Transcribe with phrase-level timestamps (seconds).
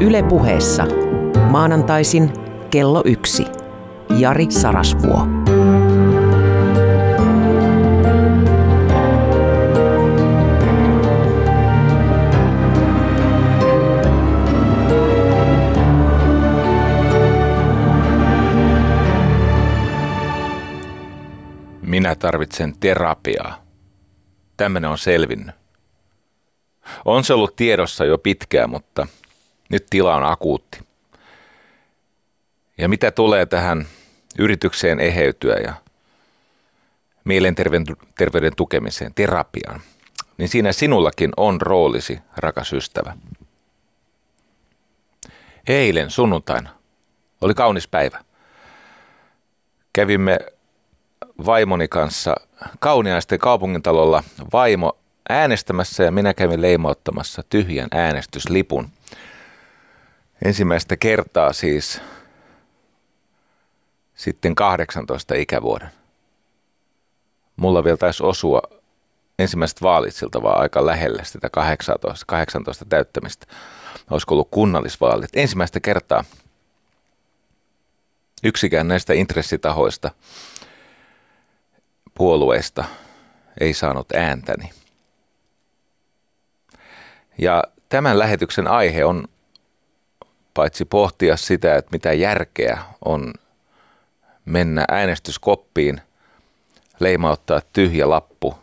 [0.00, 0.86] Yle puheessa.
[1.50, 2.32] Maanantaisin
[2.70, 3.44] kello yksi.
[4.18, 5.26] Jari Sarasvuo.
[21.82, 23.62] Minä tarvitsen terapiaa.
[24.56, 25.54] Tämmöinen on selvinnyt.
[27.04, 29.06] On se ollut tiedossa jo pitkään, mutta
[29.68, 30.80] nyt tila on akuutti.
[32.78, 33.86] Ja mitä tulee tähän
[34.38, 35.74] yritykseen eheytyä ja
[37.24, 39.80] mielenterveyden tukemiseen, terapiaan,
[40.38, 43.16] niin siinä sinullakin on roolisi, rakas ystävä.
[45.66, 46.70] Eilen sunnuntaina
[47.40, 48.24] oli kaunis päivä.
[49.92, 50.38] Kävimme
[51.46, 52.34] vaimoni kanssa
[52.78, 54.98] kauniaisten kaupungintalolla vaimo
[55.28, 58.88] äänestämässä ja minä kävin leimauttamassa tyhjän äänestyslipun.
[60.44, 62.00] Ensimmäistä kertaa siis
[64.14, 65.90] sitten 18 ikävuoden.
[67.56, 68.62] Mulla vielä taisi osua
[69.38, 73.46] ensimmäiset vaalit siltä vaan aika lähelle sitä 18, 18 täyttämistä.
[74.10, 75.30] Olisiko ollut kunnallisvaalit.
[75.34, 76.24] Ensimmäistä kertaa
[78.44, 80.10] yksikään näistä intressitahoista,
[82.14, 82.84] puolueista
[83.60, 84.70] ei saanut ääntäni.
[87.38, 89.28] Ja tämän lähetyksen aihe on
[90.58, 93.32] paitsi pohtia sitä, että mitä järkeä on
[94.44, 96.00] mennä äänestyskoppiin,
[97.00, 98.54] leimauttaa tyhjä lappu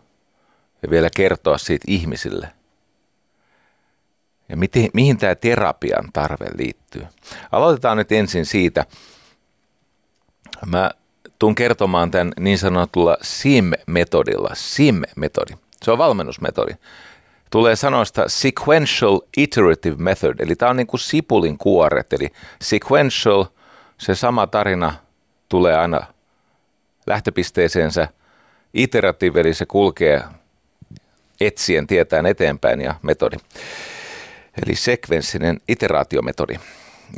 [0.81, 2.49] ja vielä kertoa siitä ihmisille.
[4.49, 7.07] Ja miten, mihin tämä terapian tarve liittyy.
[7.51, 8.85] Aloitetaan nyt ensin siitä.
[10.65, 10.91] Mä
[11.39, 14.49] tuun kertomaan tämän niin sanotulla SIM-metodilla.
[14.53, 15.57] SIM-metodi.
[15.83, 16.71] Se on valmennusmetodi.
[17.55, 23.45] Tulee sanoista sequential iterative method, eli tämä on niin kuin sipulin kuoret, eli sequential,
[23.97, 24.93] se sama tarina
[25.49, 26.01] tulee aina
[27.07, 28.07] lähtöpisteeseensä,
[28.73, 30.23] iterative, eli se kulkee
[31.41, 33.37] etsien tietään eteenpäin ja metodi.
[34.65, 36.55] Eli sekvenssinen iteraatiometodi.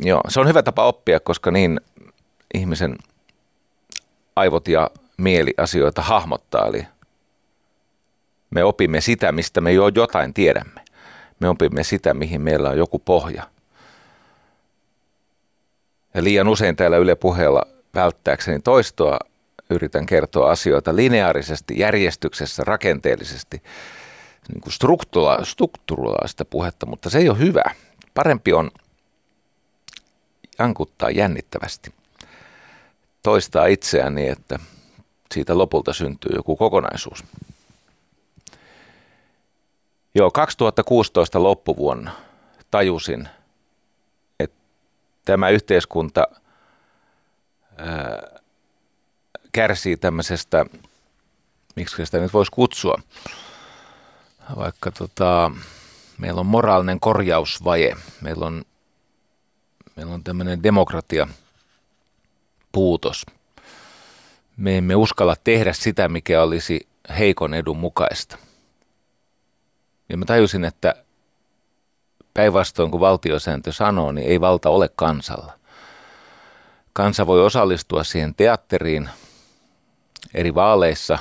[0.00, 1.80] Joo, se on hyvä tapa oppia, koska niin
[2.54, 2.98] ihmisen
[4.36, 6.66] aivot ja mieli asioita hahmottaa.
[6.66, 6.86] Eli
[8.50, 10.80] me opimme sitä, mistä me jo jotain tiedämme.
[11.40, 13.42] Me opimme sitä, mihin meillä on joku pohja.
[16.14, 17.62] Ja liian usein täällä Yle puheella
[17.94, 19.18] välttääkseni toistoa
[19.70, 23.62] yritän kertoa asioita lineaarisesti, järjestyksessä, rakenteellisesti,
[24.48, 27.62] niin kuin struktura- strukturaalista puhetta, mutta se ei ole hyvä.
[28.14, 28.70] Parempi on
[30.58, 31.92] jankuttaa jännittävästi
[33.22, 34.58] toistaa itseään niin, että
[35.34, 37.24] siitä lopulta syntyy joku kokonaisuus.
[40.14, 42.10] Joo, 2016 loppuvuonna
[42.70, 43.28] tajusin,
[44.40, 44.56] että
[45.24, 46.26] tämä yhteiskunta
[47.76, 48.38] ää,
[49.52, 50.66] kärsii tämmöisestä,
[51.76, 53.02] miksi sitä nyt voisi kutsua,
[54.56, 55.50] vaikka tota,
[56.18, 58.64] meillä on moraalinen korjausvaje, meillä on,
[59.96, 61.28] meillä on tämmöinen demokratia–
[62.72, 63.26] puutos.
[64.56, 68.38] Me emme uskalla tehdä sitä, mikä olisi heikon edun mukaista.
[70.08, 70.94] Ja mä tajusin, että
[72.34, 75.52] päinvastoin kuin valtiosääntö sanoo, niin ei valta ole kansalla.
[76.92, 79.08] Kansa voi osallistua siihen teatteriin
[80.34, 81.18] eri vaaleissa,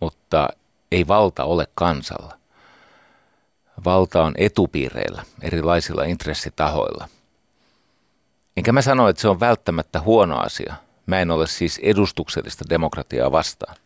[0.00, 0.48] mutta
[0.92, 2.38] ei valta ole kansalla.
[3.84, 7.08] Valta on etupiireillä, erilaisilla intressitahoilla.
[8.56, 10.74] Enkä mä sano, että se on välttämättä huono asia.
[11.06, 13.76] Mä en ole siis edustuksellista demokratiaa vastaan.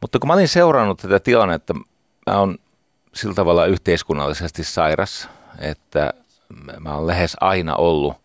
[0.00, 1.74] Mutta kun mä olin seurannut tätä tilannetta,
[2.26, 2.58] mä oon
[3.14, 5.28] sillä tavalla yhteiskunnallisesti sairas,
[5.58, 6.14] että
[6.80, 8.16] mä oon lähes aina ollut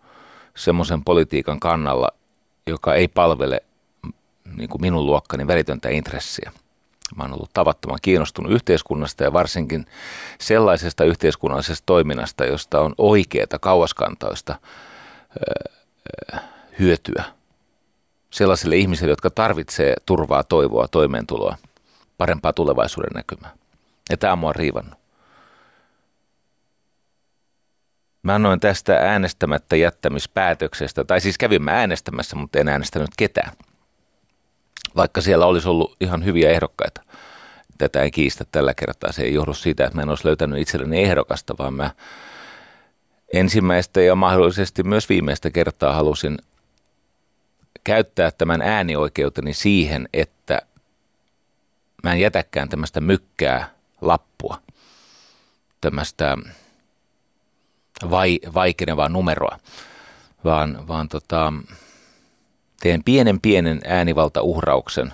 [0.55, 2.09] semmoisen politiikan kannalla,
[2.67, 3.63] joka ei palvele
[4.57, 6.51] niin kuin minun luokkani välitöntä intressiä.
[7.15, 9.85] Mä oon ollut tavattoman kiinnostunut yhteiskunnasta ja varsinkin
[10.39, 14.55] sellaisesta yhteiskunnallisesta toiminnasta, josta on oikeaa kauaskantoista
[16.79, 17.23] hyötyä
[18.29, 21.57] sellaisille ihmisille, jotka tarvitsee turvaa, toivoa, toimeentuloa,
[22.23, 23.51] parempaa tulevaisuuden näkymää.
[24.09, 24.99] Ja tämä on mua riivannut.
[28.23, 33.51] Mä annoin tästä äänestämättä jättämispäätöksestä, tai siis kävin mä äänestämässä, mutta en äänestänyt ketään
[34.95, 37.01] vaikka siellä olisi ollut ihan hyviä ehdokkaita.
[37.77, 39.11] Tätä ei kiistä tällä kertaa.
[39.11, 41.91] Se ei johdu siitä, että mä en olisi löytänyt itselleni ehdokasta, vaan mä
[43.33, 46.37] ensimmäistä ja mahdollisesti myös viimeistä kertaa halusin
[47.83, 50.61] käyttää tämän äänioikeuteni siihen, että
[52.03, 53.69] mä en jätäkään tämmöistä mykkää
[54.01, 54.57] lappua,
[55.81, 56.37] tämmöistä
[58.09, 59.59] vai, vaikenevaa numeroa,
[60.43, 61.53] vaan, vaan tota,
[62.79, 65.13] teen pienen pienen äänivaltauhrauksen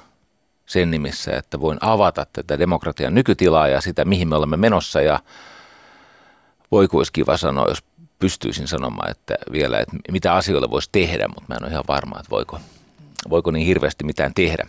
[0.65, 5.19] sen nimissä, että voin avata tätä demokratian nykytilaa ja sitä, mihin me olemme menossa ja
[6.71, 7.83] voi olisi kiva sanoa, jos
[8.19, 12.19] pystyisin sanomaan, että vielä, että mitä asioille voisi tehdä, mutta mä en ole ihan varma,
[12.19, 12.59] että voiko,
[13.29, 14.67] voiko niin hirveästi mitään tehdä.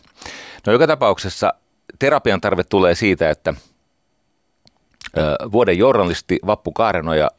[0.67, 1.55] No joka tapauksessa
[1.99, 3.55] terapian tarve tulee siitä, että
[5.53, 7.31] vuoden journalisti Vappu Kaarenoja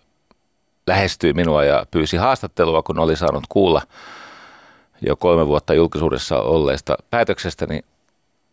[0.88, 3.82] lähestyi minua ja pyysi haastattelua, kun oli saanut kuulla
[5.02, 7.82] jo kolme vuotta julkisuudessa olleesta päätöksestäni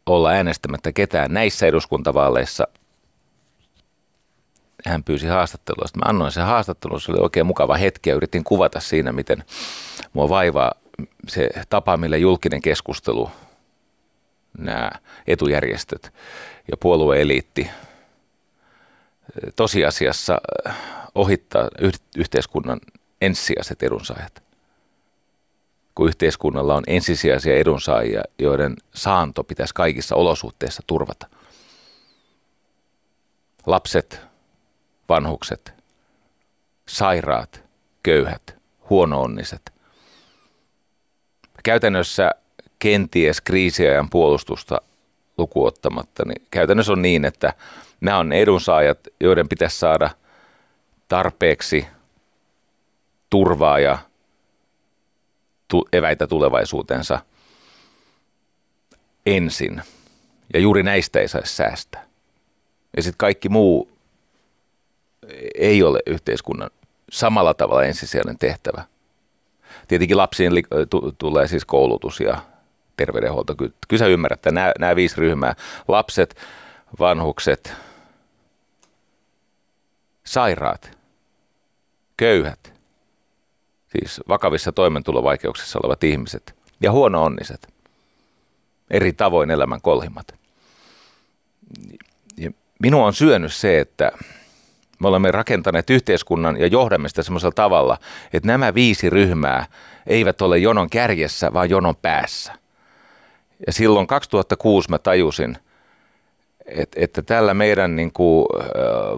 [0.06, 2.68] olla äänestämättä ketään näissä eduskuntavaaleissa.
[4.86, 5.86] Hän pyysi haastattelua.
[5.86, 7.00] Sitten mä annoin sen haastattelun.
[7.00, 9.44] Se oli oikein mukava hetki ja yritin kuvata siinä, miten
[10.12, 10.72] mua vaivaa
[11.28, 13.30] se tapa, millä julkinen keskustelu,
[14.58, 14.90] nämä
[15.26, 16.12] etujärjestöt
[16.70, 17.70] ja puolueeliitti
[19.56, 20.40] tosiasiassa
[21.14, 21.68] ohittaa
[22.16, 22.80] yhteiskunnan
[23.20, 24.42] ensisijaiset edunsaajat.
[25.94, 31.26] Kun yhteiskunnalla on ensisijaisia edunsaajia, joiden saanto pitäisi kaikissa olosuhteissa turvata.
[33.66, 34.20] Lapset,
[35.08, 35.72] vanhukset,
[36.88, 37.64] sairaat,
[38.02, 38.56] köyhät,
[38.90, 39.72] huonoonniset.
[41.64, 42.30] Käytännössä
[42.78, 44.80] kenties kriisiajan puolustusta
[45.38, 47.52] lukuottamatta, niin käytännössä on niin, että
[48.00, 50.10] nämä on edunsaajat, joiden pitäisi saada–
[51.08, 51.86] tarpeeksi
[53.30, 53.98] turvaa ja
[55.68, 57.20] tu- eväitä tulevaisuutensa
[59.26, 59.82] ensin.
[60.54, 62.04] Ja juuri näistä ei saisi säästää.
[62.96, 63.90] Ja sitten kaikki muu
[65.54, 66.70] ei ole yhteiskunnan
[67.10, 68.84] samalla tavalla ensisijainen tehtävä.
[69.88, 72.42] Tietenkin lapsiin li- t- tulee siis koulutus ja
[72.98, 73.54] terveydenhuolto.
[73.54, 75.54] Kyllä, kyllä sä ymmärrät, että nämä, nämä viisi ryhmää,
[75.88, 76.36] lapset,
[76.98, 77.72] vanhukset,
[80.24, 80.98] sairaat,
[82.16, 82.72] köyhät,
[83.98, 87.68] siis vakavissa toimeentulovaikeuksissa olevat ihmiset ja huono-onniset,
[88.90, 90.34] eri tavoin elämän kolhimat.
[92.36, 94.12] Ja minua on syönyt se, että
[95.00, 97.98] me olemme rakentaneet yhteiskunnan ja johdamme sitä semmoisella tavalla,
[98.32, 99.66] että nämä viisi ryhmää
[100.06, 102.52] eivät ole jonon kärjessä, vaan jonon päässä.
[103.66, 105.58] Ja silloin 2006 mä tajusin,
[106.66, 108.46] että, että tällä meidän niin kuin,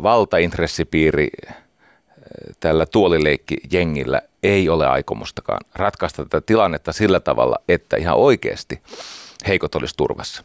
[0.02, 1.28] valtaintressipiiri
[2.60, 8.82] tällä tuolileikkijengillä ei ole aikomustakaan ratkaista tätä tilannetta sillä tavalla, että ihan oikeasti
[9.48, 10.42] heikot olisi turvassa.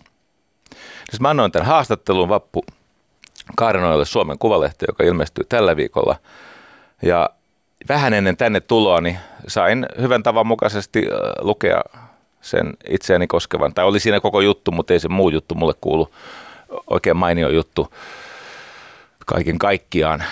[1.10, 2.66] Siis mä annoin tämän haastattelun Vappu
[3.56, 6.16] Kaarenoille Suomen Kuvalehti, joka ilmestyy tällä viikolla.
[7.02, 7.30] Ja
[7.90, 11.06] vähän ennen tänne tuloani sain hyvän tavan mukaisesti
[11.40, 11.82] lukea
[12.46, 16.12] sen itseäni koskevan, tai oli siinä koko juttu, mutta ei se muu juttu mulle kuulu.
[16.88, 17.94] Oikein mainio juttu
[19.26, 20.24] kaiken kaikkiaan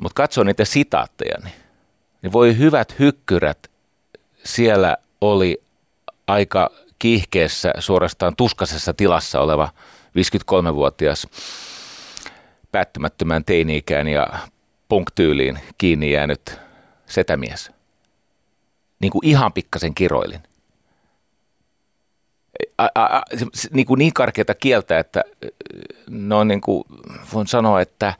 [0.00, 1.54] mutta katsoo niitä sitaatteja, niin,
[2.22, 3.70] niin voi hyvät hykkyrät,
[4.44, 5.62] siellä oli
[6.26, 9.68] aika kiihkeessä, suorastaan tuskasessa tilassa oleva
[10.18, 11.26] 53-vuotias
[12.72, 14.26] päättymättömän teini-ikään ja
[14.88, 16.58] punktyyliin kiinni jäänyt
[17.06, 17.70] setämies.
[19.00, 20.42] Niin kuin ihan pikkasen kiroilin.
[22.78, 23.22] A, a,
[23.70, 25.24] niin, kuin niin karkeata kieltä, että
[26.10, 26.84] no niin kuin
[27.32, 28.14] voin sanoa, että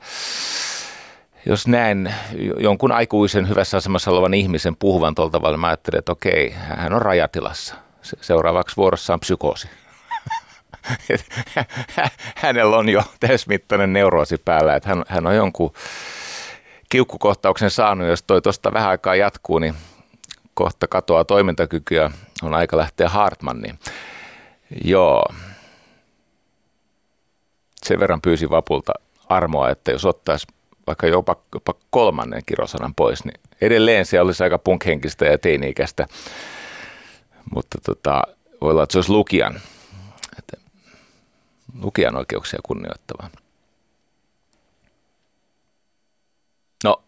[1.45, 2.13] jos näen
[2.59, 7.01] jonkun aikuisen hyvässä asemassa olevan ihmisen puhuvan tuolta tavalla, mä ajattelen, että okei, hän on
[7.01, 7.75] rajatilassa.
[8.01, 9.69] Seuraavaksi vuorossa on psykoosi.
[12.35, 15.73] Hänellä on jo täysmittainen neuroosi päällä, että hän, hän on jonkun
[16.89, 19.75] kiukkukohtauksen saanut, jos toi tuosta vähän aikaa jatkuu, niin
[20.53, 22.11] kohta katoaa toimintakykyä,
[22.43, 23.79] on aika lähteä Hartmanniin.
[24.83, 25.23] Joo.
[27.83, 28.93] Sen verran pyysin Vapulta
[29.29, 30.47] armoa, että jos ottaisi
[30.87, 36.07] vaikka jopa, jopa kolmannen kirosanan pois, niin edelleen se olisi aika punkhenkistä ja teini-ikäistä.
[37.53, 38.21] Mutta tota,
[38.61, 39.61] voi olla, että se olisi lukijan,
[40.37, 40.57] että
[41.81, 43.29] lukijan oikeuksia kunnioittava.
[46.83, 47.03] No,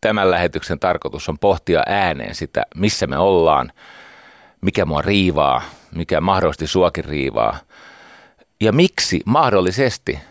[0.00, 3.72] tämän lähetyksen tarkoitus on pohtia ääneen sitä, missä me ollaan,
[4.60, 5.62] mikä mua riivaa,
[5.94, 7.58] mikä mahdollisesti suakin riivaa,
[8.60, 10.18] ja miksi mahdollisesti–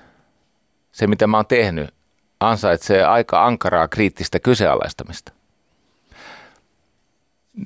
[1.00, 1.94] se, mitä mä oon tehnyt,
[2.40, 5.32] ansaitsee aika ankaraa kriittistä kyseenalaistamista.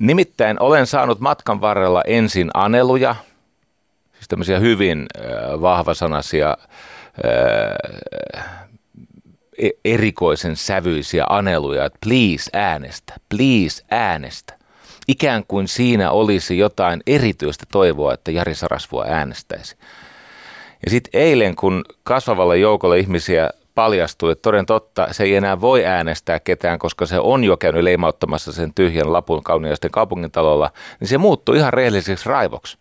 [0.00, 3.16] Nimittäin olen saanut matkan varrella ensin aneluja,
[4.12, 5.24] siis tämmöisiä hyvin äh,
[5.60, 6.56] vahvasanaisia,
[8.34, 8.44] äh,
[9.84, 14.58] erikoisen sävyisiä aneluja, että please äänestä, please äänestä.
[15.08, 19.76] Ikään kuin siinä olisi jotain erityistä toivoa, että Jari Sarasvua äänestäisi.
[20.84, 25.84] Ja sitten eilen, kun kasvavalle joukolle ihmisiä paljastui, että toden totta se ei enää voi
[25.84, 30.70] äänestää ketään, koska se on jo käynyt leimauttamassa sen tyhjän lapun kauniisten kaupungintalolla,
[31.00, 32.78] niin se muuttui ihan rehelliseksi raivoksi.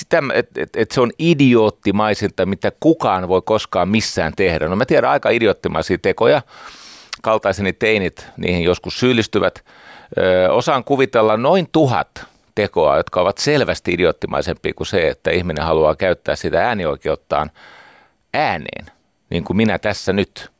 [0.00, 4.68] Sitä, että et, et se on idioottimaisinta, mitä kukaan voi koskaan missään tehdä.
[4.68, 6.42] No mä tiedän aika idioottimaisia tekoja,
[7.24, 9.64] kaltaiseni teinit niihin joskus syyllistyvät.
[10.18, 15.96] Ö, osaan kuvitella noin tuhat tekoa, jotka ovat selvästi idioottimaisempia kuin se, että ihminen haluaa
[15.96, 17.50] käyttää sitä äänioikeuttaan
[18.34, 18.86] ääneen,
[19.30, 20.50] niin kuin minä tässä nyt.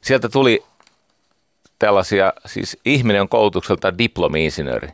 [0.00, 0.64] Sieltä tuli
[1.78, 4.88] tällaisia, siis ihminen on koulutukselta diplomi-insinööri.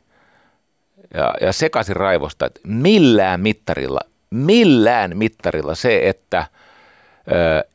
[1.14, 6.46] Ja, ja sekaisin raivosta, että millään mittarilla, millään mittarilla se, että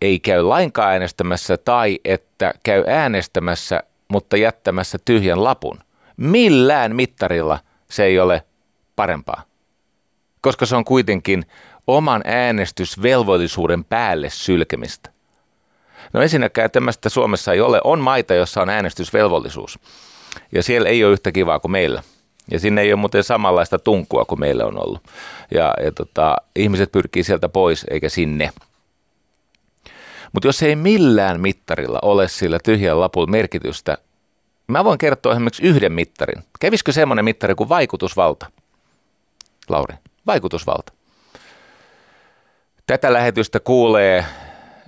[0.01, 5.79] ei käy lainkaan äänestämässä tai että käy äänestämässä, mutta jättämässä tyhjän lapun,
[6.17, 8.43] millään mittarilla se ei ole
[8.95, 9.43] parempaa.
[10.41, 11.45] Koska se on kuitenkin
[11.87, 15.09] oman äänestysvelvollisuuden päälle sylkemistä.
[16.13, 17.81] No ensinnäkään tämmöistä Suomessa ei ole.
[17.83, 19.79] On maita, jossa on äänestysvelvollisuus.
[20.51, 22.03] Ja siellä ei ole yhtä kivaa kuin meillä.
[22.51, 25.01] Ja sinne ei ole muuten samanlaista tunkua kuin meillä on ollut.
[25.51, 28.49] Ja, ja tota, ihmiset pyrkii sieltä pois eikä sinne.
[30.33, 33.97] Mutta jos ei millään mittarilla ole sillä tyhjällä lapulla merkitystä,
[34.67, 36.43] Mä voin kertoa esimerkiksi yhden mittarin.
[36.59, 38.45] Kävisikö semmoinen mittari kuin vaikutusvalta?
[39.69, 40.93] Lauri, vaikutusvalta.
[42.87, 44.25] Tätä lähetystä kuulee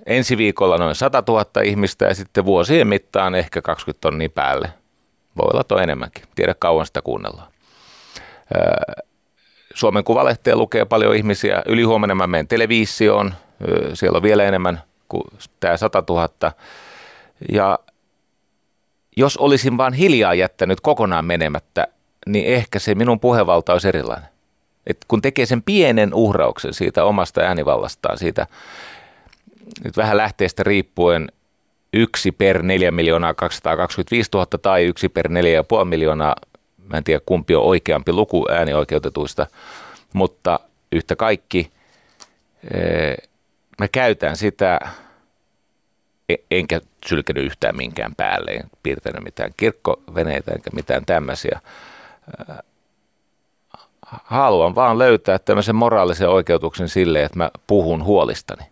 [0.06, 4.74] ensi viikolla noin 100 000 ihmistä ja sitten vuosien mittaan ehkä 20 tonnia päälle.
[5.38, 6.24] Voi olla toi enemmänkin.
[6.36, 7.52] Tiedä kauan sitä kuunnellaan.
[9.74, 11.64] Suomen Kuvalehteen lukee paljon ihmisiä.
[11.66, 13.34] Ylihuomenna mä menen televisioon.
[13.94, 15.24] Siellä on vielä enemmän kuin
[15.60, 16.30] tämä 100 000.
[17.52, 17.80] Ja
[19.18, 21.88] jos olisin vain hiljaa jättänyt kokonaan menemättä,
[22.28, 24.30] niin ehkä se minun puhevalta olisi erilainen.
[24.88, 28.48] Et kun tekee sen pienen uhrauksen siitä omasta äänivallastaan, siitä
[29.84, 31.32] nyt vähän lähteestä riippuen
[31.94, 36.36] yksi per 4 miljoonaa 225 000 tai yksi per 4,5 miljoonaa,
[36.88, 39.48] mä en tiedä kumpi on oikeampi luku äänioikeutetuista,
[40.14, 40.60] mutta
[40.92, 41.72] yhtä kaikki
[42.74, 43.29] eh,
[43.80, 44.80] mä käytän sitä
[46.30, 51.60] E, enkä sylkenyt yhtään minkään päälle, en piirtänyt mitään kirkkoveneitä enkä mitään tämmöisiä.
[54.06, 58.64] Haluan vaan löytää tämmöisen moraalisen oikeutuksen sille, että mä puhun huolistani,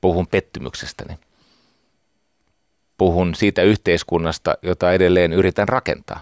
[0.00, 1.18] puhun pettymyksestäni,
[2.98, 6.20] puhun siitä yhteiskunnasta, jota edelleen yritän rakentaa.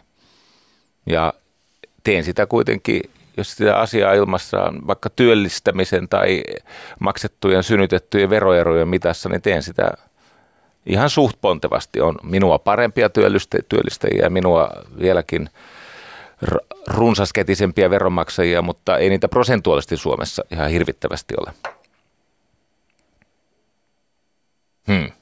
[1.06, 1.34] Ja
[2.04, 6.42] teen sitä kuitenkin jos sitä asiaa ilmassa on vaikka työllistämisen tai
[7.00, 9.90] maksettujen synnytettyjen veroerojen mitassa, niin teen sitä
[10.86, 12.00] ihan suht pontevasti.
[12.00, 13.10] On minua parempia
[13.68, 14.70] työllistäjiä ja minua
[15.00, 15.50] vieläkin
[16.86, 21.52] runsasketisempiä veronmaksajia, mutta ei niitä prosentuaalisesti Suomessa ihan hirvittävästi ole.
[24.86, 25.12] Hmm.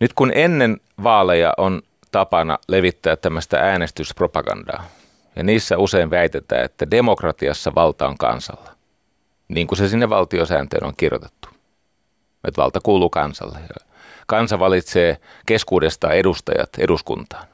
[0.00, 4.84] Nyt kun ennen vaaleja on tapana levittää tämmöistä äänestyspropagandaa,
[5.38, 8.70] ja niissä usein väitetään, että demokratiassa valta on kansalla,
[9.48, 11.48] niin kuin se sinne valtiosääntöön on kirjoitettu
[12.44, 13.58] että valta kuuluu kansalle.
[14.26, 17.46] Kansa valitsee keskuudesta edustajat eduskuntaan,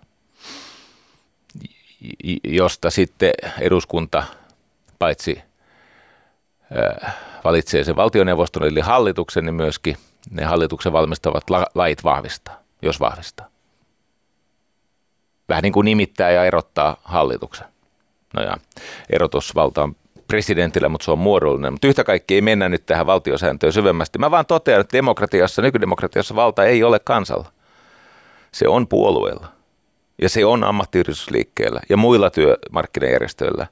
[2.44, 4.24] josta sitten eduskunta
[4.98, 5.42] paitsi
[7.44, 9.96] valitsee sen valtioneuvoston eli hallituksen, niin myöskin
[10.30, 13.48] ne hallituksen valmistavat lait vahvistaa, jos vahvistaa.
[15.48, 17.66] Vähän niin kuin nimittää ja erottaa hallituksen.
[18.34, 18.56] No ja
[19.10, 19.96] erotusvalta on
[20.28, 21.72] presidentillä, mutta se on muodollinen.
[21.72, 24.18] Mutta yhtä kaikki ei mennä nyt tähän valtiosääntöön syvemmästi.
[24.18, 27.52] Mä vaan totean, että demokratiassa, nykydemokratiassa valta ei ole kansalla.
[28.52, 29.46] Se on puolueella.
[30.22, 33.66] Ja se on ammattiyhdistysliikkeellä ja muilla työmarkkinajärjestöillä.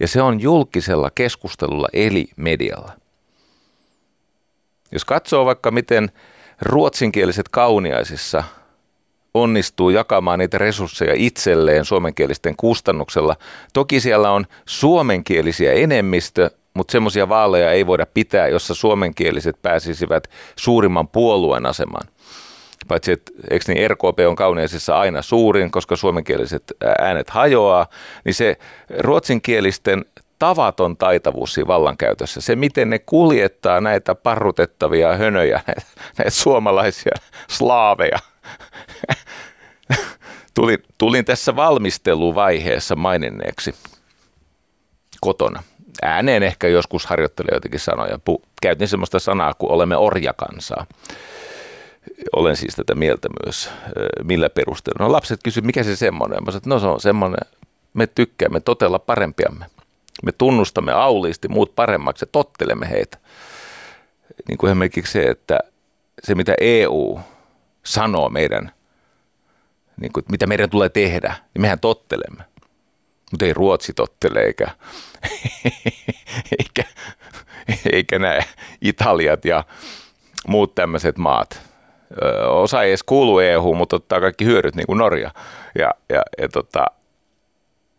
[0.00, 2.92] Ja se on julkisella keskustelulla eli medialla.
[4.92, 6.12] Jos katsoo vaikka miten
[6.62, 8.44] ruotsinkieliset kauniaisissa–
[9.34, 13.36] onnistuu jakamaan niitä resursseja itselleen suomenkielisten kustannuksella.
[13.72, 21.08] Toki siellä on suomenkielisiä enemmistö, mutta semmoisia vaaleja ei voida pitää, jossa suomenkieliset pääsisivät suurimman
[21.08, 22.08] puolueen asemaan.
[22.88, 26.62] Paitsi, että eikö niin RKP on kauneisissa aina suurin, koska suomenkieliset
[26.98, 27.86] äänet hajoaa,
[28.24, 28.56] niin se
[28.98, 30.04] ruotsinkielisten
[30.38, 35.82] tavaton taitavuus siinä vallankäytössä, se miten ne kuljettaa näitä parrutettavia hönöjä, näitä,
[36.18, 37.12] näitä suomalaisia
[37.48, 38.18] slaaveja
[40.54, 43.74] tulin, tulin tässä valmisteluvaiheessa maininneeksi
[45.20, 45.62] kotona.
[46.02, 48.18] Ääneen ehkä joskus harjoittelee jotenkin sanoja.
[48.24, 50.86] Pu, käytin sellaista sanaa kuin olemme orjakansaa.
[52.36, 53.70] Olen siis tätä mieltä myös.
[54.24, 55.04] Millä perusteella?
[55.04, 56.44] No lapset kysyivät, mikä se semmoinen?
[56.44, 57.40] Mä sanoin, no se on semmoinen,
[57.94, 59.66] me tykkäämme totella parempiamme.
[60.24, 63.18] Me tunnustamme auliisti muut paremmaksi ja tottelemme heitä.
[64.48, 65.58] Niin kuin esimerkiksi se, että
[66.22, 67.20] se mitä EU
[67.84, 68.72] sanoo meidän,
[70.00, 72.44] niin kuin, mitä meidän tulee tehdä, niin mehän tottelemme.
[73.30, 74.66] Mutta ei Ruotsi tottele eikä,
[76.58, 76.84] eikä,
[77.92, 78.40] eikä nämä
[78.80, 79.64] Italiat ja
[80.48, 81.62] muut tämmöiset maat.
[82.48, 85.30] Osa ei edes kuulu EU, mutta ottaa kaikki hyödyt niin kuin Norja.
[85.78, 86.86] Ja, ja, ja tota,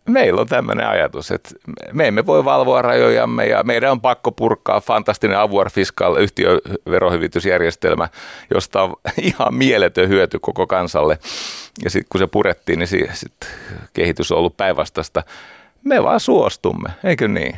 [0.10, 1.50] meillä on tämmöinen ajatus, että
[1.94, 8.10] me emme voi valvoa rajojamme ja meidän on pakko purkaa fantastinen avoir fiscal yhtiöverohyvitysjärjestelmä,
[8.54, 11.18] josta on ihan mieletön hyöty koko kansalle.
[11.84, 13.34] Ja sitten kun se purettiin, niin sit
[13.94, 15.24] kehitys on ollut päinvastaista.
[15.84, 17.56] Me vaan suostumme, eikö niin?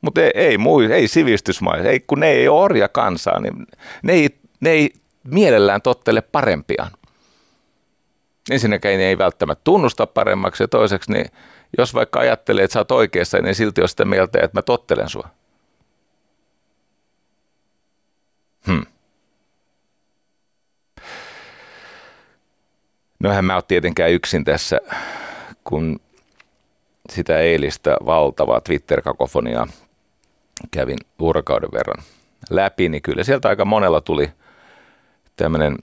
[0.00, 3.66] Mutta ei, ei, muu, ei sivistysmaissa, ei, kun ne ei ole orja kansaa, niin
[4.02, 4.28] ne ei,
[4.60, 4.92] ne ei
[5.24, 6.90] mielellään tottele parempiaan
[8.50, 11.26] ensinnäkään ne ei välttämättä tunnusta paremmaksi ja toiseksi, niin
[11.78, 15.08] jos vaikka ajattelee, että sä oot oikeassa, niin silti on sitä mieltä, että mä tottelen
[15.08, 15.28] sua.
[18.66, 18.86] Hmm.
[23.20, 24.80] No hän mä oon tietenkään yksin tässä,
[25.64, 26.00] kun
[27.10, 29.66] sitä eilistä valtavaa Twitter-kakofoniaa
[30.70, 32.04] kävin vuorokauden verran
[32.50, 34.32] läpi, niin kyllä sieltä aika monella tuli
[35.36, 35.76] tämmöinen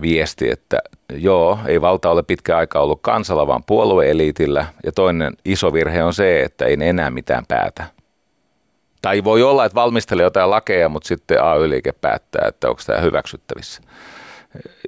[0.00, 0.78] viesti, että
[1.12, 4.66] joo, ei valta ole pitkä aika ollut kansalla, vaan puolueeliitillä.
[4.84, 7.84] Ja toinen iso virhe on se, että ei enää mitään päätä.
[9.02, 13.82] Tai voi olla, että valmistelee jotain lakeja, mutta sitten AY-liike päättää, että onko tämä hyväksyttävissä.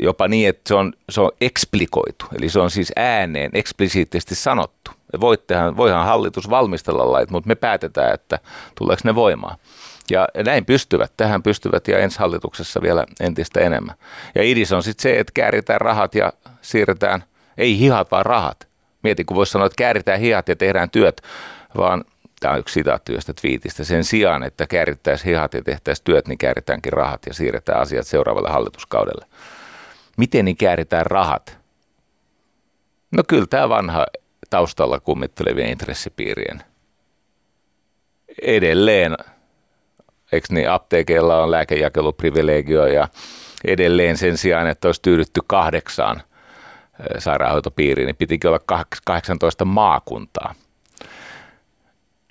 [0.01, 4.91] Jopa niin, että se on, se on eksplikoitu, eli se on siis ääneen eksplisiittisesti sanottu.
[5.21, 8.39] Voittehan, voihan hallitus valmistella lait, mutta me päätetään, että
[8.79, 9.59] tuleeko ne voimaan.
[10.11, 13.95] Ja näin pystyvät, tähän pystyvät ja ensi hallituksessa vielä entistä enemmän.
[14.35, 17.25] Ja idis on sitten se, että kääritään rahat ja siirretään,
[17.59, 18.69] ei hihat vaan rahat.
[19.03, 21.23] Mieti, kun voisi sanoa, että kääritään hihat ja tehdään työt,
[21.77, 22.05] vaan
[22.41, 26.39] tämä on yksi sitaatti josta twiitistä, sen sijaan, että käärittäisiin hihat ja tehtäisiin työt, niin
[26.39, 29.27] kääritäänkin rahat ja siirretään asiat seuraavalle hallituskaudelle.
[30.17, 31.59] Miten niin kääritään rahat?
[33.11, 34.07] No kyllä tämä vanha
[34.51, 36.63] taustalla kummittelevien intressipiirien
[38.43, 39.17] edelleen
[40.33, 43.09] eikö niin, apteekeilla on lääkejakeluprivilegio ja
[43.65, 46.23] edelleen sen sijaan, että olisi tyydytty kahdeksaan
[47.19, 48.61] sairaanhoitopiiriin, niin pitikin olla
[49.05, 50.55] 18 maakuntaa.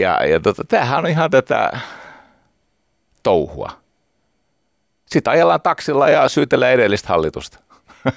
[0.02, 1.80] Ja, ja tota, tämähän on ihan tätä
[3.24, 3.72] touhua.
[5.06, 7.60] Sitten ajellaan taksilla ja syytellään edellistä hallitusta.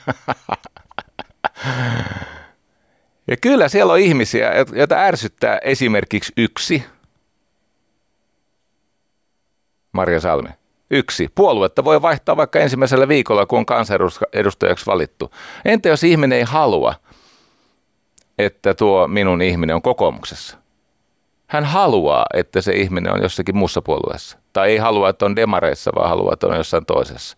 [3.30, 6.84] ja kyllä siellä on ihmisiä, joita ärsyttää esimerkiksi yksi–
[9.92, 10.48] Maria Salmi.
[10.90, 11.28] Yksi.
[11.34, 15.30] Puoluetta voi vaihtaa vaikka ensimmäisellä viikolla, kun on kansanedustajaksi valittu.
[15.64, 16.94] Entä jos ihminen ei halua,
[18.38, 20.56] että tuo minun ihminen on kokoomuksessa?
[21.46, 24.38] Hän haluaa, että se ihminen on jossakin muussa puolueessa.
[24.52, 27.36] Tai ei halua, että on demareissa, vaan haluaa, että on jossain toisessa.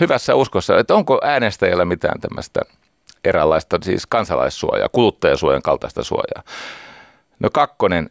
[0.00, 2.60] Hyvässä uskossa, että onko äänestäjällä mitään tämmöistä
[3.24, 6.42] eräänlaista siis kansalaissuojaa, kuluttajasuojan kaltaista suojaa.
[7.40, 8.10] No kakkonen,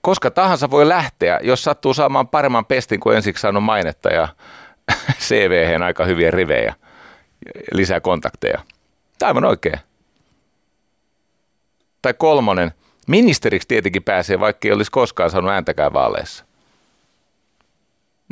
[0.00, 4.28] koska tahansa voi lähteä, jos sattuu saamaan paremman pestin kuin ensiksi saanut mainetta ja
[5.26, 6.74] cv aika hyviä rivejä,
[7.72, 8.62] lisää kontakteja.
[9.22, 9.78] Aivan oikein.
[12.02, 12.72] Tai kolmonen,
[13.06, 16.44] ministeriksi tietenkin pääsee, vaikka ei olisi koskaan saanut ääntäkään vaaleissa.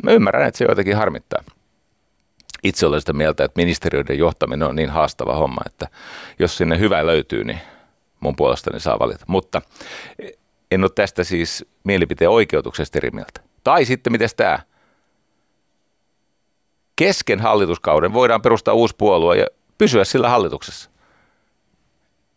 [0.03, 1.43] Mä ymmärrän, että se joitakin harmittaa.
[2.63, 5.87] Itse olen sitä mieltä, että ministeriöiden johtaminen on niin haastava homma, että
[6.39, 7.59] jos sinne hyvä löytyy, niin
[8.19, 9.25] mun puolestani saa valita.
[9.27, 9.61] Mutta
[10.71, 13.41] en ole tästä siis mielipiteen oikeutuksesta eri mieltä.
[13.63, 14.59] Tai sitten miten tämä?
[16.95, 19.47] Kesken hallituskauden voidaan perustaa uusi puolue ja
[19.77, 20.89] pysyä sillä hallituksessa.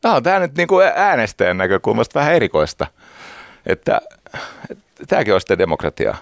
[0.05, 2.87] No, tämä nyt niin kuin äänestäjän näkökulmasta vähän erikoista,
[3.67, 4.01] että,
[4.71, 6.17] että tämäkin on sitten demokratiaa.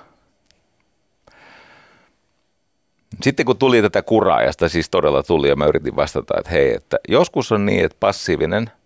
[3.22, 6.50] Sitten kun tuli tätä kuraa, ja sitä siis todella tuli, ja mä yritin vastata, että
[6.50, 8.70] hei, että joskus on niin, että passiivinen–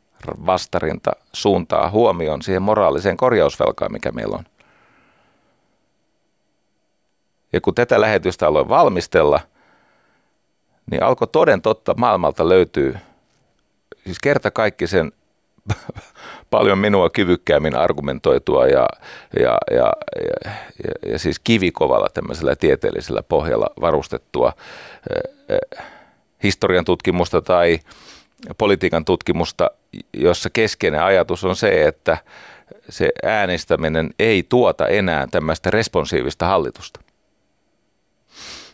[0.47, 4.45] vastarinta suuntaa huomioon siihen moraaliseen korjausvelkaan, mikä meillä on.
[7.53, 9.41] Ja kun tätä lähetystä aloin valmistella,
[10.91, 12.97] niin alkoi toden totta maailmalta löytyy
[14.05, 15.13] siis kerta kaikki sen
[16.51, 18.89] paljon minua kyvykkäämmin argumentoitua ja,
[19.41, 20.51] ja, ja, ja,
[20.85, 24.53] ja, ja siis kivikovalla tämmöisellä tieteellisellä pohjalla varustettua
[26.43, 27.79] historian tutkimusta tai
[28.59, 29.71] politiikan tutkimusta,
[30.13, 32.19] jossa keskeinen ajatus on se, että
[32.89, 37.01] se äänestäminen ei tuota enää tämmöistä responsiivista hallitusta.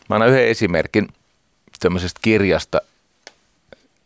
[0.09, 1.07] Mä annan yhden esimerkin
[1.79, 2.81] tämmöisestä kirjasta.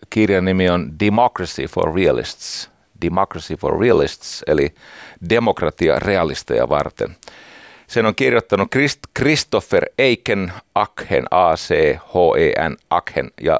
[0.10, 2.72] Kirjan nimi on Democracy for Realists.
[3.02, 4.74] Democracy for Realists, eli
[5.30, 7.16] demokratia realisteja varten.
[7.88, 13.60] Sen on kirjoittanut Christ, Christopher Aiken, Akhen, A-C-H-E-N, Akhen ja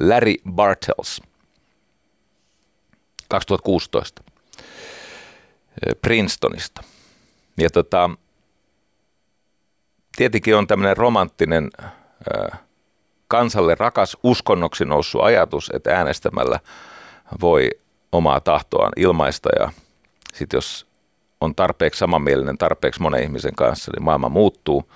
[0.00, 1.22] Larry Bartels.
[3.32, 4.22] 2016
[6.02, 6.82] Princetonista.
[7.58, 8.10] Ja tota,
[10.16, 11.70] tietenkin on tämmöinen romanttinen
[13.28, 16.60] kansalle rakas uskonnoksi noussut ajatus, että äänestämällä
[17.40, 17.70] voi
[18.12, 19.72] omaa tahtoaan ilmaista ja
[20.34, 20.86] sitten jos
[21.40, 24.92] on tarpeeksi samanmielinen tarpeeksi monen ihmisen kanssa, niin maailma muuttuu.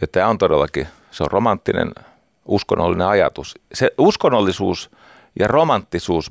[0.00, 1.92] Ja tämä on todellakin, se on romanttinen
[2.44, 3.54] uskonnollinen ajatus.
[3.74, 4.90] Se uskonnollisuus
[5.38, 6.30] ja romanttisuus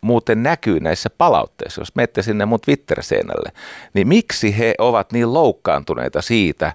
[0.00, 3.52] muuten näkyy näissä palautteissa, jos menette sinne mun Twitter-seinälle,
[3.94, 6.72] niin miksi he ovat niin loukkaantuneita siitä,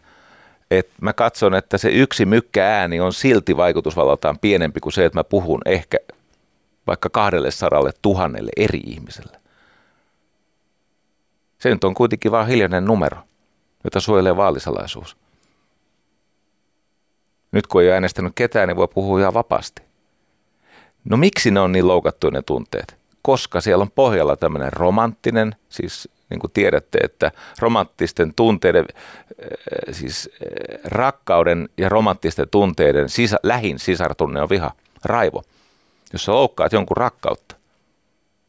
[0.72, 5.20] että mä katson, että se yksi mykkä ääni on silti vaikutusvallaltaan pienempi kuin se, että
[5.20, 5.98] mä puhun ehkä
[6.88, 9.40] vaikka kahdelle saralle tuhannelle eri ihmiselle.
[11.60, 13.18] Se nyt on kuitenkin vain hiljainen numero,
[13.84, 15.18] jota suojelee vaalisalaisuus.
[17.52, 19.85] Nyt kun ei äänestänyt ketään, niin voi puhua ihan vapaasti.
[21.06, 22.98] No miksi ne on niin loukattu ne tunteet?
[23.22, 30.30] Koska siellä on pohjalla tämmöinen romanttinen, siis niin kuin tiedätte, että romanttisten tunteiden, äh, siis
[30.34, 34.72] äh, rakkauden ja romanttisten tunteiden sisä, lähin sisartunne on viha,
[35.06, 35.44] raivo.
[36.14, 37.56] Jos sä loukkaat jonkun rakkautta,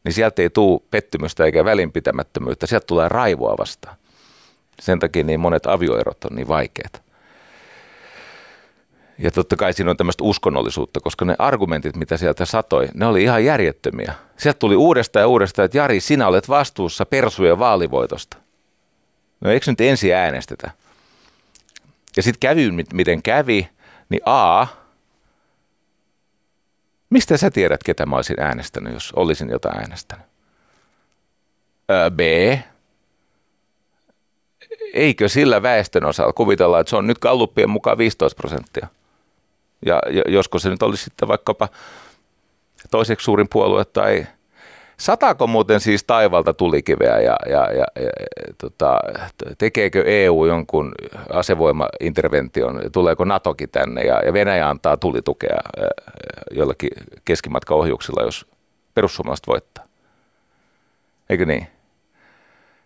[0.03, 3.97] niin sieltä ei tule pettymystä eikä välinpitämättömyyttä, sieltä tulee raivoa vastaan.
[4.79, 6.99] Sen takia niin monet avioerot on niin vaikeita.
[9.19, 13.23] Ja totta kai siinä on tämmöistä uskonnollisuutta, koska ne argumentit, mitä sieltä satoi, ne oli
[13.23, 14.13] ihan järjettömiä.
[14.37, 18.37] Sieltä tuli uudestaan ja uudestaan, että Jari, sinä olet vastuussa persujen vaalivoitosta.
[19.41, 20.71] No eikö nyt ensin äänestetä?
[22.17, 23.69] Ja sitten kävi, miten kävi,
[24.09, 24.67] niin A,
[27.09, 30.25] mistä sä tiedät, ketä mä olisin äänestänyt, jos olisin jotain äänestänyt?
[32.15, 32.19] B,
[34.93, 38.87] eikö sillä väestön osalla kuvitella, että se on nyt kalluppien mukaan 15 prosenttia?
[39.87, 41.69] Ja, josko se nyt olisi sitten vaikkapa
[42.91, 44.27] toiseksi suurin puolue tai
[44.97, 48.09] Sataako muuten siis taivalta tulikiveä ja, ja, ja, ja
[48.57, 48.99] tota,
[49.57, 50.91] tekeekö EU jonkun
[51.33, 55.57] asevoimaintervention, tuleeko NATOkin tänne ja, ja Venäjä antaa tulitukea
[56.51, 56.89] jollakin
[57.25, 58.45] keskimatkaohjuksilla, jos
[58.93, 59.85] perussuomalaiset voittaa?
[61.29, 61.67] Eikö niin?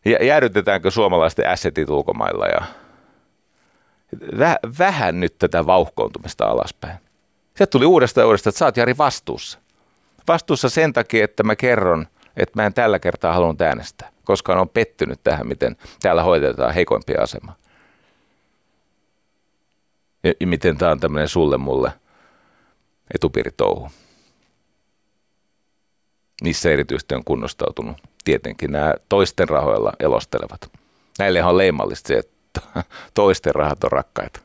[0.06, 2.62] Ja jäädytetäänkö suomalaisten assetit ulkomailla ja
[4.40, 6.98] väh, vähän nyt tätä vauhkoontumista alaspäin.
[7.58, 9.60] Se tuli uudestaan uudestaan, että sä oot Jari vastuussa.
[10.28, 14.70] Vastuussa sen takia, että mä kerron, että mä en tällä kertaa halunnut äänestää, koska on
[14.70, 17.56] pettynyt tähän, miten täällä hoidetaan heikoimpia asemaa.
[20.24, 21.92] Ja miten tämä on tämmöinen sulle mulle
[23.14, 23.92] etupiiritouhu.
[26.44, 30.72] Niissä erityisesti on kunnostautunut tietenkin nämä toisten rahoilla elostelevat.
[31.20, 32.34] Näille on leimallista se, että
[33.14, 34.40] toisten rahat on rakkaita.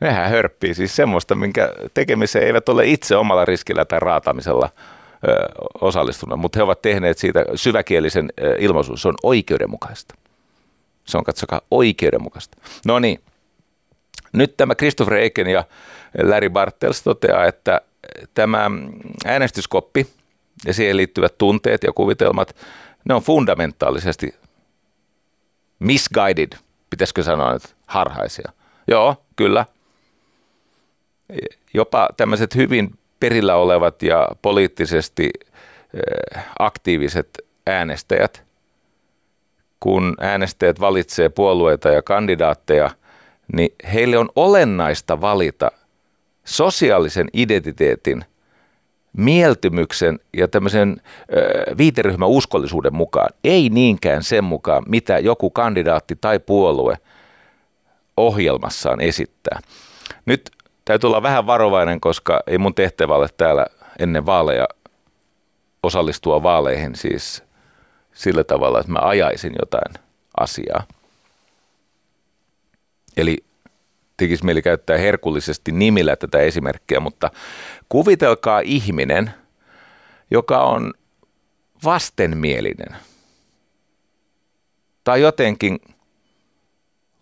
[0.00, 4.68] Nehän hörppii siis semmoista, minkä tekemiseen eivät ole itse omalla riskillä tai raatamisella
[5.80, 8.98] osallistunut, mutta he ovat tehneet siitä syväkielisen ilmaisun.
[8.98, 10.14] Se on oikeudenmukaista.
[11.04, 12.58] Se on, katsokaa, oikeudenmukaista.
[12.86, 13.20] No niin,
[14.32, 15.64] nyt tämä Christopher Eiken ja
[16.22, 17.80] Larry Bartels toteaa, että
[18.34, 18.70] tämä
[19.24, 20.06] äänestyskoppi
[20.66, 22.56] ja siihen liittyvät tunteet ja kuvitelmat,
[23.04, 24.34] ne on fundamentaalisesti
[25.82, 26.52] misguided,
[26.90, 28.52] pitäisikö sanoa nyt harhaisia.
[28.88, 29.66] Joo, kyllä.
[31.74, 35.30] Jopa tämmöiset hyvin perillä olevat ja poliittisesti
[35.94, 38.42] eh, aktiiviset äänestäjät,
[39.80, 42.90] kun äänestäjät valitsee puolueita ja kandidaatteja,
[43.52, 45.70] niin heille on olennaista valita
[46.44, 48.24] sosiaalisen identiteetin
[49.16, 51.00] mieltymyksen ja tämmöisen
[51.78, 56.98] viiteryhmän uskollisuuden mukaan, ei niinkään sen mukaan, mitä joku kandidaatti tai puolue
[58.16, 59.60] ohjelmassaan esittää.
[60.26, 60.50] Nyt
[60.84, 63.66] täytyy olla vähän varovainen, koska ei mun tehtävä ole täällä
[63.98, 64.66] ennen vaaleja
[65.82, 67.42] osallistua vaaleihin siis
[68.12, 69.94] sillä tavalla, että mä ajaisin jotain
[70.36, 70.82] asiaa.
[73.16, 73.44] Eli
[74.22, 77.30] tekisi mieli käyttää herkullisesti nimillä tätä esimerkkiä, mutta
[77.88, 79.30] kuvitelkaa ihminen,
[80.30, 80.94] joka on
[81.84, 82.96] vastenmielinen
[85.04, 85.78] tai jotenkin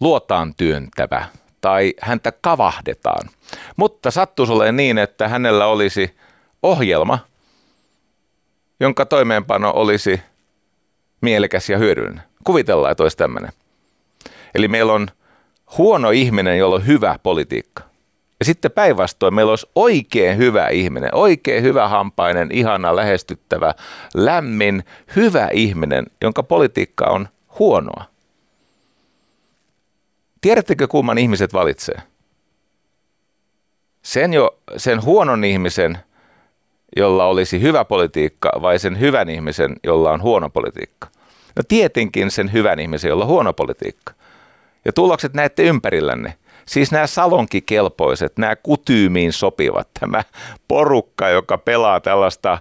[0.01, 1.29] luotaan työntävä
[1.61, 3.31] tai häntä kavahdetaan.
[3.77, 6.17] Mutta sattuisi olemaan niin, että hänellä olisi
[6.63, 7.19] ohjelma,
[8.81, 10.21] jonka toimeenpano olisi
[11.21, 12.23] mielekäs ja hyödyllinen.
[12.45, 13.53] Kuvitellaan, että olisi tämmöinen.
[14.55, 15.09] Eli meillä on
[15.79, 17.83] huono ihminen, jolla on hyvä politiikka.
[18.41, 23.75] Ja sitten päinvastoin meillä olisi oikein hyvä ihminen, oikein hyvä hampainen, ihana, lähestyttävä,
[24.15, 24.85] lämmin,
[25.17, 27.29] hyvä ihminen, jonka politiikka on
[27.59, 28.05] huonoa.
[30.41, 32.03] Tiedättekö, kumman ihmiset valitsee?
[34.03, 35.99] Sen, jo, sen huonon ihmisen,
[36.97, 41.09] jolla olisi hyvä politiikka, vai sen hyvän ihmisen, jolla on huono politiikka?
[41.57, 44.13] No tietenkin sen hyvän ihmisen, jolla on huono politiikka.
[44.85, 46.35] Ja tulokset näette ympärillänne.
[46.67, 50.25] Siis nämä salonkikelpoiset, nämä kutyymiin sopivat, tämä
[50.69, 52.61] porukka, joka pelaa tällaista äh,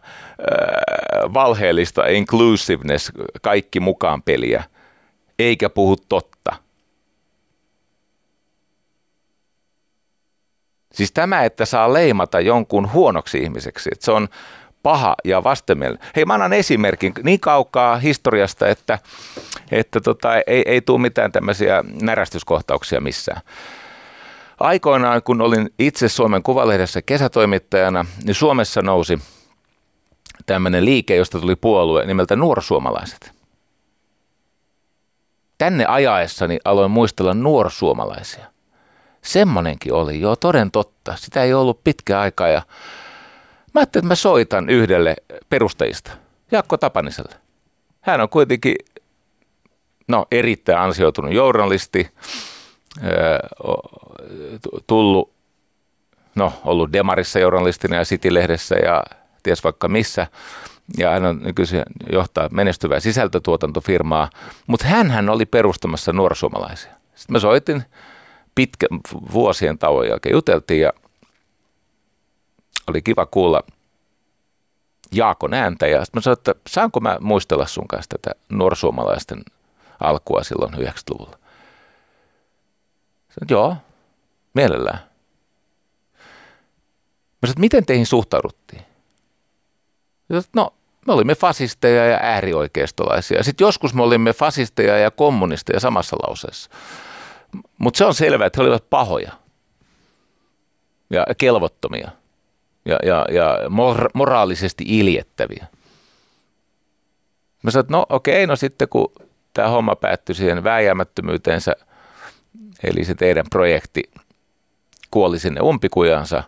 [1.34, 4.64] valheellista inclusiveness, kaikki mukaan peliä,
[5.40, 6.56] eikä puhu totta.
[10.94, 14.28] Siis tämä, että saa leimata jonkun huonoksi ihmiseksi, että se on
[14.84, 16.08] paha ja vastenmielinen.
[16.16, 19.00] Hei, mä annan esimerkin niin kaukaa historiasta, että,
[19.72, 23.42] että tota, ei, ei tule mitään tämmöisiä närästyskohtauksia missään.
[24.60, 29.20] Aikoinaan, kun olin itse Suomen Kuvalehdessä kesätoimittajana, niin Suomessa nousi
[30.46, 33.32] tämmöinen liike, josta tuli puolue nimeltä Nuorsuomalaiset.
[35.58, 38.46] Tänne ajaessani aloin muistella nuorsuomalaisia.
[39.22, 41.16] Semmonenkin oli, joo toden totta.
[41.16, 42.62] Sitä ei ollut pitkä aika ja
[43.74, 45.16] mä ajattelin, että mä soitan yhdelle
[45.50, 46.12] perustajista,
[46.52, 47.36] Jaakko Tapaniselle.
[48.02, 48.76] Hän on kuitenkin
[50.08, 52.10] no, erittäin ansioitunut journalisti,
[54.88, 55.34] tullut,
[56.36, 59.04] no ollut Demarissa journalistina ja City-lehdessä ja
[59.44, 60.28] ties vaikka missä.
[60.98, 64.30] Ja hän on nykyisin johtaa menestyvää sisältötuotantofirmaa,
[64.68, 66.92] mutta hän oli perustamassa nuorsuomalaisia.
[67.16, 67.84] Sitten mä soitin
[68.56, 68.88] pitkä
[69.34, 70.94] vuosien tauon jälkeen, juteltiin ja
[72.90, 73.64] oli kiva kuulla
[75.12, 75.88] Jaakon ääntä.
[75.88, 79.42] Ja sitten mä sanoin, että saanko mä muistella sun kanssa tätä nuorsuomalaisten
[80.00, 81.38] alkua silloin 90-luvulla.
[83.30, 83.76] Sanoin, joo,
[84.54, 85.00] mielellään.
[87.42, 88.82] Mä sanoin, miten teihin suhtauduttiin?
[90.28, 90.74] Sanoin, no,
[91.08, 93.44] me olimme fasisteja ja äärioikeistolaisia.
[93.44, 96.70] Sitten joskus me olimme fasisteja ja kommunisteja samassa lauseessa.
[97.78, 99.32] Mutta se on selvää, että he olivat pahoja
[101.10, 102.12] ja kelvottomia
[102.86, 105.68] ja, ja, ja mor- moraalisesti iljettäviä.
[107.64, 109.12] Mä sanoin, että no okei, no sitten kun
[109.54, 111.76] tämä homma päättyi siihen vääjäämättömyyteensä–
[112.84, 114.04] Eli se teidän projekti
[115.12, 116.44] kuoli sinne umpikujansa,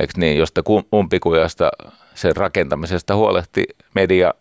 [0.00, 0.62] eikö niin, josta
[0.94, 1.70] umpikujasta
[2.14, 4.34] sen rakentamisesta huolehti media,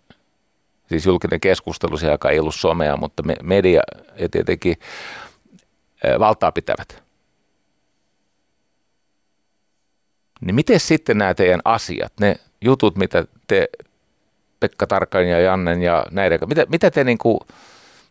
[0.90, 3.82] siis julkinen keskustelu, se aika ei ollut somea, mutta media
[4.16, 4.76] ja tietenkin
[6.20, 7.04] valtaa pitävät.
[10.42, 13.70] Niin miten sitten nämä teidän asiat, ne jutut, mitä te
[14.60, 17.40] Pekka Tarkan ja Jannen ja näiden, mitä, mitä te niin kuin,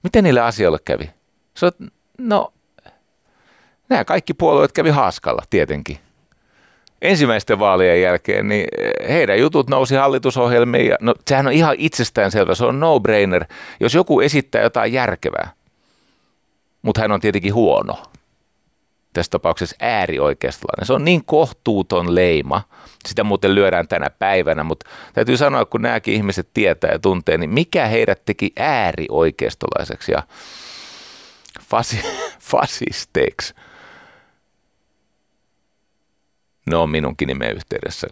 [0.03, 1.11] miten niille asioille kävi?
[1.55, 1.73] Sä
[2.19, 2.53] no,
[3.89, 5.99] nämä kaikki puolueet kävi haaskalla tietenkin.
[7.03, 8.69] Ensimmäisten vaalien jälkeen niin
[9.09, 13.45] heidän jutut nousi hallitusohjelmiin ja no, sehän on ihan itsestäänselvä, se on no-brainer,
[13.81, 15.51] jos joku esittää jotain järkevää.
[16.83, 18.03] Mutta hän on tietenkin huono.
[19.13, 20.87] Tässä tapauksessa äärioikeistolainen.
[20.87, 22.63] Se on niin kohtuuton leima.
[23.09, 27.51] Sitä muuten lyödään tänä päivänä, mutta täytyy sanoa, kun nämäkin ihmiset tietää ja tuntee, niin
[27.51, 30.13] mikä heidät teki äärioikeistolaiseksi.
[30.13, 30.23] Ja
[31.61, 32.01] fasi,
[32.51, 33.55] fasisteiksi.
[36.67, 38.09] No minunkin nimen yhteydessä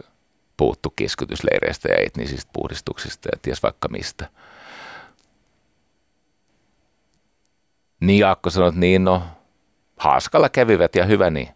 [0.56, 4.28] puhuttu keskytysleireistä ja etnisistä puhdistuksista ja ties vaikka mistä.
[8.00, 9.22] Niin Jaakko sanoi, että niin no,
[9.98, 11.48] haaskalla kävivät ja hyvä niin.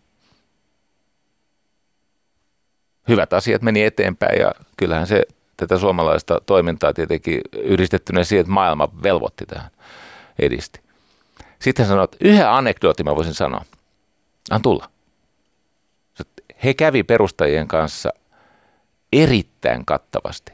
[3.08, 5.22] Hyvät asiat meni eteenpäin ja kyllähän se
[5.56, 9.70] tätä suomalaista toimintaa tietenkin yhdistettynä siihen, että maailma velvoitti tähän
[10.38, 10.80] edisti.
[11.58, 13.64] Sitten sanoi, että yhden anekdootin mä voisin sanoa.
[14.50, 14.90] An tulla.
[16.64, 18.10] He kävi perustajien kanssa
[19.12, 20.52] erittäin kattavasti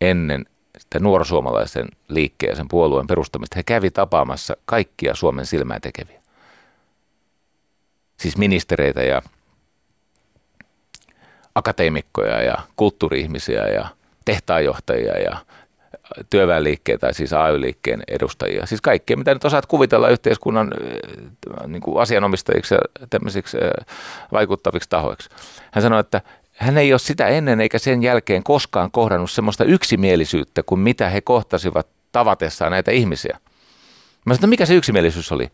[0.00, 0.46] ennen
[0.78, 3.56] sitä nuorosuomalaisen liikkeen sen puolueen perustamista.
[3.56, 6.22] He kävi tapaamassa kaikkia Suomen silmää tekeviä.
[8.16, 9.22] Siis ministereitä ja
[11.54, 13.88] akateemikkoja ja kulttuuri-ihmisiä ja
[14.24, 15.36] tehtaanjohtajia ja
[16.30, 18.66] työväenliikkeen tai siis AY-liikkeen edustajia.
[18.66, 20.72] Siis kaikkea, mitä nyt osaat kuvitella yhteiskunnan
[21.66, 23.56] niin kuin asianomistajiksi ja tämmöisiksi
[24.32, 25.30] vaikuttaviksi tahoiksi.
[25.72, 26.20] Hän sanoi, että
[26.56, 31.20] hän ei ole sitä ennen eikä sen jälkeen koskaan kohdannut semmoista yksimielisyyttä kuin mitä he
[31.20, 33.38] kohtasivat tavatessaan näitä ihmisiä.
[34.24, 35.50] Mä sanoin, että mikä se yksimielisyys oli?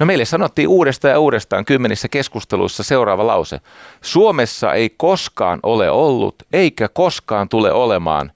[0.00, 3.60] No meille sanottiin uudestaan ja uudestaan kymmenissä keskusteluissa seuraava lause.
[4.00, 8.32] Suomessa ei koskaan ole ollut eikä koskaan tule olemaan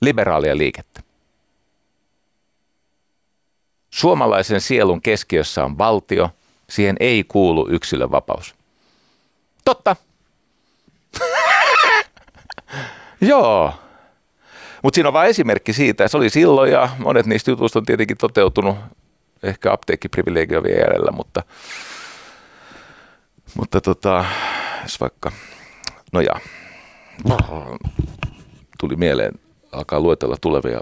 [0.00, 1.00] liberaalia liikettä.
[3.90, 6.30] Suomalaisen sielun keskiössä on valtio,
[6.70, 8.54] Siihen ei kuulu yksilön vapaus.
[9.64, 9.96] Totta.
[13.20, 13.72] Joo.
[14.82, 16.08] Mutta siinä on vain esimerkki siitä.
[16.08, 18.76] Se oli silloin ja monet niistä jutuista on tietenkin toteutunut.
[19.44, 21.42] Ehkä apteekkiprivilegio vielä mutta,
[23.54, 24.24] mutta tota,
[24.82, 25.32] jos vaikka,
[26.12, 26.34] no ja,
[28.78, 29.32] tuli mieleen,
[29.72, 30.80] alkaa luetella tulevia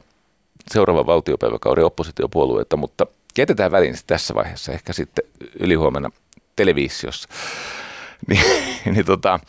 [0.70, 3.06] seuraavan valtiopäiväkauden oppositiopuolueita, mutta
[3.38, 5.24] jätetään väliin tässä vaiheessa, ehkä sitten
[5.60, 6.10] ylihuomenna
[6.56, 7.28] televisiossa.
[8.28, 8.44] niin,
[8.84, 9.40] niin tota,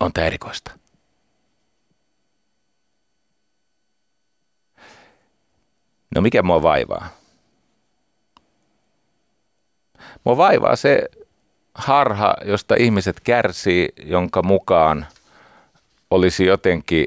[0.00, 0.83] on tämä erikoista.
[6.14, 7.08] No mikä mua vaivaa?
[10.24, 11.08] Mua vaivaa se
[11.74, 15.06] harha, josta ihmiset kärsii, jonka mukaan
[16.10, 17.06] olisi jotenkin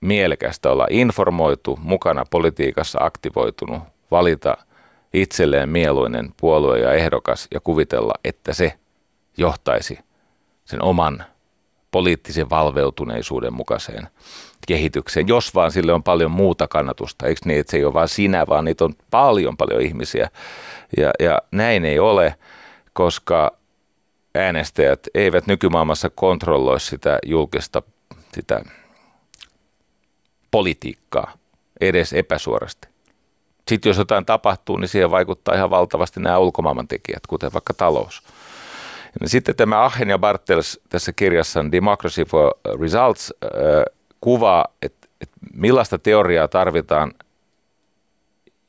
[0.00, 4.56] mielekästä olla informoitu, mukana politiikassa aktivoitunut, valita
[5.14, 8.78] itselleen mieluinen puolue ja ehdokas ja kuvitella, että se
[9.36, 9.98] johtaisi
[10.64, 11.24] sen oman
[11.92, 14.08] poliittisen valveutuneisuuden mukaiseen
[14.66, 17.26] kehitykseen, jos vaan sille on paljon muuta kannatusta.
[17.26, 20.30] Eikö niin, että se ei ole vain sinä, vaan niitä on paljon paljon ihmisiä.
[20.96, 22.34] Ja, ja näin ei ole,
[22.92, 23.56] koska
[24.34, 27.82] äänestäjät eivät nykymaailmassa kontrolloi sitä julkista
[28.34, 28.64] sitä
[30.50, 31.32] politiikkaa
[31.80, 32.88] edes epäsuorasti.
[33.68, 38.22] Sitten jos jotain tapahtuu, niin siihen vaikuttaa ihan valtavasti nämä ulkomaailman tekijät, kuten vaikka talous.
[39.26, 43.50] Sitten tämä Achen ja Bartels tässä kirjassa Democracy for Results äh,
[44.20, 47.12] kuvaa, että, että millaista teoriaa tarvitaan,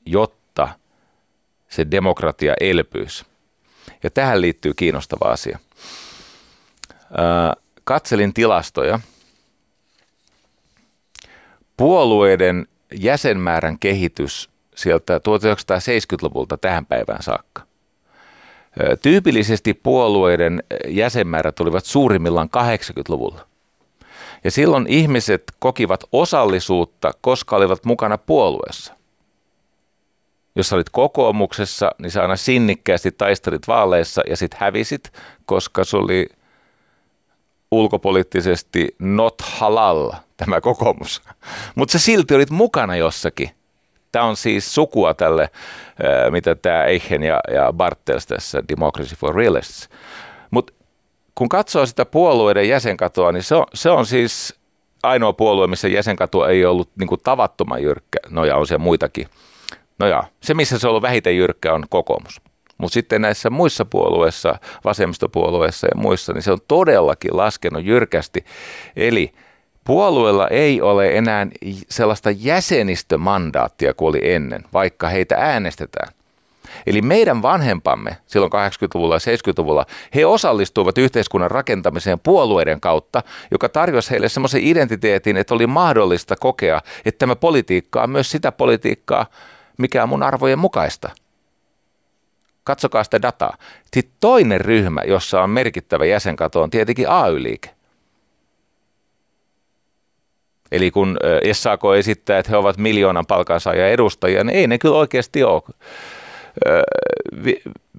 [0.06, 0.70] jotta
[1.70, 3.26] se demokratia elpyisi.
[4.04, 5.60] Ja tähän liittyy kiinnostava asia.
[6.94, 9.00] Äh, katselin tilastoja.
[11.78, 17.73] Puolueiden jäsenmäärän kehitys sieltä 1970-luvulta tähän päivään saakka.
[19.02, 23.48] Tyypillisesti puolueiden jäsenmäärät olivat suurimmillaan 80-luvulla.
[24.44, 28.94] Ja silloin ihmiset kokivat osallisuutta, koska olivat mukana puolueessa.
[30.56, 35.14] Jos olit kokoomuksessa, niin sä aina sinnikkäästi taistelit vaaleissa ja sitten hävisit,
[35.46, 36.28] koska se oli
[37.72, 41.22] ulkopoliittisesti not halal, tämä kokoomus.
[41.76, 43.50] Mutta sä silti olit mukana jossakin–
[44.14, 45.50] Tämä on siis sukua tälle,
[46.30, 49.90] mitä tämä Eichen ja, ja Bartels tässä Democracy for Realists.
[50.52, 50.74] Mutta
[51.36, 54.56] kun katsoo sitä puolueiden jäsenkatoa, niin se on, se on siis
[55.04, 58.20] ainoa puolue, missä jäsenkatoa ei ollut niin kuin tavattoman jyrkkä.
[58.30, 59.28] No ja on siellä muitakin.
[60.00, 62.42] No ja se, missä se on ollut vähiten jyrkkä, on kokoomus.
[62.78, 68.46] Mutta sitten näissä muissa puolueissa, vasemmistopuolueissa ja muissa, niin se on todellakin laskenut jyrkästi.
[68.96, 69.32] Eli
[69.84, 71.48] Puolueella ei ole enää
[71.90, 76.14] sellaista jäsenistömandaattia kuin oli ennen, vaikka heitä äänestetään.
[76.88, 84.12] Eli meidän vanhempamme silloin 80-luvulla ja 70-luvulla, he osallistuivat yhteiskunnan rakentamiseen puolueiden kautta, joka tarjosi
[84.12, 89.26] heille semmoisen identiteetin, että oli mahdollista kokea, että tämä politiikka on myös sitä politiikkaa,
[89.78, 91.10] mikä on mun arvojen mukaista.
[92.64, 93.58] Katsokaa sitä dataa.
[93.94, 97.70] Sitten toinen ryhmä, jossa on merkittävä jäsenkato, on tietenkin AY-liike.
[100.74, 101.18] Eli kun
[101.52, 105.62] SAK esittää, että he ovat miljoonan palkansaajan edustajia, niin ei ne kyllä oikeasti ole.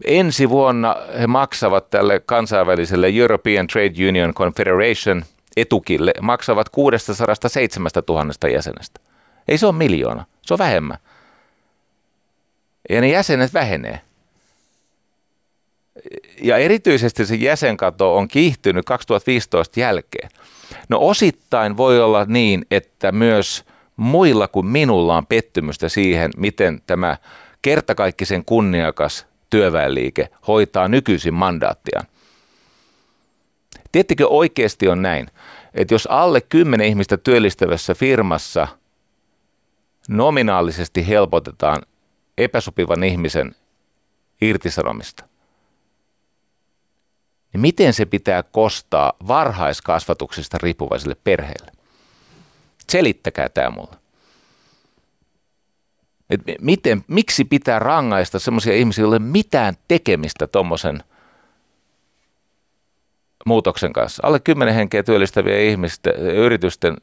[0.04, 5.24] Ensi vuonna he maksavat tälle kansainväliselle European Trade Union Confederation
[5.56, 9.00] etukille, maksavat 607 000 jäsenestä.
[9.48, 10.98] Ei se ole miljoona, se on vähemmän.
[12.90, 14.00] Ja ne jäsenet vähenee.
[16.42, 20.28] Ja erityisesti se jäsenkato on kiihtynyt 2015 jälkeen.
[20.88, 23.64] No osittain voi olla niin, että myös
[23.96, 27.16] muilla kuin minulla on pettymystä siihen, miten tämä
[27.62, 32.06] kertakaikkisen kunniakas työväenliike hoitaa nykyisin mandaattiaan.
[33.92, 35.26] Tiettikö oikeasti on näin,
[35.74, 38.68] että jos alle 10 ihmistä työllistävässä firmassa
[40.08, 41.82] nominaalisesti helpotetaan
[42.38, 43.54] epäsopivan ihmisen
[44.40, 45.24] irtisanomista,
[47.54, 51.72] niin miten se pitää kostaa varhaiskasvatuksesta riippuvaiselle perheelle?
[52.90, 53.96] Selittäkää tämä mulle.
[56.30, 61.02] Et miten, miksi pitää rangaista sellaisia ihmisiä, joille mitään tekemistä tuommoisen
[63.46, 64.26] muutoksen kanssa?
[64.26, 66.96] Alle 10 henkeä työllistäviä ihmisten, yritysten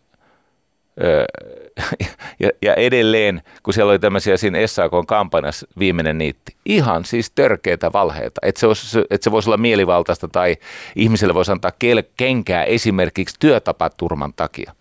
[2.39, 8.41] ja, ja edelleen, kun siellä oli tämmöisiä siinä SAK-kampanjassa viimeinen niitti, ihan siis törkeitä valheita,
[8.43, 10.55] että se, olisi, että se voisi olla mielivaltaista tai
[10.95, 11.71] ihmiselle voisi antaa
[12.17, 14.73] kenkää esimerkiksi työtapaturman takia.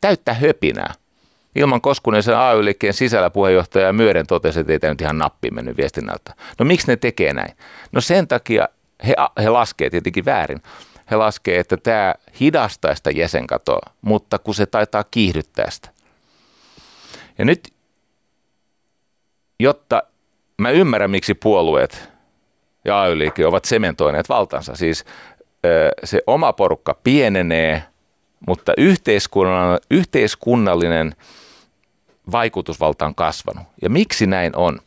[0.00, 0.94] Täyttä höpinää.
[1.54, 6.34] Ilman Koskunen AY-liikkeen sisällä puheenjohtaja Myöden totesi, että ei tämä nyt ihan nappi mennyt viestinnältä.
[6.58, 7.56] No miksi ne tekee näin?
[7.92, 8.68] No sen takia
[9.06, 10.62] he, he laskee tietenkin väärin.
[11.12, 15.88] He laskee, että tämä hidastaa sitä jäsenkatoa, mutta kun se taitaa kiihdyttää sitä.
[17.38, 17.74] Ja nyt,
[19.60, 20.02] jotta
[20.58, 22.08] mä ymmärrän, miksi puolueet
[22.84, 25.04] ja AY-liike ovat sementoineet valtansa, siis
[26.04, 27.82] se oma porukka pienenee,
[28.46, 31.16] mutta yhteiskunnallinen, yhteiskunnallinen
[32.32, 33.66] vaikutusvalta on kasvanut.
[33.82, 34.78] Ja miksi näin on?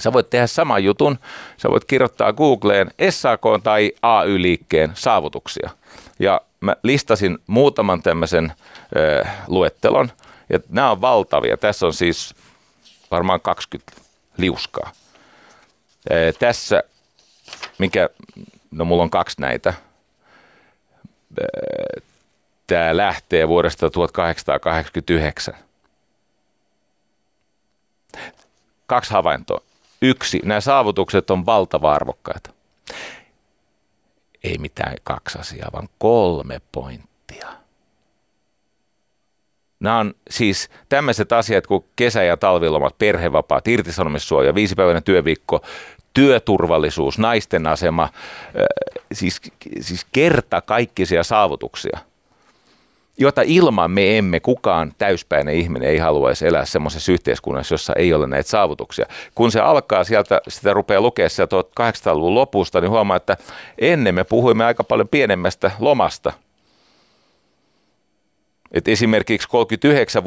[0.00, 1.18] Sä voit tehdä saman jutun,
[1.56, 5.70] sä voit kirjoittaa Googleen SAK tai AY-liikkeen saavutuksia.
[6.18, 8.52] Ja mä listasin muutaman tämmöisen
[8.96, 10.12] ö, luettelon,
[10.50, 11.56] ja nämä on valtavia.
[11.56, 12.34] Tässä on siis
[13.10, 13.92] varmaan 20
[14.36, 14.92] liuskaa.
[16.38, 16.82] Tässä,
[17.78, 18.08] mikä,
[18.70, 19.74] no mulla on kaksi näitä.
[22.66, 25.54] Tämä lähtee vuodesta 1889.
[28.86, 29.60] Kaksi havaintoa.
[30.02, 32.50] Yksi, nämä saavutukset on valtava arvokkaita.
[34.44, 37.48] Ei mitään kaksi asiaa, vaan kolme pointtia.
[39.80, 45.60] Nämä on siis tämmöiset asiat kuin kesä- ja talvilomat, perhevapaat, irtisanomissuoja, viisipäiväinen työviikko,
[46.14, 48.08] työturvallisuus, naisten asema,
[49.12, 49.40] siis,
[49.80, 51.98] siis kerta kaikkisia saavutuksia–
[53.20, 58.26] jota ilman me emme, kukaan täyspäinen ihminen ei haluaisi elää semmoisessa yhteiskunnassa, jossa ei ole
[58.26, 59.06] näitä saavutuksia.
[59.34, 63.36] Kun se alkaa sieltä, sitä rupeaa lukea sieltä 1800-luvun lopusta, niin huomaa, että
[63.78, 66.32] ennen me puhuimme aika paljon pienemmästä lomasta.
[68.72, 70.24] Et esimerkiksi 39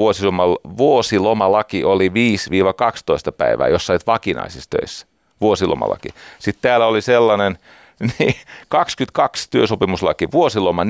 [0.78, 2.12] vuosilomalaki oli 5-12
[3.38, 5.08] päivää, jos sait vakinaisissa töissä.
[5.42, 6.10] Vuosilomalaki.
[6.40, 7.58] Sitten täällä oli sellainen
[8.20, 8.36] niin
[8.70, 10.88] 22 työsopimuslaki, vuosiloma 4-7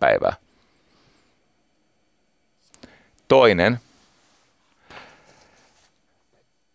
[0.00, 0.47] päivää.
[3.28, 3.80] Toinen,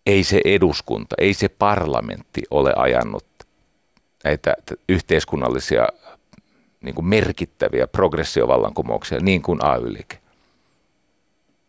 [0.06, 3.26] ei se eduskunta, ei se parlamentti ole ajanut
[4.24, 4.56] näitä
[4.90, 5.88] yhteiskunnallisia
[6.82, 10.18] niin kuin merkittäviä progressiovallankumouksia niin kuin AY-liike.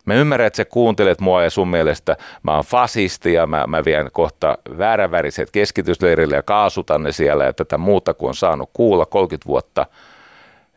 [0.04, 3.84] Mä ymmärrän, että sä kuuntelet mua ja sun mielestä mä oon fasisti ja mä, mä
[3.84, 9.06] vien kohta vääräväriset keskitysleirille ja kaasutan ne siellä ja tätä muuta kuin on saanut kuulla
[9.06, 9.86] 30 vuotta–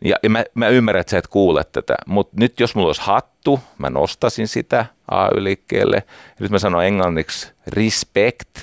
[0.02, 3.02] ja, ja mä, mä ymmärrän, että sä et kuule tätä, mutta nyt jos mulla olisi
[3.02, 6.04] hattu, mä nostasin sitä AY-liikkeelle.
[6.40, 8.60] Nyt mä sanon englanniksi respect,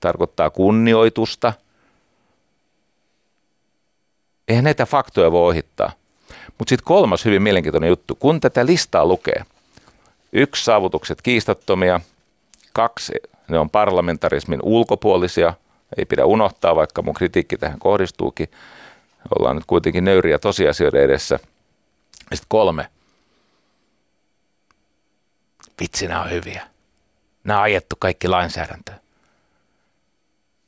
[0.00, 1.52] tarkoittaa kunnioitusta.
[4.48, 5.92] Eihän näitä faktoja voi ohittaa.
[6.58, 9.44] Mutta sitten kolmas hyvin mielenkiintoinen juttu, kun tätä listaa lukee.
[10.32, 12.00] Yksi, saavutukset kiistattomia.
[12.72, 13.12] Kaksi,
[13.48, 15.54] ne on parlamentarismin ulkopuolisia.
[15.98, 18.48] Ei pidä unohtaa, vaikka mun kritiikki tähän kohdistuukin
[19.38, 21.38] ollaan nyt kuitenkin nöyriä tosiasioiden edessä.
[22.30, 22.88] Ja sitten kolme.
[25.80, 26.62] Vitsi, nämä on hyviä.
[27.44, 29.00] Nämä on ajettu kaikki lainsäädäntöön.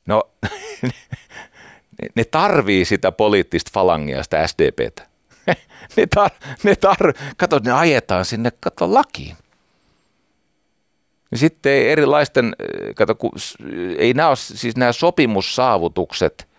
[0.07, 0.30] No,
[2.14, 5.07] ne tarvii sitä poliittista falangia, sitä SDPtä.
[5.96, 6.30] ne tar,
[6.62, 9.36] ne tar, kato, ne ajetaan sinne, kato, lakiin.
[11.34, 12.57] Sitten erilaisten,
[12.94, 13.16] kato,
[13.98, 16.48] ei nämä ole, siis nämä sopimussaavutukset–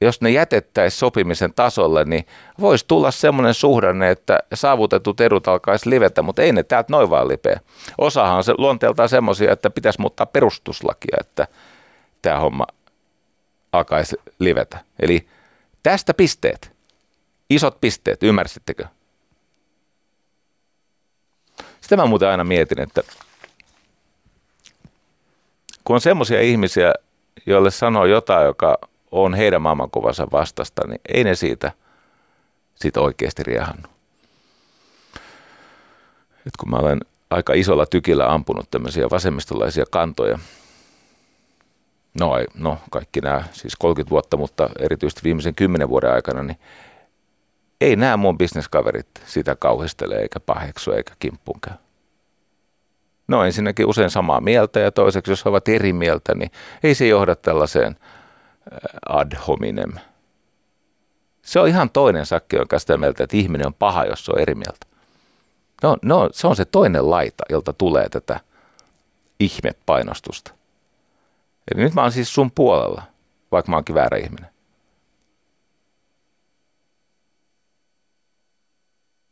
[0.00, 2.26] jos ne jätettäisiin sopimisen tasolle, niin
[2.60, 7.28] voisi tulla semmoinen suhdanne, että saavutetut edut alkaisi livetä, mutta ei ne täältä noin vaan
[7.28, 7.60] lipeä.
[7.98, 11.46] Osahan on se luonteeltaan semmoisia, että pitäisi muuttaa perustuslakia, että
[12.22, 12.66] tämä homma
[13.72, 14.78] alkaisi livetä.
[15.00, 15.28] Eli
[15.82, 16.72] tästä pisteet,
[17.50, 18.84] isot pisteet, ymmärsittekö?
[21.80, 23.02] Sitä mä muuten aina mietin, että
[25.84, 26.94] kun on semmoisia ihmisiä,
[27.46, 28.78] joille sanoo jotain, joka
[29.12, 31.72] on heidän maailmankuvansa vastasta, niin ei ne siitä,
[32.74, 33.90] siitä oikeasti riehannut.
[36.46, 37.00] Et kun mä olen
[37.30, 40.38] aika isolla tykillä ampunut tämmöisiä vasemmistolaisia kantoja,
[42.20, 46.58] no, ei, no kaikki nämä, siis 30 vuotta, mutta erityisesti viimeisen 10 vuoden aikana, niin
[47.80, 51.76] ei nämä mun bisneskaverit sitä kauhistele eikä paheksu eikä kimppuun käy.
[53.28, 56.50] No ensinnäkin usein samaa mieltä ja toiseksi, jos he ovat eri mieltä, niin
[56.82, 57.96] ei se johda tällaiseen–
[59.08, 59.92] ad hominem.
[61.42, 64.40] Se on ihan toinen sakki, joka sitä mieltä, että ihminen on paha, jos se on
[64.40, 64.86] eri mieltä.
[65.82, 68.40] No, no, se on se toinen laita, jolta tulee tätä
[69.40, 70.54] ihmepainostusta.
[71.72, 73.02] Eli nyt mä oon siis sun puolella,
[73.52, 74.50] vaikka mä oonkin väärä ihminen.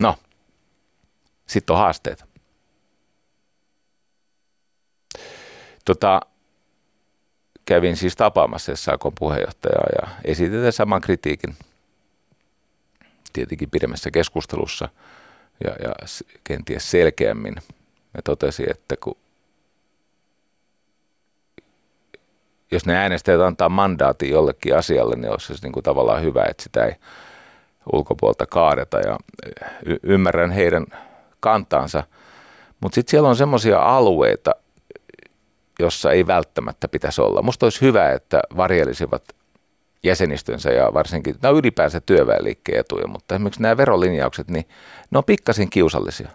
[0.00, 0.16] No,
[1.46, 2.24] sitten on haasteet.
[5.84, 6.20] Tota,
[7.68, 11.56] kävin siis tapaamassa SAK puheenjohtajaa ja esitetään saman kritiikin
[13.32, 14.88] tietenkin pidemmässä keskustelussa.
[15.64, 15.94] ja, ja
[16.44, 17.54] kenties selkeämmin.
[18.14, 19.16] Me totesi, että kun
[22.70, 26.62] jos ne äänestäjät antaa mandaatin jollekin asialle, niin olisi se niin kuin tavallaan hyvä, että
[26.62, 26.92] sitä ei
[27.92, 29.18] ulkopuolta kaadeta ja
[29.84, 30.86] y- ymmärrän heidän
[31.40, 32.02] kantaansa.
[32.80, 34.54] Mutta sitten siellä on semmoisia alueita,
[35.78, 37.42] jossa ei välttämättä pitäisi olla.
[37.42, 39.22] Musta olisi hyvä, että varjelisivat
[40.02, 44.68] jäsenistönsä ja varsinkin, nämä on ylipäänsä työväenliikkeen etuja, mutta esimerkiksi nämä verolinjaukset, niin
[45.10, 46.28] ne on pikkasen kiusallisia.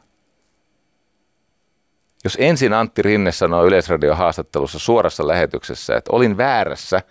[2.23, 7.01] Jos ensin Antti Rinne sanoo Yleisradion haastattelussa suorassa lähetyksessä, että olin väärässä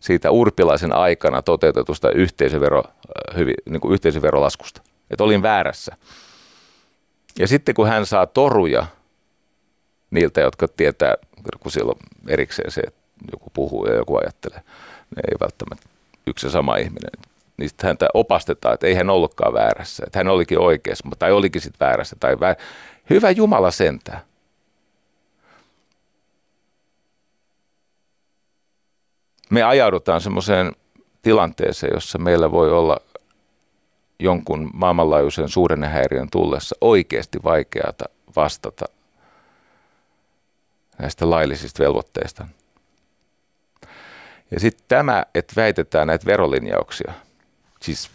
[0.00, 5.96] siitä urpilaisen aikana toteutetusta yhteisövero, äh, hyvin, niin kuin yhteisöverolaskusta, että olin väärässä.
[7.38, 8.86] Ja sitten kun hän saa toruja
[10.12, 11.14] niiltä, jotka tietää,
[11.60, 11.98] kun siellä on
[12.28, 13.00] erikseen se, että
[13.32, 14.60] joku puhuu ja joku ajattelee,
[15.16, 15.86] ne ei välttämättä
[16.26, 17.10] yksi ja sama ihminen,
[17.56, 21.62] niin sitten häntä opastetaan, että ei hän ollutkaan väärässä, että hän olikin oikeassa, tai olikin
[21.62, 22.16] sitten väärässä.
[22.20, 22.56] Tai väär...
[23.10, 24.24] Hyvä Jumala sentää.
[29.50, 30.72] Me ajaudutaan semmoiseen
[31.22, 32.96] tilanteeseen, jossa meillä voi olla
[34.18, 35.48] jonkun maailmanlaajuisen
[35.84, 38.04] häiriön tullessa oikeasti vaikeata
[38.36, 38.84] vastata
[41.02, 42.46] näistä laillisista velvoitteista.
[44.50, 47.12] Ja sitten tämä, että väitetään näitä verolinjauksia.
[47.80, 48.10] Siis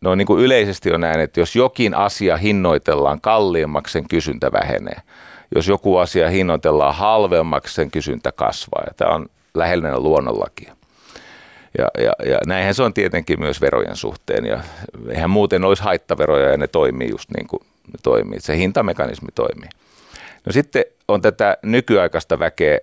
[0.00, 4.96] noin niin kuin yleisesti on näin, että jos jokin asia hinnoitellaan kalliimmaksi, sen kysyntä vähenee.
[5.54, 8.82] Jos joku asia hinnoitellaan halvemmaksi, sen kysyntä kasvaa.
[8.86, 10.76] Ja tämä on lähellä luonnonlakia.
[11.78, 14.46] Ja, ja, ja näinhän se on tietenkin myös verojen suhteen.
[14.46, 14.60] Ja
[15.10, 18.40] eihän muuten olisi haittaveroja ja ne toimii just niin kuin ne toimii.
[18.40, 19.68] Se hintamekanismi toimii.
[20.46, 22.78] No sitten on tätä nykyaikaista väkeä,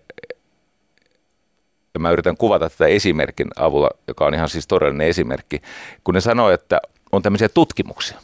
[1.93, 5.61] ja mä yritän kuvata tätä esimerkin avulla, joka on ihan siis todellinen esimerkki,
[6.03, 6.79] kun ne sanoo, että
[7.11, 8.17] on tämmöisiä tutkimuksia.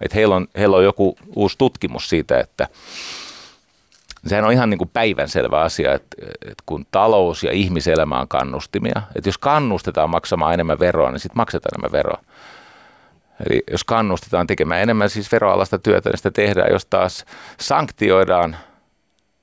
[0.00, 2.68] Että heillä on, heillä on joku uusi tutkimus siitä, että
[4.26, 9.02] sehän on ihan niin kuin päivänselvä asia, että, että kun talous ja ihmiselämä on kannustimia,
[9.14, 12.20] että jos kannustetaan maksamaan enemmän veroa, niin sitten maksetaan enemmän veroa.
[13.46, 16.72] Eli jos kannustetaan tekemään enemmän siis veroalasta työtä, niin sitä tehdään.
[16.72, 17.24] Jos taas
[17.60, 18.56] sanktioidaan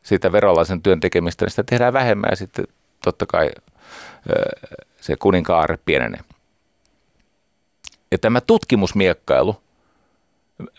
[0.06, 2.68] siitä veroalaisen työn tekemistä, niin sitä tehdään vähemmän ja sitten
[3.04, 3.52] totta kai
[5.02, 6.20] se kuninkaare pienenee.
[8.12, 9.62] Ja tämä tutkimusmiekkailu,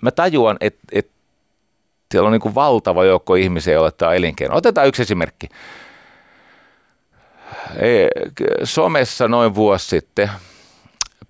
[0.02, 1.12] mä tajuan, että, että
[2.10, 4.56] siellä on niin kuin valtava joukko ihmisiä, joille tämä on elinkeino.
[4.56, 5.48] Otetaan yksi esimerkki.
[8.64, 10.30] Somessa noin vuosi sitten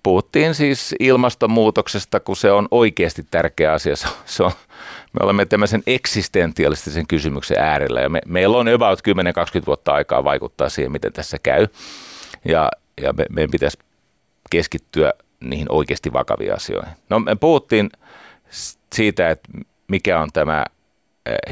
[0.03, 3.95] puhuttiin siis ilmastonmuutoksesta, kun se on oikeasti tärkeä asia.
[4.25, 4.51] Se on,
[5.13, 8.99] me olemme tämmöisen eksistentialistisen kysymyksen äärellä ja me, meillä on about
[9.61, 11.67] 10-20 vuotta aikaa vaikuttaa siihen, miten tässä käy.
[12.45, 13.79] Ja, ja me, meidän pitäisi
[14.49, 16.93] keskittyä niihin oikeasti vakaviin asioihin.
[17.09, 17.89] No me puhuttiin
[18.93, 19.49] siitä, että
[19.87, 20.65] mikä on tämä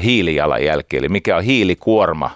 [0.02, 2.30] hiilijalanjälki, eli mikä on hiilikuorma.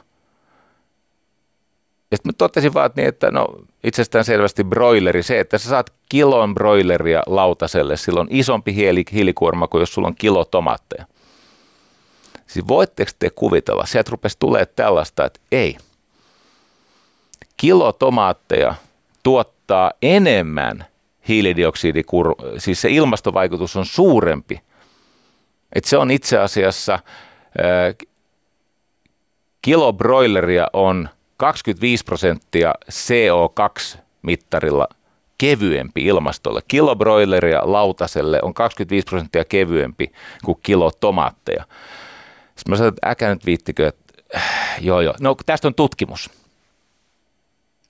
[2.11, 3.49] Ja sitten mä totesin vaan, että, niin, että no
[3.85, 9.81] itsestään selvästi broileri, se, että sä saat kilon broileria lautaselle, silloin isompi hiili, hiilikuorma kuin
[9.81, 11.07] jos sulla on kilo tomaatteja.
[12.47, 15.77] Siis voitteko te kuvitella, sieltä rupesi tulee tällaista, että ei.
[17.57, 18.75] Kilo tomaatteja
[19.23, 20.87] tuottaa enemmän
[21.29, 24.61] hiilidioksidikur, siis se ilmastovaikutus on suurempi.
[25.73, 26.99] Että se on itse asiassa,
[29.63, 31.09] kilo broileria on
[31.41, 34.87] 25 prosenttia CO2-mittarilla
[35.39, 36.61] kevyempi ilmastolle.
[36.69, 40.13] Kilo broileria lautaselle on 25 prosenttia kevyempi
[40.45, 41.65] kuin kilo tomaatteja.
[42.57, 46.31] Sitten mä sanoin, että äkä nyt viittikö, että äh, joo joo, no tästä on tutkimus.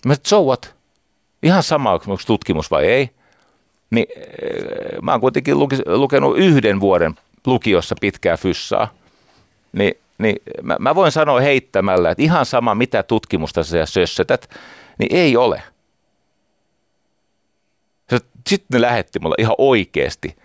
[0.07, 0.74] Mä sanoin, so what?
[1.42, 3.11] Ihan sama, onko tutkimus vai ei.
[3.90, 7.14] Niin äh, mä oon kuitenkin lukenut yhden vuoden
[7.46, 8.99] lukiossa pitkää fyssaa.
[9.72, 14.50] Niin, niin mä, mä voin sanoa heittämällä, että ihan sama mitä tutkimusta sä sössötät,
[14.98, 15.62] niin ei ole.
[18.48, 20.36] Sitten ne lähetti mulle ihan oikeasti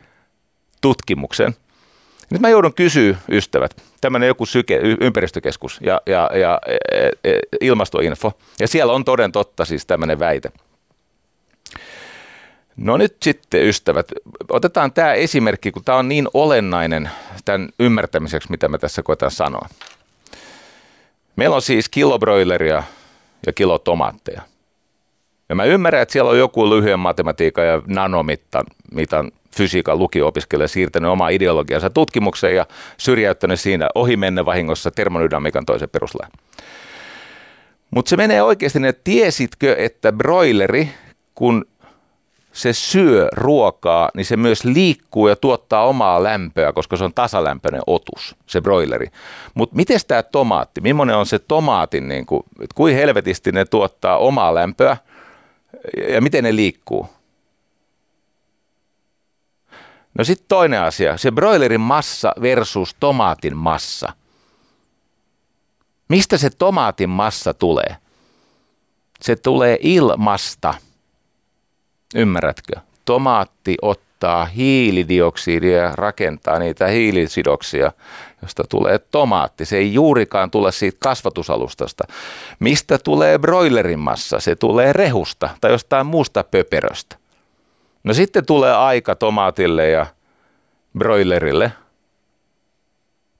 [0.81, 1.55] tutkimuksen–
[2.29, 8.31] nyt mä joudun kysyä, ystävät, tämmöinen joku syke, ympäristökeskus ja, ja, ja e, e, ilmastoinfo,
[8.59, 10.51] ja siellä on toden totta siis tämmöinen väite.
[12.77, 14.11] No nyt sitten ystävät,
[14.49, 17.09] otetaan tämä esimerkki, kun tämä on niin olennainen
[17.45, 19.67] tämän ymmärtämiseksi, mitä mä tässä koetan sanoa.
[21.35, 22.83] Meillä on siis kilo broileria
[23.45, 24.41] ja kilo tomaatteja.
[25.49, 31.11] Ja mä ymmärrän, että siellä on joku lyhyen matematiikan ja nanomitan mitan fysiikan lukio-opiskelija siirtänyt
[31.11, 32.65] omaa ideologiansa tutkimukseen ja
[32.97, 36.31] syrjäyttänyt siinä ohimenne vahingossa termonydamikan toisen peruslain.
[37.91, 40.89] Mutta se menee oikeasti, että tiesitkö, että broileri,
[41.35, 41.65] kun
[42.55, 47.81] se syö ruokaa, niin se myös liikkuu ja tuottaa omaa lämpöä, koska se on tasalämpöinen
[47.87, 49.07] otus, se broileri.
[49.53, 52.43] Mutta miten tämä tomaatti, millainen on se tomaatin, niin kuin,
[52.75, 54.97] kuin helvetisti ne tuottaa omaa lämpöä
[56.09, 57.09] ja miten ne liikkuu?
[60.13, 64.13] No sitten toinen asia, se broilerin massa versus tomaatin massa.
[66.09, 67.95] Mistä se tomaatin massa tulee?
[69.21, 70.73] Se tulee ilmasta–
[72.15, 72.73] Ymmärrätkö?
[73.05, 77.91] Tomaatti ottaa hiilidioksidia ja rakentaa niitä hiilisidoksia,
[78.41, 79.65] josta tulee tomaatti.
[79.65, 82.03] Se ei juurikaan tule siitä kasvatusalustasta.
[82.59, 84.39] Mistä tulee broilerin massa?
[84.39, 87.15] Se tulee rehusta tai jostain muusta pöperöstä.
[88.03, 90.05] No sitten tulee aika tomaatille ja
[90.97, 91.71] broilerille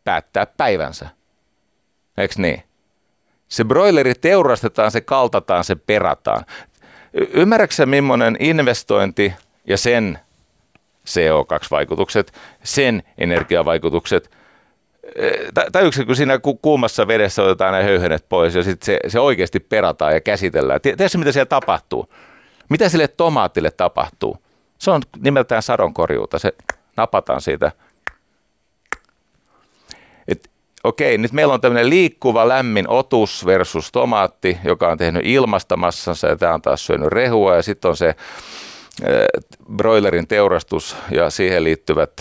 [0.04, 1.10] päättää päivänsä.
[2.18, 2.64] Eikö niin?
[3.48, 6.46] Se broileri teurastetaan, se kaltataan, se perataan.
[7.34, 9.34] Ymmärrätkö millainen investointi
[9.68, 10.20] ja sen
[11.08, 14.32] CO2-vaikutukset, sen energiavaikutukset,
[15.72, 19.60] tai yksi, kun siinä kuumassa vedessä otetaan ne höyhenet pois ja sitten se, se oikeasti
[19.60, 20.82] perataan ja käsitellään.
[20.82, 22.14] Tiedätkö, mitä siellä tapahtuu?
[22.70, 24.38] Mitä sille tomaatille tapahtuu?
[24.78, 26.40] Se on nimeltään sadonkorjuuta.
[26.40, 26.54] Se
[26.98, 27.72] napataan siitä–
[30.86, 36.36] okei, nyt meillä on tämmöinen liikkuva lämmin otus versus tomaatti, joka on tehnyt ilmastamassansa ja
[36.36, 38.16] tämä on taas syönyt rehua ja sitten on se äh,
[39.76, 42.12] broilerin teurastus ja siihen liittyvät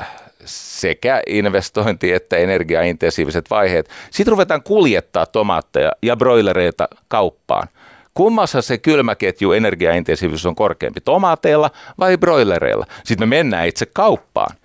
[0.00, 0.08] äh,
[0.44, 3.90] sekä investointi- että energiaintensiiviset vaiheet.
[4.10, 7.68] Sitten ruvetaan kuljettaa tomaatteja ja broilereita kauppaan.
[8.14, 12.86] Kummassa se kylmäketju energiaintensiivisyys on korkeampi, tomaateilla vai broilereilla?
[13.04, 14.56] Sitten me mennään itse kauppaan.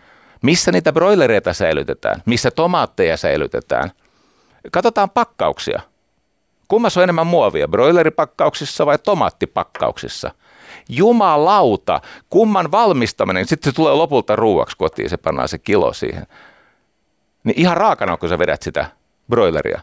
[0.44, 2.22] Missä niitä broilereita säilytetään?
[2.26, 3.92] Missä tomaatteja säilytetään?
[4.72, 5.82] Katsotaan pakkauksia.
[6.68, 10.32] Kummassa on enemmän muovia, broileripakkauksissa vai tomaattipakkauksissa?
[10.90, 16.28] Jumalauta, kumman valmistaminen, sitten se tulee lopulta ruuaksi kotiin, se pannaan se kilo siihen.
[17.44, 18.86] Niin ihan raakana, kun sä vedät sitä
[19.30, 19.82] broileria.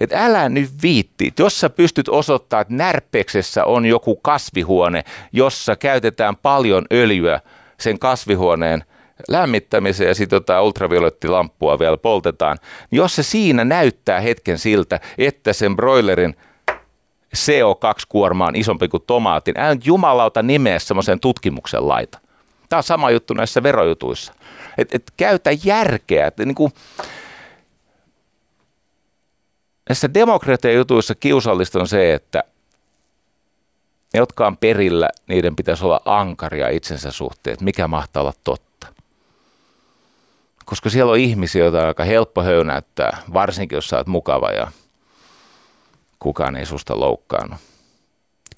[0.00, 6.36] Et älä nyt viitti, jos sä pystyt osoittamaan, että närpeksessä on joku kasvihuone, jossa käytetään
[6.36, 7.40] paljon öljyä
[7.80, 8.84] sen kasvihuoneen–
[9.28, 12.58] lämmittämiseen ja sitten jotain ultraviolettilamppua vielä poltetaan,
[12.90, 16.36] niin jos se siinä näyttää hetken siltä, että sen broilerin
[17.36, 22.18] CO2-kuorma on isompi kuin tomaatin, älä nyt jumalauta nimeä semmoisen tutkimuksen laita.
[22.68, 24.34] Tämä on sama juttu näissä verojutuissa.
[24.78, 26.26] Et, et käytä järkeä.
[26.26, 26.72] Et, niin kuin,
[29.88, 32.44] näissä demokratia-jutuissa kiusallista on se, että
[34.14, 38.65] ne, jotka on perillä, niiden pitäisi olla ankaria itsensä suhteen, että mikä mahtaa olla totta
[40.66, 44.70] koska siellä on ihmisiä, joita on aika helppo höynäyttää, varsinkin jos sä oot mukava ja
[46.18, 47.60] kukaan ei susta loukkaannut.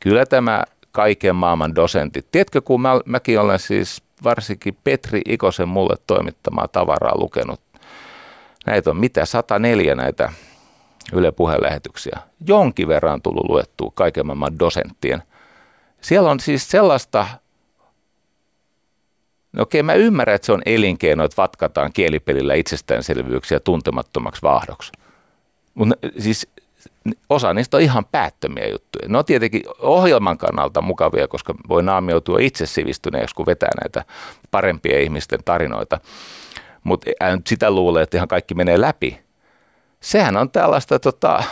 [0.00, 2.26] Kyllä tämä kaiken maailman dosentit.
[2.32, 7.60] Tiedätkö, kun mä, mäkin olen siis varsinkin Petri Ikosen mulle toimittamaa tavaraa lukenut.
[8.66, 10.32] Näitä on mitä, 104 näitä
[11.12, 12.18] Yle puheenlähetyksiä.
[12.46, 15.22] Jonkin verran on tullut luettua kaiken maailman dosenttien.
[16.00, 17.26] Siellä on siis sellaista
[19.58, 24.92] No okei, mä ymmärrän, että se on elinkeino, että vatkataan kielipelillä itsestäänselvyyksiä tuntemattomaksi vaahdoksi.
[25.74, 26.48] Mutta siis
[27.28, 29.08] osa niistä on ihan päättömiä juttuja.
[29.08, 34.04] Ne on tietenkin ohjelman kannalta mukavia, koska voi naamioitua itse sivistyneeksi, kun vetää näitä
[34.50, 36.00] parempia ihmisten tarinoita.
[36.84, 39.20] Mutta nyt sitä luulee, että ihan kaikki menee läpi.
[40.00, 41.42] Sehän on tällaista, tota,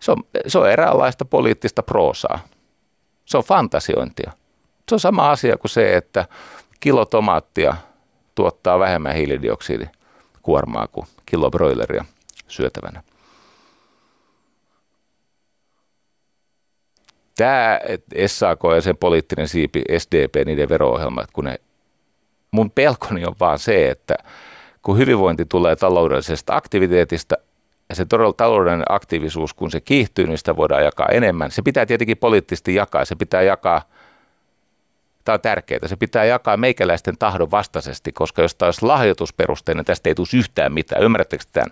[0.00, 2.38] se, on, se on eräänlaista poliittista proosaa.
[3.24, 4.32] Se on fantasiointia.
[4.92, 6.26] Se on sama asia kuin se, että
[6.80, 7.76] kilo tomaattia
[8.34, 12.04] tuottaa vähemmän hiilidioksidikuormaa kuin kilo broileria
[12.48, 13.02] syötävänä.
[17.36, 17.80] Tämä
[18.26, 21.60] SAK ja sen poliittinen siipi, SDP, niiden vero-ohjelmat, kun ne,
[22.50, 24.14] mun pelkoni on vaan se, että
[24.82, 27.36] kun hyvinvointi tulee taloudellisesta aktiviteetista
[27.88, 31.50] ja se taloudellinen aktiivisuus, kun se kiihtyy, niin sitä voidaan jakaa enemmän.
[31.50, 33.82] Se pitää tietenkin poliittisesti jakaa, se pitää jakaa–
[35.24, 35.88] Tämä on tärkeää.
[35.88, 40.72] Se pitää jakaa meikäläisten tahdon vastaisesti, koska jos tämä olisi lahjoitusperusteinen, tästä ei tulisi yhtään
[40.72, 41.02] mitään.
[41.02, 41.70] Ymmärrättekö tämän?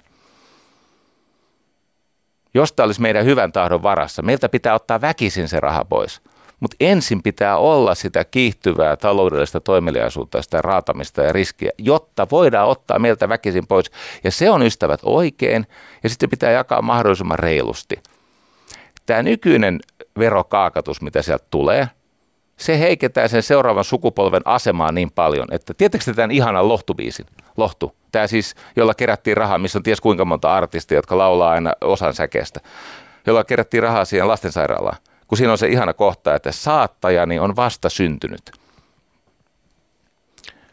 [2.55, 6.23] Jos tämä olisi meidän hyvän tahdon varassa, meiltä pitää ottaa väkisin se raha pois.
[6.61, 12.99] Mutta ensin pitää olla sitä kiihtyvää taloudellista toimeliaisuutta, sitä raatamista ja riskiä, jotta voidaan ottaa
[12.99, 13.91] meiltä väkisin pois.
[14.25, 15.67] Ja se on ystävät oikein,
[16.03, 17.99] ja sitten pitää jakaa mahdollisimman reilusti.
[19.07, 19.81] Tämä nykyinen
[20.19, 21.89] verokaakatus, mitä sieltä tulee–
[22.61, 28.27] se heikentää sen seuraavan sukupolven asemaa niin paljon, että tietysti tämän ihanan lohtubiisin, lohtu, tämä
[28.27, 32.61] siis, jolla kerättiin rahaa, missä on ties kuinka monta artistia, jotka laulaa aina osan säkeestä,
[33.27, 34.97] jolla kerättiin rahaa siihen lastensairaalaan.
[35.29, 38.53] kun siinä on se ihana kohta, että saattajani on vasta syntynyt.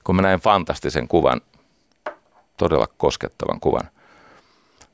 [0.03, 1.41] Kun mä näin fantastisen kuvan,
[2.57, 3.89] todella koskettavan kuvan,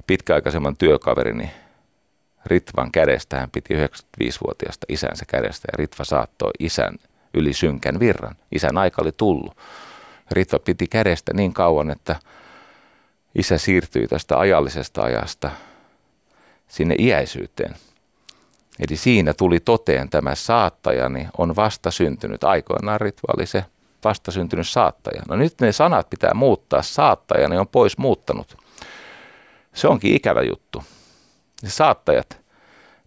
[0.07, 1.51] pitkäaikaisemman työkaverini
[2.45, 6.95] Ritvan kädestä, hän piti 95-vuotiaasta isänsä kädestä ja Ritva saattoi isän
[7.33, 8.35] yli synkän virran.
[8.51, 9.57] Isän aika oli tullut.
[10.31, 12.15] Ritva piti kädestä niin kauan, että
[13.35, 15.51] isä siirtyi tästä ajallisesta ajasta
[16.67, 17.75] sinne iäisyyteen.
[18.79, 22.43] Eli siinä tuli toteen tämä saattajani on vasta syntynyt.
[22.43, 23.65] Aikoinaan Ritva oli se
[24.03, 25.21] vasta syntynyt saattaja.
[25.29, 26.81] No nyt ne sanat pitää muuttaa.
[26.81, 28.57] Saattajani on pois muuttanut.
[29.73, 30.83] Se onkin ikävä juttu.
[31.63, 32.41] Ne saattajat,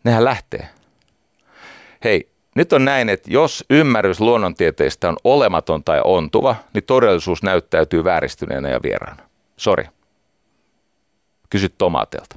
[0.04, 0.68] nehän lähtee.
[2.04, 8.04] Hei, nyt on näin, että jos ymmärrys luonnontieteistä on olematon tai ontuva, niin todellisuus näyttäytyy
[8.04, 9.22] vääristyneenä ja vieraana.
[9.57, 9.84] Sori.
[11.50, 12.36] Kysy tomaatilta.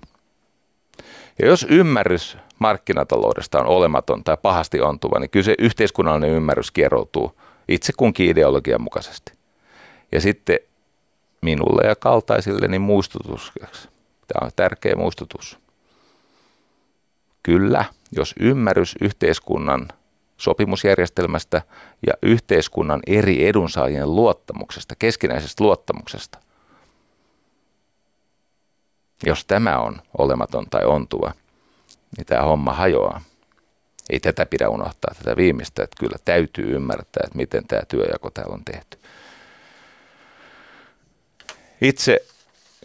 [1.39, 7.41] Ja jos ymmärrys markkinataloudesta on olematon tai pahasti ontuva, niin kyllä se yhteiskunnallinen ymmärrys kieroutuu
[7.67, 9.33] itse kunkin ideologian mukaisesti.
[10.11, 10.59] Ja sitten
[11.41, 13.51] minulle ja kaltaisille niin muistutus.
[14.27, 15.59] Tämä on tärkeä muistutus.
[17.43, 19.87] Kyllä, jos ymmärrys yhteiskunnan
[20.37, 21.61] sopimusjärjestelmästä
[22.07, 26.39] ja yhteiskunnan eri edunsaajien luottamuksesta, keskinäisestä luottamuksesta.
[29.25, 31.33] Jos tämä on olematon tai ontuva,
[32.17, 33.21] niin tämä homma hajoaa.
[34.09, 38.53] Ei tätä pidä unohtaa, tätä viimeistä, että kyllä täytyy ymmärtää, että miten tämä työjako täällä
[38.53, 38.97] on tehty.
[41.81, 42.25] Itse,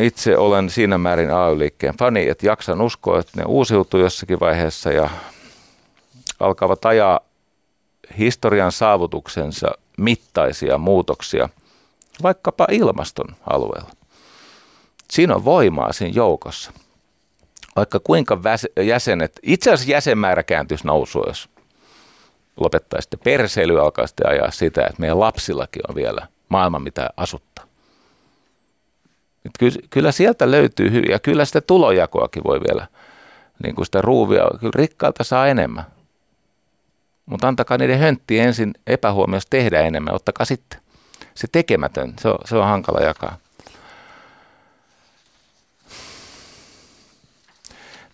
[0.01, 5.11] itse olen siinä määrin AY-liikkeen fani, että jaksan uskoa, että ne uusiutuu jossakin vaiheessa ja
[6.41, 7.21] alkavat ajaa
[8.19, 11.49] historian saavutuksensa mittaisia muutoksia
[12.23, 13.91] vaikkapa ilmaston alueella.
[15.11, 16.73] Siinä on voimaa siinä joukossa.
[17.77, 18.39] Vaikka kuinka
[18.83, 21.49] jäsenet, itse asiassa jäsenmäärä kääntyisi nousua, jos
[22.57, 27.65] lopettaisitte perseilyä, alkaisitte ajaa sitä, että meidän lapsillakin on vielä maailma, mitä asuttaa.
[29.91, 32.87] Kyllä sieltä löytyy hyviä, kyllä sitä tulojakoakin voi vielä,
[33.63, 35.85] niin kuin sitä ruuvia, kyllä rikkailta saa enemmän.
[37.27, 40.81] Mutta antakaa niiden hönttiä ensin epähuomiossa tehdä enemmän, ottakaa sitten.
[41.35, 43.37] Se tekemätön, se on, se on hankala jakaa.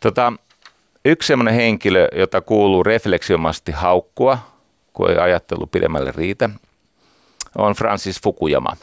[0.01, 0.33] Tota,
[1.05, 4.39] yksi sellainen henkilö, jota kuuluu refleksiomasti haukkua,
[4.93, 6.51] kun ei ajattelu pidemmälle riitä,
[7.59, 8.77] on Francis Fukuyama.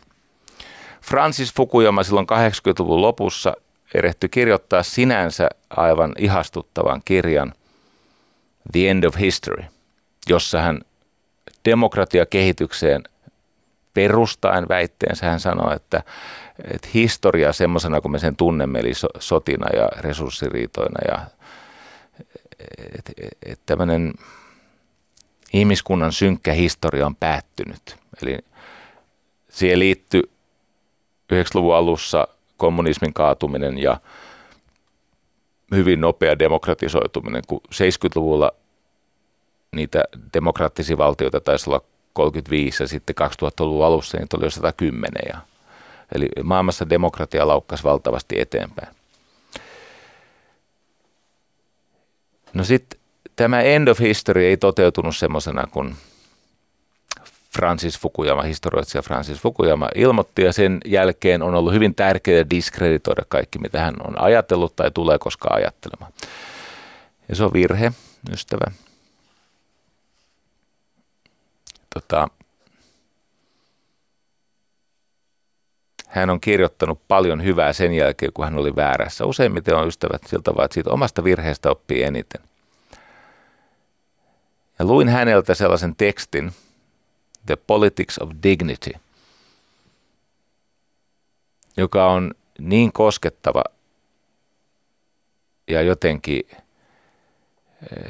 [1.10, 3.54] Francis Fukuyama silloin 80-luvun lopussa
[3.94, 7.54] erehtyi kirjoittaa sinänsä aivan ihastuttavan kirjan
[8.72, 9.64] The End of History–
[10.30, 10.82] jossa hän
[11.66, 13.04] demokratiakehitykseen
[13.94, 16.04] perustaen väitteensä hän sanoi, että,
[16.74, 21.26] että historia semmoisena kuin me sen tunnemme, eli sotina ja resurssiriitoina ja
[22.98, 23.14] että
[23.46, 24.14] et, tämmöinen
[25.54, 27.98] ihmiskunnan synkkä historia on päättynyt.
[28.22, 28.38] Eli
[29.50, 30.24] siihen liittyy
[31.34, 34.00] 90-luvun alussa kommunismin kaatuminen ja
[35.76, 38.52] hyvin nopea demokratisoituminen, kun 70-luvulla
[39.76, 40.04] niitä
[40.34, 41.82] demokraattisia valtioita taisi olla
[42.14, 45.12] 35 ja sitten 2000-luvun alussa niitä oli jo 110.
[45.30, 45.38] Ja,
[46.16, 48.96] eli maailmassa demokratia laukkasi valtavasti eteenpäin.
[52.54, 53.00] No sitten
[53.36, 55.96] tämä end of history ei toteutunut semmoisena kuin
[57.56, 63.60] Francis Fukuyama, historioitsija Francis Fukuyama ilmoitti ja sen jälkeen on ollut hyvin tärkeää diskreditoida kaikki,
[63.60, 66.12] mitä hän on ajatellut tai tulee koskaan ajattelemaan.
[67.30, 67.92] Ja se on virhe,
[68.34, 68.72] ystävä.
[71.94, 72.28] tota,
[76.08, 79.26] hän on kirjoittanut paljon hyvää sen jälkeen, kun hän oli väärässä.
[79.26, 82.42] Useimmiten on ystävät siltä vaan, että siitä omasta virheestä oppii eniten.
[84.80, 86.52] Ja luin häneltä sellaisen tekstin,
[87.48, 88.92] The Politics of Dignity,
[91.78, 93.64] joka on niin koskettava
[95.68, 96.44] ja jotenkin–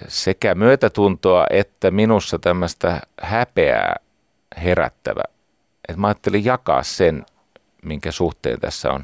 [0.07, 3.95] sekä myötätuntoa että minussa tämmöistä häpeää
[4.57, 5.23] herättävä.
[5.89, 7.25] Että mä ajattelin jakaa sen,
[7.83, 9.03] minkä suhteen tässä on,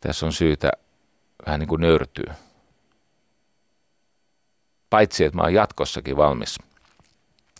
[0.00, 0.70] tässä on syytä
[1.46, 2.34] vähän niin kuin nöyrtyä.
[4.90, 6.58] Paitsi, että mä oon jatkossakin valmis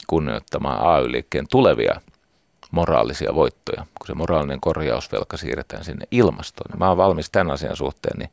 [0.07, 2.01] kunnioittamaan AY-liikkeen tulevia
[2.71, 6.79] moraalisia voittoja, kun se moraalinen korjausvelka siirretään sinne ilmastoon.
[6.79, 8.31] Mä oon valmis tämän asian suhteen niin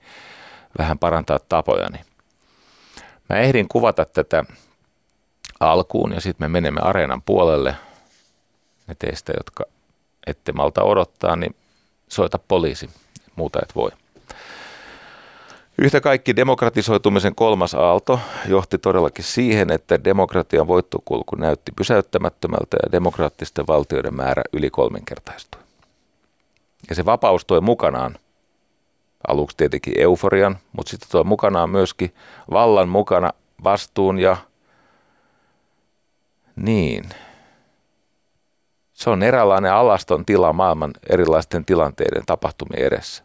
[0.77, 1.99] vähän parantaa tapojani.
[3.29, 4.45] Mä ehdin kuvata tätä
[5.59, 7.75] alkuun ja sitten me menemme areenan puolelle.
[8.87, 9.63] Ne teistä, jotka
[10.27, 11.55] ette malta odottaa, niin
[12.07, 12.89] soita poliisi.
[13.35, 13.91] Muuta et voi.
[15.77, 23.67] Yhtä kaikki demokratisoitumisen kolmas aalto johti todellakin siihen, että demokratian voittokulku näytti pysäyttämättömältä ja demokraattisten
[23.67, 25.61] valtioiden määrä yli kolminkertaistui.
[26.89, 28.17] Ja se vapaus toi mukanaan
[29.27, 32.13] aluksi tietenkin euforian, mutta sitten toi mukanaan myöskin
[32.51, 34.37] vallan mukana vastuun ja
[36.55, 37.09] niin.
[38.93, 43.23] Se on eräänlainen alaston tila maailman erilaisten tilanteiden tapahtumien edessä.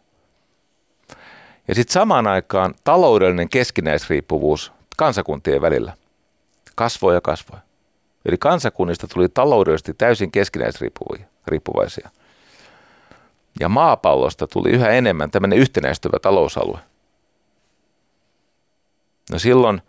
[1.69, 5.93] Ja sitten samaan aikaan taloudellinen keskinäisriippuvuus kansakuntien välillä
[6.75, 7.59] kasvoi ja kasvoi.
[8.25, 12.09] Eli kansakunnista tuli taloudellisesti täysin keskinäisriippuvaisia.
[13.59, 16.79] Ja maapallosta tuli yhä enemmän tämmöinen yhtenäistyvä talousalue.
[19.31, 19.81] No silloin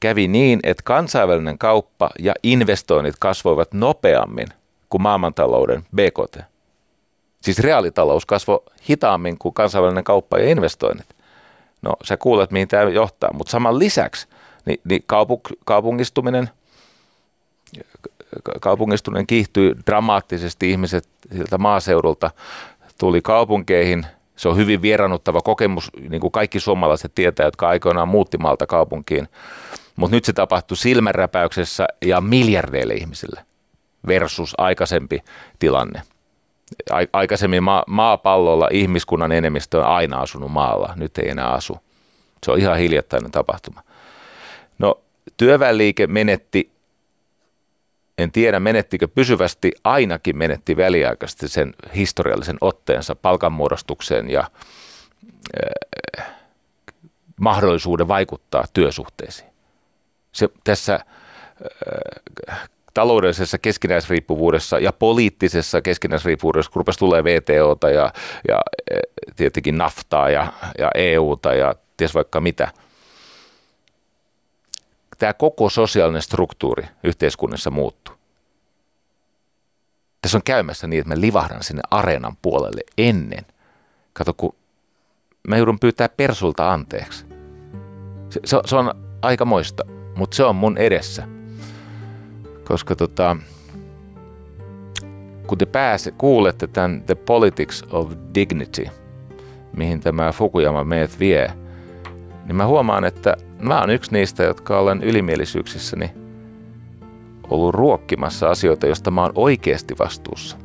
[0.00, 4.48] kävi niin, että kansainvälinen kauppa ja investoinnit kasvoivat nopeammin
[4.88, 6.38] kuin maailmantalouden BKT.
[7.40, 8.60] Siis reaalitalous kasvoi
[8.90, 11.17] hitaammin kuin kansainvälinen kauppa ja investoinnit.
[11.82, 14.28] No sä kuulet, mihin tämä johtaa, mutta saman lisäksi
[14.66, 16.50] niin, niin kaupung, kaupungistuminen,
[18.60, 22.30] kaupungistuminen kiihtyy dramaattisesti, ihmiset sieltä maaseudulta
[22.98, 24.06] tuli kaupunkeihin.
[24.36, 29.28] Se on hyvin vierannuttava kokemus, niin kuin kaikki suomalaiset tietää, jotka aikoinaan muutti maalta kaupunkiin.
[29.96, 33.44] Mutta nyt se tapahtui silmänräpäyksessä ja miljardeille ihmisille
[34.06, 35.20] versus aikaisempi
[35.58, 36.02] tilanne.
[37.12, 41.78] Aikaisemmin ma- maapallolla ihmiskunnan enemmistö on aina asunut maalla, nyt ei enää asu.
[42.44, 43.82] Se on ihan hiljattainen tapahtuma.
[44.78, 45.00] No
[45.36, 46.72] työväenliike menetti,
[48.18, 54.50] en tiedä menettikö pysyvästi, ainakin menetti väliaikaisesti sen historiallisen otteensa palkanmuodostukseen ja
[56.20, 56.26] äh,
[57.40, 59.48] mahdollisuuden vaikuttaa työsuhteisiin.
[60.32, 60.94] Se, tässä
[62.50, 62.68] äh,
[62.98, 68.12] taloudellisessa keskinäisriippuvuudessa ja poliittisessa keskinäisriippuvuudessa, kun rupesi tulee VTOta ja,
[68.48, 68.98] ja e,
[69.36, 72.72] tietenkin naftaa ja, ja EUta ja ties vaikka mitä.
[75.18, 78.14] Tämä koko sosiaalinen struktuuri yhteiskunnassa muuttuu.
[80.22, 83.46] Tässä on käymässä niin, että mä livahdan sinne areenan puolelle ennen.
[84.12, 84.54] Kato, kun
[85.48, 87.26] mä joudun pyytää Persulta anteeksi.
[88.30, 89.82] Se, se, se on aika moista,
[90.16, 91.28] mutta se on mun edessä–
[92.68, 93.36] koska tota,
[95.46, 98.86] kun te pääse, kuulette tämän The Politics of Dignity,
[99.76, 101.52] mihin tämä Fukuyama meidät vie,
[102.44, 106.10] niin mä huomaan, että mä oon yksi niistä, jotka olen ylimielisyyksissäni
[107.50, 110.56] ollut ruokkimassa asioita, joista mä oon oikeasti vastuussa.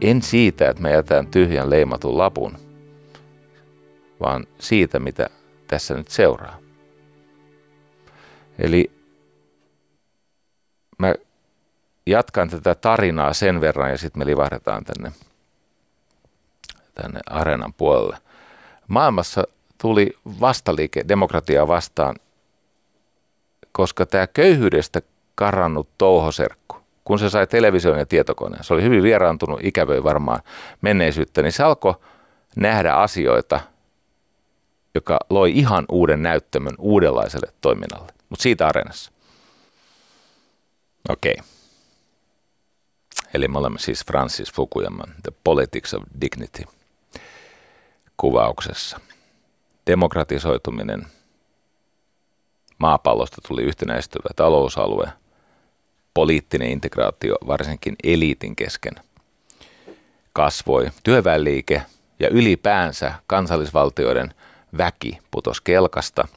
[0.00, 2.52] En siitä, että mä jätän tyhjän leimatun lapun,
[4.20, 5.30] vaan siitä, mitä
[5.66, 6.58] tässä nyt seuraa.
[8.58, 8.97] Eli
[10.98, 11.14] mä
[12.06, 15.12] jatkan tätä tarinaa sen verran ja sitten me livahdetaan tänne,
[16.94, 18.18] tänne areenan puolelle.
[18.88, 19.44] Maailmassa
[19.78, 22.16] tuli vastaliike demokratiaa vastaan,
[23.72, 25.02] koska tämä köyhyydestä
[25.34, 30.40] karannut touhoserkku, kun se sai television ja tietokoneen, se oli hyvin vieraantunut, ikävöi varmaan
[30.80, 31.94] menneisyyttä, niin se alkoi
[32.56, 33.60] nähdä asioita,
[34.94, 39.12] joka loi ihan uuden näyttämön uudenlaiselle toiminnalle, mutta siitä areenassa.
[41.08, 41.32] Okei.
[41.38, 41.44] Okay.
[43.34, 46.62] Eli me olemme siis Francis Fukuyaman The Politics of Dignity
[48.16, 49.00] kuvauksessa.
[49.86, 51.06] Demokratisoituminen,
[52.78, 55.08] maapallosta tuli yhtenäistyvä talousalue,
[56.14, 58.94] poliittinen integraatio varsinkin eliitin kesken
[60.32, 61.82] kasvoi, työväenliike
[62.20, 64.34] ja ylipäänsä kansallisvaltioiden
[64.78, 66.28] väki putos kelkasta.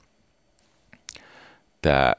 [1.82, 2.13] Tämä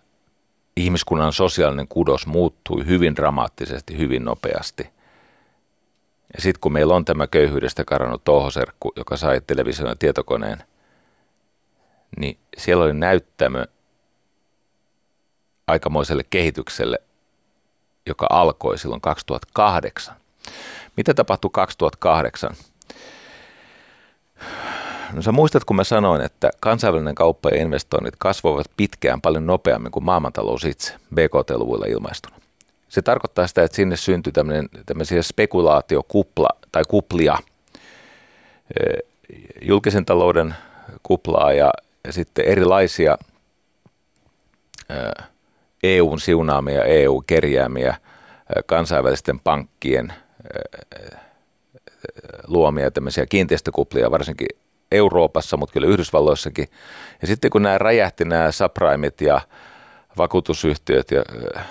[0.76, 4.82] ihmiskunnan sosiaalinen kudos muuttui hyvin dramaattisesti, hyvin nopeasti.
[6.34, 10.64] Ja sitten kun meillä on tämä köyhyydestä karannut touhoserkku, joka sai television ja tietokoneen,
[12.18, 13.66] niin siellä oli näyttämö
[15.66, 16.98] aikamoiselle kehitykselle,
[18.06, 20.16] joka alkoi silloin 2008.
[20.96, 22.56] Mitä tapahtui 2008?
[25.12, 29.92] No sä muistat, kun mä sanoin, että kansainvälinen kauppa ja investoinnit kasvoivat pitkään paljon nopeammin
[29.92, 32.36] kuin maailmantalous itse BKT-luvuilla ilmaistuna.
[32.88, 34.32] Se tarkoittaa sitä, että sinne syntyi
[34.86, 37.38] tämmöisiä spekulaatiokupla tai kuplia,
[39.62, 40.54] julkisen talouden
[41.02, 41.70] kuplaa ja,
[42.04, 43.18] ja sitten erilaisia
[45.82, 47.96] EUn siunaamia, EU-kerjäämiä,
[48.66, 50.12] kansainvälisten pankkien
[52.46, 54.48] luomia tämmöisiä kiinteistökuplia, varsinkin
[54.92, 56.68] Euroopassa, mutta kyllä Yhdysvalloissakin.
[57.22, 59.40] Ja sitten kun nämä räjähti nämä subprimeit ja
[60.18, 61.22] vakuutusyhtiöt ja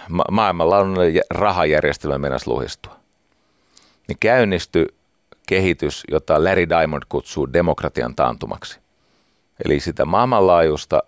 [0.09, 0.95] ma- maailmalla on
[1.29, 2.95] rahajärjestelmä mennessä luhistua,
[4.07, 4.85] niin käynnistyi
[5.47, 8.79] kehitys, jota Larry Diamond kutsuu demokratian taantumaksi.
[9.65, 11.03] Eli sitä maailmanlaajuista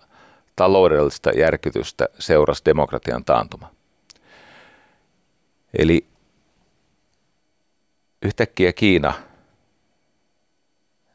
[0.56, 3.70] taloudellista järkytystä seurasi demokratian taantuma.
[5.78, 6.08] Eli
[8.22, 9.14] yhtäkkiä Kiina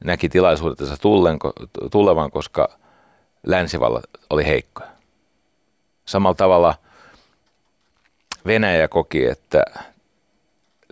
[0.04, 1.38] näki tilaisuutensa tullen,
[1.90, 2.68] tulevan, koska
[3.46, 4.88] länsivalla oli heikkoja.
[6.04, 6.74] Samalla tavalla
[8.46, 9.62] Venäjä koki, että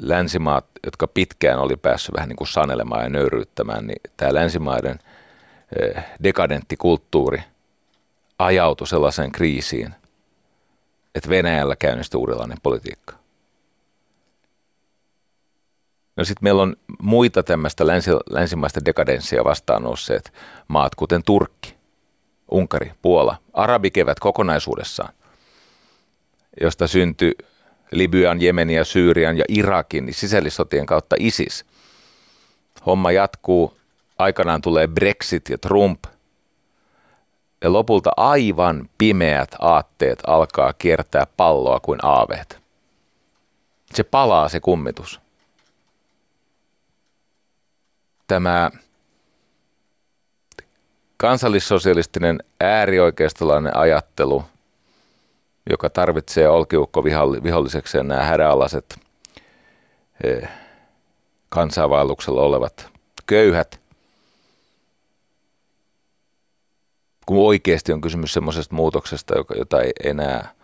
[0.00, 4.98] länsimaat, jotka pitkään oli päässyt vähän niin kuin sanelemaan ja nöyryyttämään, niin tämä länsimaiden
[5.80, 7.42] eh, dekadentti kulttuuri
[8.38, 9.94] ajautui sellaiseen kriisiin,
[11.14, 13.14] että Venäjällä käynnistyi uudenlainen politiikka.
[16.16, 20.32] No sitten meillä on muita tämmöistä länsi, länsimaista dekadenssia vastaan nousseet
[20.68, 21.76] maat, kuten Turkki,
[22.50, 25.12] Unkari, Puola, arabikevät kokonaisuudessaan,
[26.60, 27.32] josta syntyi
[27.90, 31.64] Libyan, Jemenin ja Syyrian ja Irakin niin sisällissotien kautta ISIS.
[32.86, 33.76] Homma jatkuu,
[34.18, 36.04] aikanaan tulee Brexit ja Trump,
[37.62, 42.58] ja lopulta aivan pimeät aatteet alkaa kiertää palloa kuin aaveet.
[43.94, 45.26] Se palaa se kummitus.
[48.27, 48.70] Tämä
[51.16, 54.45] kansallissosialistinen äärioikeistolainen ajattelu–
[55.70, 57.05] joka tarvitsee olkiukko
[57.43, 58.99] vihollisekseen nämä hädänalaiset
[60.24, 60.49] eh,
[61.49, 62.89] kansainvaelluksella olevat
[63.27, 63.81] köyhät.
[67.27, 70.55] Kun oikeasti on kysymys semmoisesta muutoksesta, jota ei enää,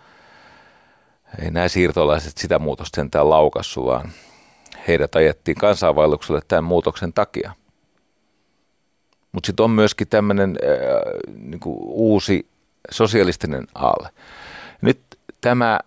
[1.42, 4.12] ei nämä siirtolaiset sitä muutosta sentään laukassu, vaan
[4.88, 7.52] heidät ajettiin kansainvaellukselle tämän muutoksen takia.
[9.32, 12.46] Mutta sitten on myöskin tämmöinen äh, niinku uusi
[12.90, 14.08] sosialistinen aalle.
[14.82, 15.00] Nyt
[15.40, 15.80] tämä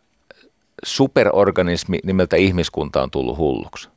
[0.86, 3.90] superorganismi nimeltä ihmiskunta on tullut hulluksi.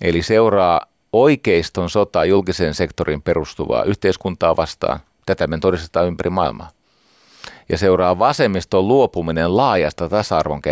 [0.00, 0.80] Eli seuraa
[1.12, 5.00] oikeiston sota julkiseen sektorin perustuvaa yhteiskuntaa vastaan.
[5.26, 6.70] Tätä me todistetaan ympäri maailmaa.
[7.68, 10.62] Ja seuraa vasemmiston luopuminen laajasta tasa-arvon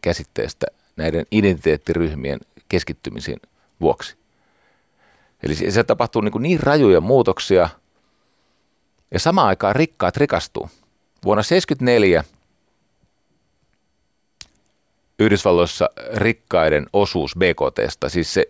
[0.00, 0.66] käsitteestä
[0.96, 3.36] näiden identiteettiryhmien keskittymisen
[3.80, 4.16] vuoksi.
[5.42, 7.68] Eli se tapahtuu niin, niin rajuja muutoksia,
[9.10, 10.70] ja samaan aikaan rikkaat rikastuu–
[11.24, 12.24] Vuonna 1974
[15.18, 18.46] Yhdysvalloissa rikkaiden osuus BKTstä, siis se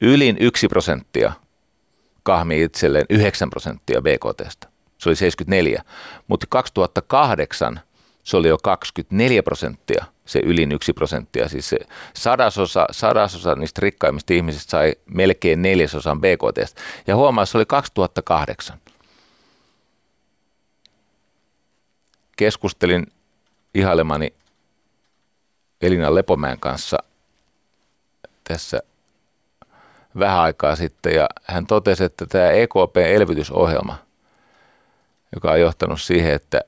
[0.00, 1.32] ylin 1 prosenttia
[2.22, 4.68] kahmi itselleen 9 prosenttia BKTstä.
[4.98, 5.82] Se oli 74,
[6.28, 7.80] mutta 2008
[8.28, 11.48] se oli jo 24 prosenttia, se ylin 1 prosenttia.
[11.48, 11.78] Siis se
[12.14, 16.80] sadasosa, sadasosa niistä rikkaimmista ihmisistä sai melkein neljäsosan BKTstä.
[17.06, 18.78] Ja huomaa, se oli 2008.
[22.36, 23.06] keskustelin
[23.74, 24.34] ihailemani
[25.82, 26.98] Elina Lepomäen kanssa
[28.44, 28.80] tässä
[30.18, 33.98] vähän aikaa sitten ja hän totesi, että tämä EKP-elvytysohjelma,
[35.34, 36.60] joka on johtanut siihen, että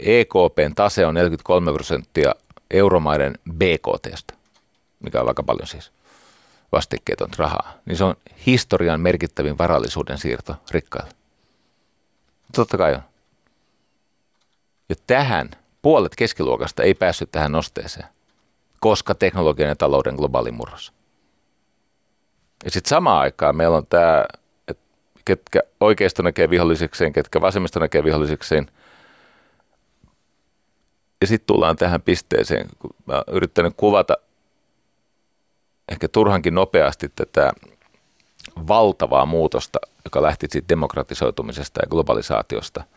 [0.00, 2.34] EKPn tase on 43 prosenttia
[2.70, 4.34] euromaiden BKTstä,
[5.00, 5.92] mikä on aika paljon siis
[6.72, 8.14] vastikkeeton rahaa, niin se on
[8.46, 11.10] historian merkittävin varallisuuden siirto rikkaille.
[12.56, 13.02] Totta kai on.
[14.88, 15.50] Ja tähän
[15.82, 18.06] puolet keskiluokasta ei päässyt tähän nosteeseen,
[18.80, 20.92] koska teknologian ja talouden globaali murros.
[22.64, 24.24] Ja sitten samaan aikaan meillä on tämä,
[24.68, 24.84] että
[25.24, 28.70] ketkä oikeisto näkee vihollisekseen, ketkä vasemmista näkee vihollisekseen.
[31.22, 34.14] Ja sitten tullaan tähän pisteeseen, kun mä oon yrittänyt kuvata
[35.88, 37.52] ehkä turhankin nopeasti tätä
[38.68, 42.84] valtavaa muutosta, joka lähti siitä demokratisoitumisesta ja globalisaatiosta–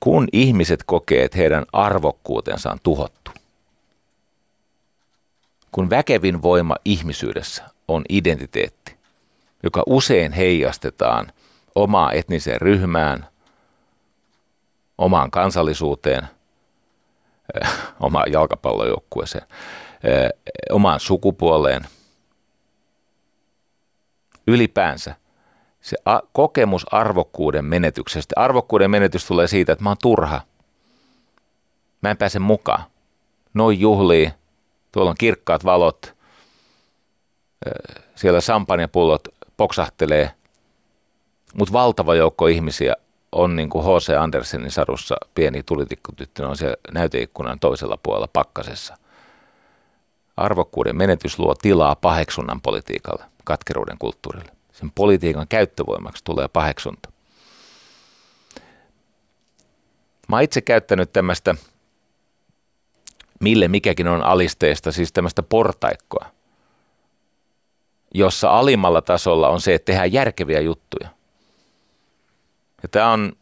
[0.00, 3.30] kun ihmiset kokee, että heidän arvokkuutensa on tuhottu,
[5.72, 8.96] kun väkevin voima ihmisyydessä on identiteetti,
[9.62, 11.32] joka usein heijastetaan
[11.74, 13.26] omaan etniseen ryhmään,
[14.98, 16.28] omaan kansallisuuteen,
[17.62, 19.46] äh, omaan jalkapallojoukkueeseen,
[19.92, 20.30] äh,
[20.70, 21.86] omaan sukupuoleen,
[24.46, 25.14] ylipäänsä–
[25.80, 28.32] se a- kokemus arvokkuuden menetyksestä.
[28.36, 30.40] Arvokkuuden menetys tulee siitä, että mä oon turha.
[32.02, 32.84] Mä en pääse mukaan.
[33.54, 34.32] Noin juhlii,
[34.92, 36.14] tuolla on kirkkaat valot,
[38.14, 40.30] siellä sampanjapullot poksahtelee,
[41.54, 42.94] mutta valtava joukko ihmisiä
[43.32, 44.16] on niin kuin H.C.
[44.18, 48.96] Andersenin sarussa pieni tulitikkutyttö on siellä näyteikkunan toisella puolella pakkasessa.
[50.36, 57.12] Arvokkuuden menetys luo tilaa paheksunnan politiikalle, katkeruuden kulttuurille sen politiikan käyttövoimaksi tulee paheksunta.
[60.28, 61.54] Mä oon itse käyttänyt tämmöistä
[63.40, 66.26] mille mikäkin on alisteista, siis tämmöistä portaikkoa,
[68.14, 71.08] jossa alimmalla tasolla on se, että tehdään järkeviä juttuja.
[72.82, 73.32] Ja tämä on,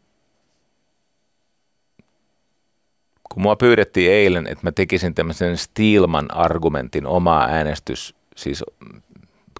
[3.32, 8.64] kun mua pyydettiin eilen, että mä tekisin tämmöisen Steelman argumentin omaa äänestys, siis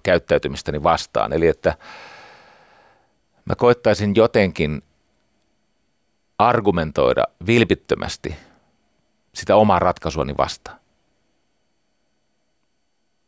[0.03, 1.33] käyttäytymistäni vastaan.
[1.33, 1.75] Eli että
[3.45, 4.81] mä koittaisin jotenkin
[6.37, 8.35] argumentoida vilpittömästi
[9.33, 10.79] sitä omaa ratkaisuani vastaan.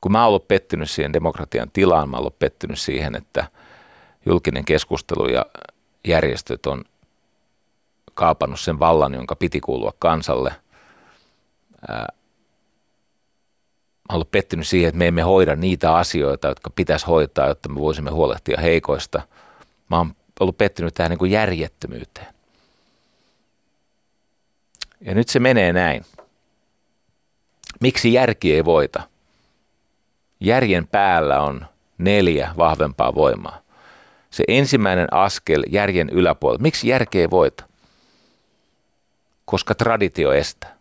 [0.02, 3.46] Kun mä oon ollut pettynyt siihen demokratian tilaan, mä oon ollut pettynyt siihen, että
[4.26, 5.46] julkinen keskustelu ja
[6.08, 6.86] järjestöt on
[8.14, 10.54] kaapannut sen vallan, jonka piti kuulua kansalle.
[11.90, 12.06] Mä
[14.16, 18.12] ollut pettynyt siihen, että me emme hoida niitä asioita, jotka pitäisi hoitaa, jotta me voisimme
[18.12, 19.22] huolehtia heikoista.
[19.90, 22.28] Mä oon ollut pettynyt tähän niin kuin järjettömyyteen.
[25.02, 26.06] Ja nyt se menee näin.
[27.82, 29.02] Miksi järki ei voita?
[30.40, 31.66] Järjen päällä on
[31.98, 33.62] neljä vahvempaa voimaa.
[34.30, 36.62] Se ensimmäinen askel järjen yläpuolella.
[36.62, 37.64] Miksi järki ei voita?
[39.46, 40.80] Koska traditio estää.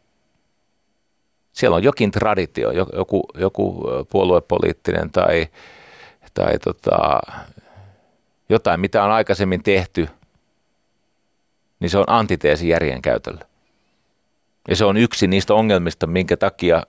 [1.53, 5.47] Siellä on jokin traditio, joku, joku puoluepoliittinen tai,
[6.35, 7.21] tai tota,
[8.49, 10.09] jotain, mitä on aikaisemmin tehty,
[11.81, 13.45] niin se on antiteesi järjen käytölle.
[14.69, 16.83] Ja se on yksi niistä ongelmista, minkä takia,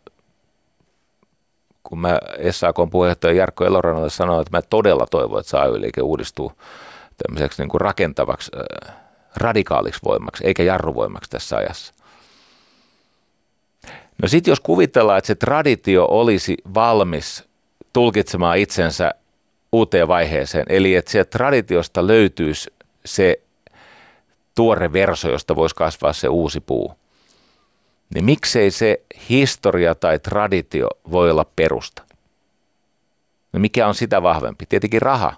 [1.83, 2.19] kun mä
[2.51, 6.51] SAK puheenjohtaja Jarkko Elorannalle sanoin, että mä todella toivon, että AY-liike uudistuu
[7.17, 8.51] tämmöiseksi niin kuin rakentavaksi,
[8.87, 8.95] äh,
[9.35, 11.93] radikaaliksi voimaksi, eikä jarruvoimaksi tässä ajassa.
[14.21, 17.43] No sitten jos kuvitellaan, että se traditio olisi valmis
[17.93, 19.11] tulkitsemaan itsensä
[19.71, 22.73] uuteen vaiheeseen, eli että sieltä traditiosta löytyisi
[23.05, 23.41] se
[24.55, 26.98] tuore verso, josta voisi kasvaa se uusi puu,
[28.13, 32.03] niin miksei se historia tai traditio voi olla perusta?
[33.53, 34.65] No mikä on sitä vahvempi?
[34.65, 35.33] Tietenkin raha.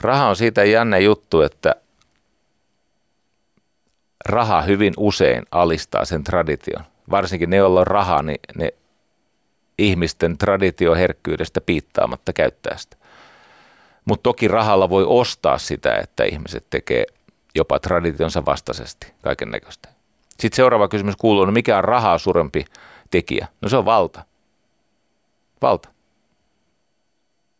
[0.00, 1.74] Raha on siitä jännä juttu, että
[4.24, 6.84] raha hyvin usein alistaa sen tradition.
[7.10, 8.74] Varsinkin ne, joilla on raha, niin ne
[9.78, 12.96] ihmisten traditioherkkyydestä piittaamatta käyttää sitä.
[14.04, 17.04] Mutta toki rahalla voi ostaa sitä, että ihmiset tekee
[17.54, 19.88] jopa traditionsa vastaisesti kaiken näköistä.
[20.40, 22.64] Sitten seuraava kysymys kuuluu, no mikä on rahaa suurempi
[23.10, 23.48] tekijä?
[23.60, 24.24] No se on valta.
[25.62, 25.88] Valta.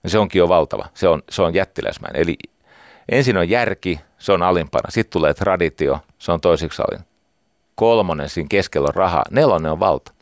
[0.04, 0.86] Ja se onkin jo valtava.
[0.94, 2.22] Se on, se on jättiläismäinen.
[2.22, 2.36] Eli
[3.08, 4.90] ensin on järki, se on alimpana.
[4.90, 7.06] Sitten tulee traditio, se on toiseksi alin.
[7.74, 9.22] Kolmonen siinä keskellä on raha.
[9.30, 10.12] Nelonen on valta.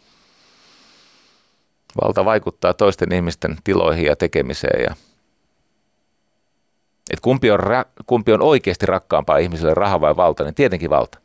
[2.03, 4.83] Valta vaikuttaa toisten ihmisten tiloihin ja tekemiseen.
[4.83, 4.95] Ja
[7.11, 7.61] et kumpi, on,
[8.07, 11.19] kumpi on oikeasti rakkaampaa ihmiselle, raha vai valta, niin tietenkin valta.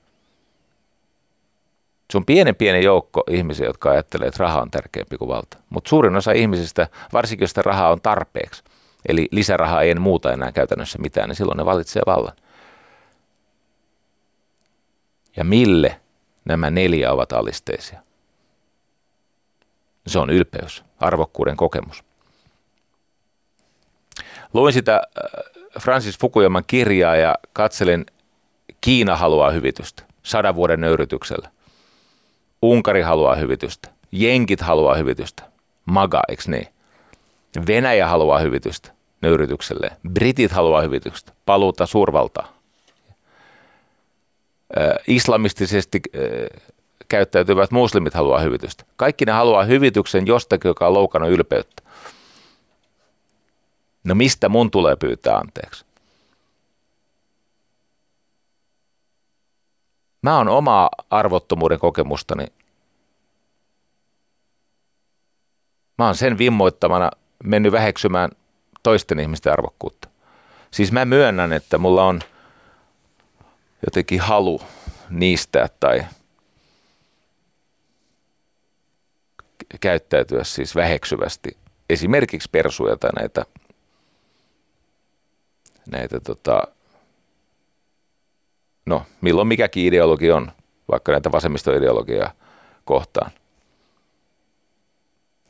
[2.12, 5.58] Se on pienen pienen joukko ihmisiä, jotka ajattelee, että raha on tärkeämpi kuin valta.
[5.70, 8.64] Mutta suurin osa ihmisistä, varsinkin jos sitä rahaa on tarpeeksi,
[9.08, 12.36] eli lisärahaa ei muuta enää käytännössä mitään, niin silloin ne valitsee vallan.
[15.38, 16.02] Ja mille
[16.46, 18.00] nämä neljä ovat alisteisia?
[20.08, 22.04] Se on ylpeys, arvokkuuden kokemus.
[24.54, 25.44] Luin sitä äh,
[25.80, 28.06] Francis Fukuyaman kirjaa ja katselin
[28.82, 31.50] Kiina haluaa hyvitystä sadan vuoden nöyrytyksellä.
[32.64, 33.90] Unkari haluaa hyvitystä.
[34.12, 35.44] Jenkit haluaa hyvitystä.
[35.86, 36.68] Maga, eikö niin?
[37.68, 38.92] Venäjä haluaa hyvitystä
[39.22, 39.92] nöyrytykselle.
[40.10, 41.34] Britit haluaa hyvitystä.
[41.46, 42.48] Paluuta suurvaltaa.
[45.08, 46.02] islamistisesti
[47.10, 48.84] käyttäytyvät muslimit haluaa hyvitystä.
[48.96, 51.84] Kaikki ne haluaa hyvityksen jostakin, joka on loukannut ylpeyttä.
[54.04, 55.86] No mistä mun tulee pyytää anteeksi?
[60.22, 62.46] Mä oon omaa arvottomuuden kokemustani.
[65.98, 67.12] Mä oon sen vimmoittamana
[67.44, 68.32] mennyt väheksymään
[68.84, 70.10] toisten ihmisten arvokkuutta.
[70.72, 72.22] Siis mä myönnän, että mulla on
[73.86, 74.62] jotenkin halu
[75.10, 76.06] niistä tai
[79.80, 81.58] käyttäytyä siis väheksyvästi
[81.90, 83.46] esimerkiksi persuja tai näitä,
[85.92, 86.64] näitä tota,
[88.86, 90.52] no milloin mikäkin ideologi on,
[90.92, 92.32] vaikka näitä vasemmistoideologiaa
[92.86, 93.32] kohtaan.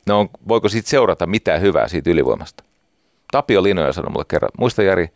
[0.06, 2.64] No voiko siitä seurata mitään hyvää siitä ylivoimasta?
[3.32, 5.08] Tapio Linoja sanoi mulle kerran, muista Jari,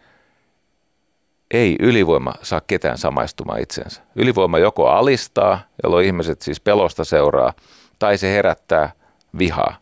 [1.51, 4.03] ei ylivoima saa ketään samaistumaan itsensä.
[4.17, 7.53] Ylivoima joko alistaa, jolloin ihmiset siis pelosta seuraa,
[7.99, 8.93] tai se herättää
[9.39, 9.77] vihaa.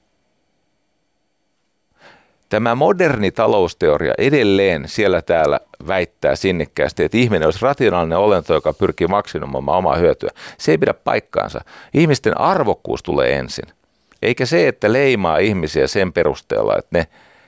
[2.48, 9.06] Tämä moderni talousteoria edelleen siellä täällä väittää sinnikkäästi, että ihminen olisi rationaalinen olento, joka pyrkii
[9.06, 10.30] maksimoimaan omaa hyötyä.
[10.58, 11.60] Se ei pidä paikkaansa.
[11.94, 13.64] Ihmisten arvokkuus tulee ensin.
[14.26, 17.06] Eikä se, että leimaa ihmisiä sen perusteella, että ne,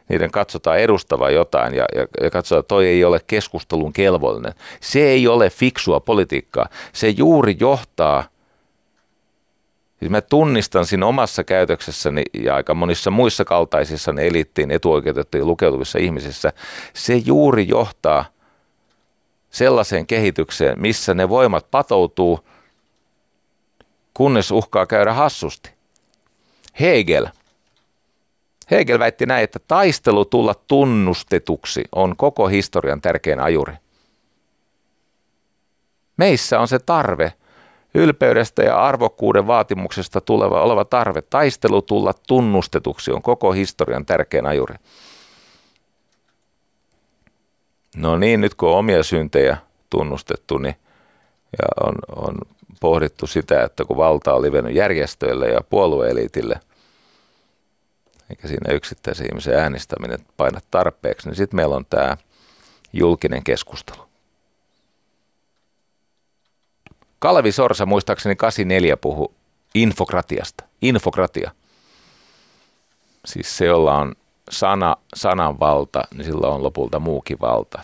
[0.09, 4.55] niiden katsotaan edustava jotain ja, ja, ja katsotaan, että toi ei ole keskustelun kelvollinen.
[4.81, 6.69] Se ei ole fiksua politiikkaa.
[6.93, 8.25] Se juuri johtaa–
[9.99, 15.99] Siis mä tunnistan siinä omassa käytöksessäni ja aika monissa muissa kaltaisissa ne eliittiin etuoikeutettuihin lukeutuvissa
[15.99, 16.53] ihmisissä,
[16.95, 18.25] se juuri johtaa
[19.51, 22.41] sellaiseen kehitykseen, missä ne voimat patoutuu,
[24.15, 25.78] kunnes uhkaa käydä hassusti.
[26.81, 27.27] Hegel.
[28.71, 33.75] Hegel väitti näin, että taistelu tulla tunnustetuksi on koko historian tärkein ajuri.
[36.17, 37.33] Meissä on se tarve–
[37.95, 44.75] Ylpeydestä ja arvokkuuden vaatimuksesta tuleva oleva tarve taistelu tulla tunnustetuksi on koko historian tärkein ajuri.
[47.97, 49.57] No niin, nyt kun on omia syntejä
[49.91, 50.75] tunnustettu niin,
[51.53, 52.35] ja on, on
[52.81, 56.61] pohdittu sitä, että kun valta on livennyt järjestöille ja puolueeliitille,
[58.31, 62.17] eikä siinä yksittäisen ihmisen äänestäminen paina tarpeeksi, niin sitten meillä on tämä
[62.93, 64.09] julkinen keskustelu.
[67.19, 69.35] Kalevi Sorsa muistaakseni 84 puhu
[69.75, 70.65] infokratiasta.
[70.83, 71.51] Infokratia.
[73.25, 74.15] Siis se, jolla on
[74.51, 77.83] sana, sananvalta, niin sillä on lopulta muukin valta.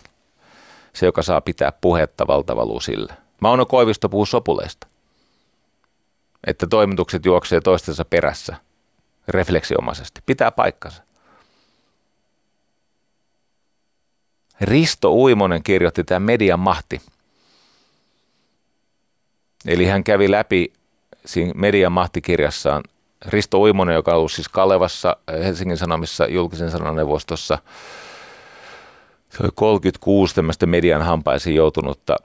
[0.93, 3.13] Se, joka saa pitää puhetta, valta valuu sille.
[3.41, 4.87] Mauno Koivisto puhuu sopuleista.
[6.47, 8.55] Että toimitukset juoksee toistensa perässä
[9.27, 10.21] refleksiomaisesti.
[10.25, 11.03] Pitää paikkansa.
[14.61, 17.01] Risto Uimonen kirjoitti tämän median mahti–
[19.67, 20.73] Eli hän kävi läpi
[21.25, 22.83] siinä median mahtikirjassaan
[23.25, 27.57] Risto Uimonen, joka on ollut siis Kalevassa Helsingin Sanomissa julkisen sananeuvostossa.
[29.29, 32.15] Se oli 36 tämmöistä median hampaisiin joutunutta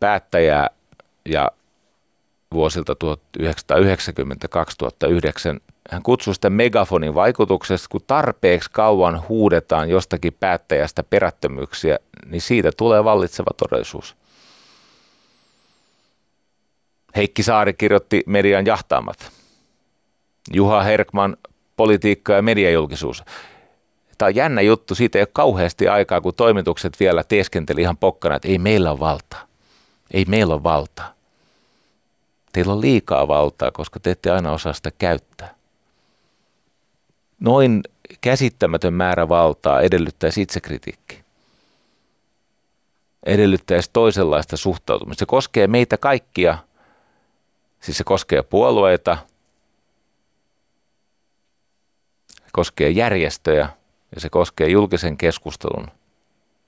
[0.00, 0.70] päättäjää
[1.28, 1.50] ja
[2.54, 2.96] vuosilta 1990-2009
[5.90, 13.04] hän kutsui sitä megafonin vaikutuksesta, kun tarpeeksi kauan huudetaan jostakin päättäjästä perättömyyksiä, niin siitä tulee
[13.04, 14.16] vallitseva todellisuus.
[17.16, 19.32] Heikki Saari kirjoitti median jahtaamat.
[20.52, 21.36] Juha Herkman,
[21.76, 23.24] politiikka ja mediajulkisuus.
[24.18, 28.36] Tämä on jännä juttu, siitä ei ole kauheasti aikaa, kun toimitukset vielä teeskenteli ihan pokkana,
[28.36, 29.46] että ei meillä ole valtaa.
[30.10, 31.13] Ei meillä ole valtaa.
[32.54, 35.54] Teillä on liikaa valtaa, koska te ette aina osaa sitä käyttää.
[37.40, 37.82] Noin
[38.20, 41.24] käsittämätön määrä valtaa edellyttäisi itsekritiikki.
[43.26, 45.18] Edellyttäisi toisenlaista suhtautumista.
[45.18, 46.58] Se koskee meitä kaikkia–
[47.84, 49.18] Siis se koskee puolueita,
[52.28, 53.68] se koskee järjestöjä
[54.14, 55.86] ja se koskee julkisen keskustelun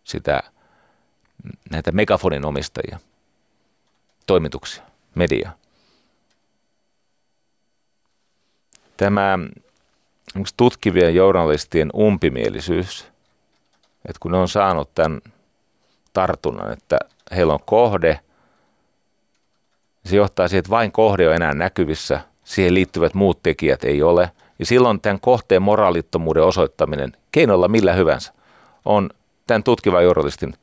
[0.04, 0.42] sitä,
[1.70, 2.98] näitä megafonin omistajia,
[4.26, 4.82] toimituksia,
[5.14, 5.52] media.
[8.96, 9.38] Tämä
[10.56, 13.04] tutkivien journalistien umpimielisyys,
[14.08, 15.20] että kun ne on saanut tämän
[16.12, 16.98] tartunnan, että
[17.30, 18.20] heillä on kohde–
[20.06, 24.30] se johtaa siihen, että vain kohde on enää näkyvissä, siihen liittyvät muut tekijät ei ole.
[24.58, 28.32] Ja silloin tämän kohteen moraalittomuuden osoittaminen keinolla millä hyvänsä
[28.84, 29.10] on
[29.46, 30.54] tämän tutkivan journalistin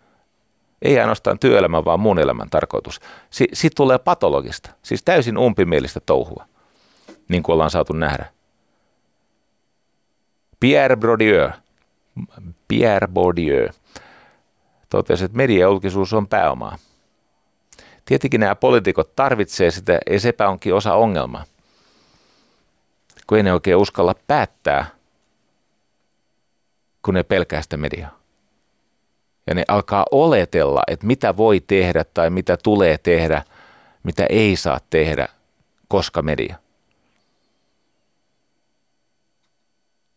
[0.81, 2.99] ei ainoastaan työelämän, vaan muun elämän tarkoitus.
[3.30, 6.45] Si- Siitä tulee patologista, siis täysin umpimielistä touhua,
[7.29, 8.25] niin kuin ollaan saatu nähdä.
[10.59, 11.49] Pierre Bourdieu,
[12.67, 13.69] Pierre Bourdieu
[14.89, 16.77] totesi, että mediajulkisuus on pääomaa.
[18.05, 21.43] Tietenkin nämä poliitikot tarvitsee sitä ja sepä onkin osa ongelmaa.
[23.27, 24.85] Kun ei ne oikein uskalla päättää,
[27.05, 28.19] kun ne pelkää sitä mediaa.
[29.47, 33.43] Ja ne alkaa oletella, että mitä voi tehdä tai mitä tulee tehdä,
[34.03, 35.27] mitä ei saa tehdä,
[35.87, 36.62] koska media.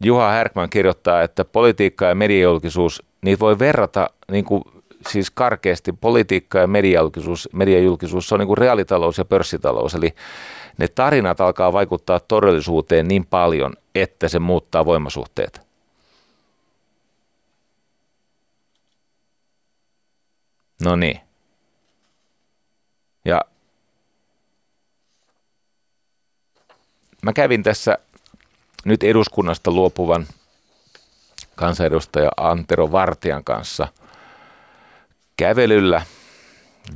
[0.05, 4.63] Juha Härkman kirjoittaa, että politiikka ja mediajulkisuus, niitä voi verrata niin kuin
[5.09, 9.95] siis karkeasti politiikka ja mediajulkisuus, mediajulkisuus se on niin kuin reaalitalous ja pörssitalous.
[9.95, 10.15] Eli
[10.79, 15.67] ne tarinat alkaa vaikuttaa todellisuuteen niin paljon, että se muuttaa voimasuhteet.
[20.85, 21.21] No niin.
[23.25, 23.41] Ja
[27.23, 27.99] mä kävin tässä
[28.87, 30.27] nyt eduskunnasta luopuvan
[31.55, 33.89] kansanedustaja Antero Vartian kanssa–
[35.37, 36.03] kävelyllä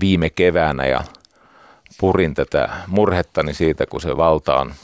[0.01, 1.05] viime keväänä ja
[2.01, 4.75] purin tätä murhettani siitä, kun se valta on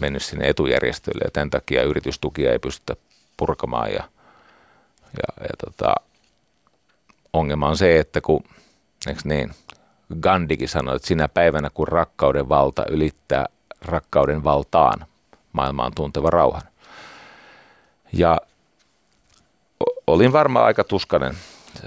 [0.00, 2.96] mennyt sinne etujärjestöille ja tämän takia yritystukia ei pystytä
[3.36, 4.04] purkamaan ja,
[5.16, 5.94] ja, ja tota,
[7.32, 8.44] ongelma on se, että kun,
[9.06, 9.50] eikö niin,
[10.20, 13.46] Gandhikin sanoi, että sinä päivänä kun rakkauden valta ylittää
[13.82, 15.06] rakkauden valtaan,
[15.52, 16.62] maailma on tunteva rauhan.
[18.12, 18.40] Ja
[20.06, 21.36] olin varmaan aika tuskanen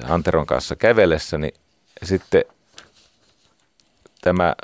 [0.10, 1.50] Anteron kanssa kävellessäni.
[2.04, 2.44] Sitten
[4.22, 4.56] tämä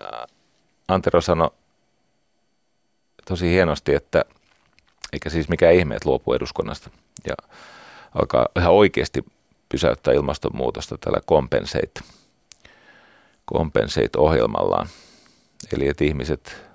[0.87, 1.51] Antero sanoi
[3.27, 4.25] tosi hienosti, että
[5.13, 6.89] eikä siis mikään ihme, että luopuu eduskunnasta
[7.27, 7.33] ja
[8.15, 9.25] alkaa ihan oikeasti
[9.69, 12.01] pysäyttää ilmastonmuutosta tällä Compensate,
[13.53, 14.87] Compensate-ohjelmallaan.
[15.73, 16.68] Eli että ihmiset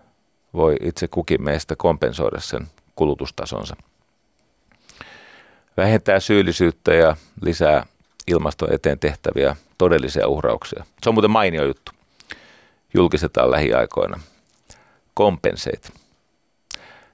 [0.54, 2.66] voi itse kukin meistä kompensoida sen
[2.96, 3.76] kulutustasonsa.
[5.76, 7.86] Vähentää syyllisyyttä ja lisää
[8.26, 10.84] ilmaston eteen tehtäviä todellisia uhrauksia.
[11.02, 11.92] Se on muuten mainio juttu.
[12.94, 14.20] Julkistetaan lähiaikoina.
[15.18, 15.88] Compensate.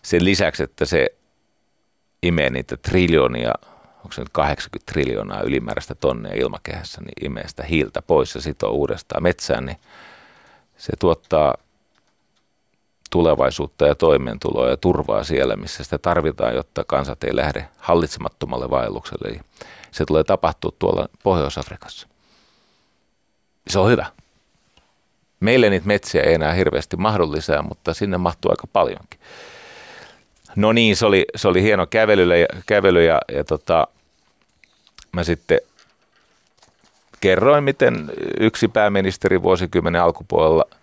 [0.02, 1.06] Sen lisäksi, että se
[2.22, 3.52] imee niitä triljoonia,
[3.96, 8.70] onko se nyt 80 triljoonaa ylimääräistä tonnia ilmakehässä, niin imee sitä hiiltä pois ja sitoo
[8.70, 9.76] uudestaan metsään, niin
[10.76, 11.54] se tuottaa
[13.10, 19.28] tulevaisuutta ja toimeentuloa ja turvaa siellä, missä sitä tarvitaan, jotta kansat ei lähde hallitsemattomalle vaellukselle.
[19.28, 19.40] Eli
[19.90, 22.08] se tulee tapahtua tuolla Pohjois-Afrikassa.
[23.68, 24.06] Se on hyvä.
[25.40, 29.20] Meille niitä metsiä ei enää hirveästi mahdollisia, mutta sinne mahtuu aika paljonkin.
[30.56, 33.86] No niin, se oli, se oli hieno kävely ja, kävely ja, ja tota,
[35.12, 35.60] mä sitten
[37.20, 38.10] kerroin, miten
[38.40, 40.64] yksi pääministeri vuosikymmenen alkupuolella–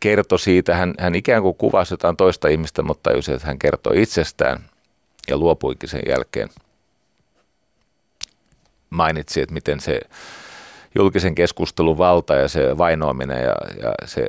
[0.00, 4.02] kertoi siitä, hän, hän ikään kuin kuvasi jotain toista ihmistä, mutta tajusi, että hän kertoi
[4.02, 4.64] itsestään
[5.28, 6.48] ja luopuikin sen jälkeen.
[8.90, 10.00] Mainitsi, että miten se
[10.94, 14.28] julkisen keskustelun valta ja se vainoaminen ja, ja se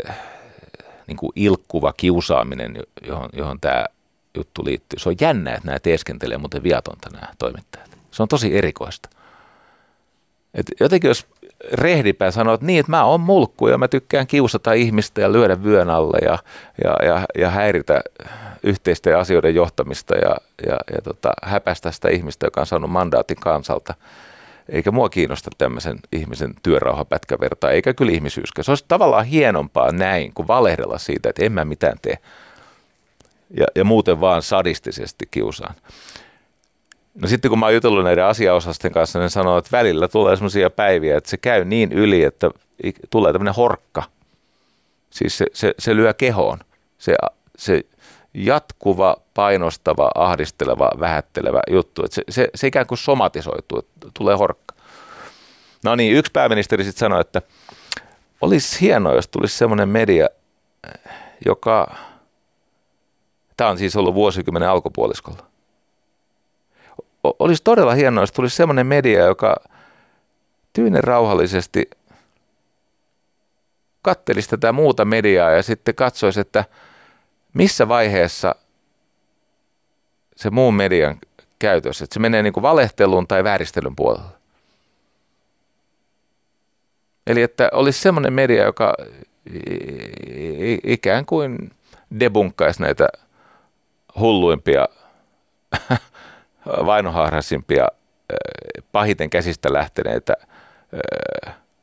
[1.07, 3.85] niin kuin ilkkuva kiusaaminen, johon, johon tämä
[4.37, 4.99] juttu liittyy.
[4.99, 7.97] Se on jännä, että nämä teeskentelee muuten viatonta nämä toimittajat.
[8.11, 9.09] Se on tosi erikoista.
[10.53, 11.25] Et jotenkin jos
[11.73, 15.63] rehdipää sanoo, että niin, että mä oon mulkku ja mä tykkään kiusata ihmistä ja lyödä
[15.63, 16.39] vyön alle ja,
[16.83, 18.01] ja, ja, ja häiritä
[18.63, 20.35] yhteisten asioiden johtamista ja,
[20.67, 23.93] ja, ja tota, häpästä sitä ihmistä, joka on saanut mandaatin kansalta.
[24.69, 28.63] Eikä mua kiinnosta tämmöisen ihmisen työrauhapätkäverta, eikä kyllä ihmisyyskä.
[28.63, 32.17] Se olisi tavallaan hienompaa näin, kuin valehdella siitä, että en mä mitään tee.
[33.57, 35.75] Ja, ja muuten vaan sadistisesti kiusaan.
[37.15, 40.69] No sitten kun mä oon jutellut näiden asiaosasten kanssa, niin sanoo, että välillä tulee sellaisia
[40.69, 42.51] päiviä, että se käy niin yli, että
[43.09, 44.03] tulee tämmöinen horkka.
[45.09, 46.59] Siis se, se, se lyö kehoon.
[46.97, 47.15] Se,
[47.57, 47.83] se
[48.33, 52.05] jatkuva, painostava, ahdisteleva, vähättelevä juttu.
[52.05, 54.75] Että se, se, se ikään kuin somatisoituu, että tulee horkka.
[55.83, 57.41] No niin, yksi pääministeri sitten sanoi, että
[58.41, 60.27] olisi hienoa, jos tulisi semmoinen media,
[61.45, 61.95] joka,
[63.57, 65.50] tämä on siis ollut vuosikymmenen alkupuoliskolla,
[67.23, 69.55] olisi todella hienoa, jos tulisi semmoinen media, joka
[70.73, 71.89] tyynen rauhallisesti
[74.01, 76.65] kattelisi tätä muuta mediaa ja sitten katsoisi, että
[77.53, 78.55] missä vaiheessa
[80.35, 81.19] se muun median
[81.59, 84.41] käytös, että se menee niin kuin valehtelun tai vääristelyn puolelle.
[87.27, 88.93] Eli että olisi semmoinen media, joka
[90.83, 91.71] ikään kuin
[92.19, 93.07] debunkkaisi näitä
[94.19, 94.87] hulluimpia
[96.65, 97.87] vainoharhaisimpia,
[98.91, 100.33] pahiten käsistä lähteneitä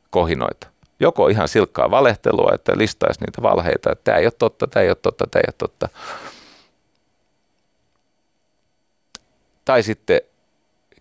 [0.09, 0.67] kohinoita.
[0.99, 4.89] Joko ihan silkkaa valehtelua, että listaisi niitä valheita, että tämä ei ole totta, tämä ei
[4.89, 5.89] ole totta, tämä ei ole totta.
[9.65, 10.21] Tai sitten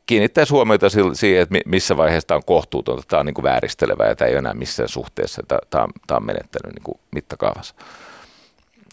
[0.06, 4.16] kiinnittäisi huomiota siihen, että missä vaiheessa tämä on kohtuutonta, tämä on niin kuin vääristelevä ja
[4.16, 7.74] tämä ei enää missään suhteessa, tämä on, tämä on menettänyt niin mittakaavassa.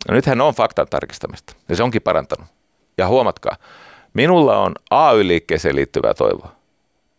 [0.08, 2.48] No nythän on faktan tarkistamista ja se onkin parantanut.
[2.98, 3.56] Ja huomatkaa,
[4.16, 6.52] Minulla on AY-liikkeeseen liittyvää toivoa.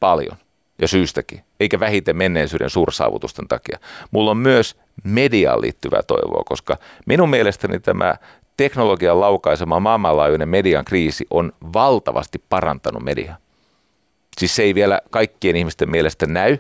[0.01, 0.37] Paljon.
[0.81, 1.45] Ja syystäkin.
[1.61, 3.79] Eikä vähiten menneisyyden suursaavutusten takia.
[4.11, 8.15] Mulla on myös mediaan liittyvää toivoa, koska minun mielestäni tämä
[8.57, 13.37] teknologian laukaisema maailmanlaajuinen median kriisi on valtavasti parantanut mediaa.
[14.39, 16.59] Siis se ei vielä kaikkien ihmisten mielestä näy,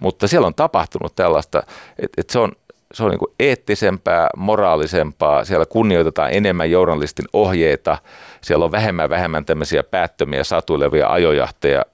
[0.00, 1.62] mutta siellä on tapahtunut tällaista,
[1.98, 2.52] että, että se on
[2.92, 7.98] se on niin eettisempää, moraalisempaa, siellä kunnioitetaan enemmän journalistin ohjeita,
[8.40, 11.84] siellä on vähemmän vähemmän tämmöisiä päättömiä satuilevia ajojahteja,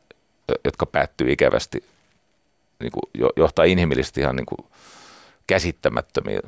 [0.64, 1.84] jotka päättyy ikävästi,
[2.80, 4.66] niin kuin johtaa inhimillisesti ihan niin kuin
[5.46, 6.42] käsittämättömiin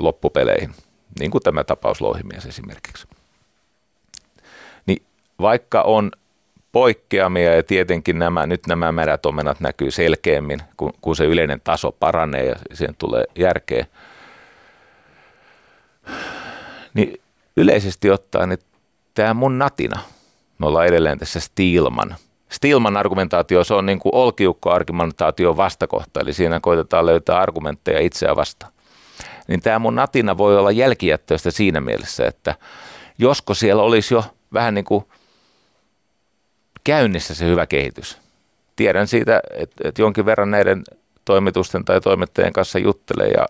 [0.00, 0.74] loppupeleihin,
[1.18, 3.06] niin kuin tämä tapaus Louhimies esimerkiksi.
[4.86, 5.02] Niin
[5.40, 6.10] vaikka on
[6.76, 11.92] poikkeamia ja tietenkin nämä, nyt nämä märät omenat näkyy selkeämmin, kun, kun se yleinen taso
[11.92, 13.86] paranee ja siihen tulee järkeä.
[16.94, 17.20] Niin
[17.56, 18.58] yleisesti ottaen, niin
[19.14, 20.00] tämä mun natina,
[20.58, 22.16] me ollaan edelleen tässä Stilman.
[22.48, 28.72] Stilman argumentaatio, se on niin kuin olkiukko-argumentaation vastakohta, eli siinä koitetaan löytää argumentteja itseä vastaan.
[29.48, 32.54] Niin tämä mun natina voi olla jälkijättöistä siinä mielessä, että
[33.18, 35.04] josko siellä olisi jo vähän niin kuin
[36.86, 38.18] käynnissä se hyvä kehitys.
[38.76, 40.84] Tiedän siitä, että, että jonkin verran näiden
[41.24, 43.48] toimitusten tai toimittajien kanssa juttelee ja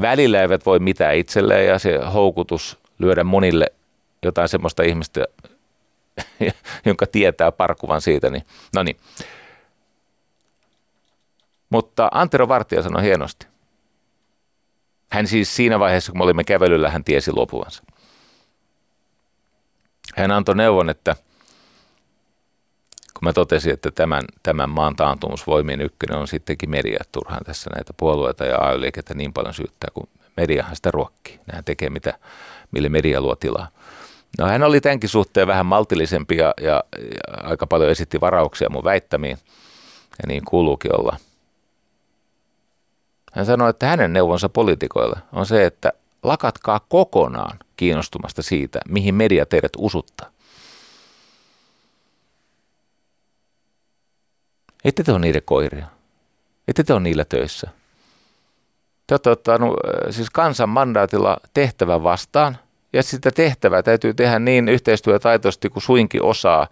[0.00, 3.66] välillä eivät voi mitään itselleen ja se houkutus lyödä monille
[4.22, 5.24] jotain semmoista ihmistä,
[6.86, 8.42] jonka tietää parkuvan siitä, niin
[8.74, 8.96] no niin.
[11.70, 13.46] Mutta Antero Vartija sanoi hienosti.
[15.10, 17.82] Hän siis siinä vaiheessa, kun me olimme kävelyllä, hän tiesi lopuvansa.
[20.16, 21.16] Hän antoi neuvon, että
[23.18, 27.92] kun mä totesin, että tämän, tämän maan taantumusvoimien ykkönen on sittenkin media, turhaan tässä näitä
[27.96, 28.78] puolueita ja ay
[29.14, 31.40] niin paljon syyttää, kun mediahan sitä ruokkii.
[31.46, 32.14] Nehän tekee mitä,
[32.70, 33.68] mille media luo tilaa.
[34.38, 38.84] No hän oli tämänkin suhteen vähän maltillisempi ja, ja, ja aika paljon esitti varauksia mun
[38.84, 39.38] väittämiin,
[40.22, 41.16] ja niin kuuluukin olla.
[43.32, 45.92] Hän sanoi, että hänen neuvonsa poliitikoille on se, että
[46.22, 50.30] lakatkaa kokonaan kiinnostumasta siitä, mihin media teidät usuttaa.
[54.84, 55.86] Ette te ole niiden koiria.
[56.68, 57.68] Ette te ole niillä töissä.
[59.06, 62.58] Te olette ottanut äh, siis kansan mandaatilla tehtävän vastaan,
[62.92, 66.68] ja sitä tehtävää täytyy tehdä niin yhteistyötaitoisesti kuin suinkin osaa äh,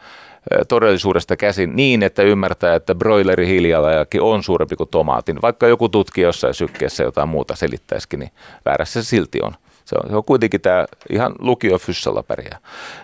[0.69, 5.43] todellisuudesta käsin niin, että ymmärtää, että broileri hiljalajakin on suurempi kuin tomaatin.
[5.43, 8.31] Vaikka joku tutkija jossain sykkeessä jotain muuta selittäisikin, niin
[8.65, 9.53] väärässä se silti on.
[9.85, 12.59] Se on, se on kuitenkin tämä ihan lukio fyssalla pärjää.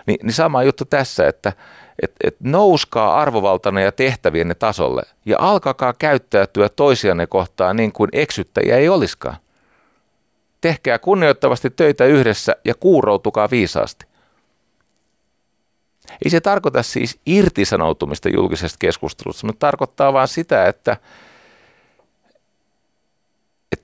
[0.07, 1.53] Ni, niin sama juttu tässä, että
[2.01, 8.77] et, et nouskaa arvovaltana ja tehtävienne tasolle ja alkakaa käyttäytyä toisianne kohtaan niin kuin eksyttäjiä
[8.77, 9.37] ei olisikaan.
[10.61, 14.05] Tehkää kunnioittavasti töitä yhdessä ja kuuroutukaa viisaasti.
[16.25, 20.97] Ei se tarkoita siis irtisanoutumista julkisesta keskustelusta, mutta tarkoittaa vain sitä, että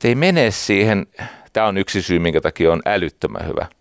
[0.04, 1.08] ei mene siihen,
[1.54, 3.68] tämä on yksi syy, minkä takia on älyttömän hyvä–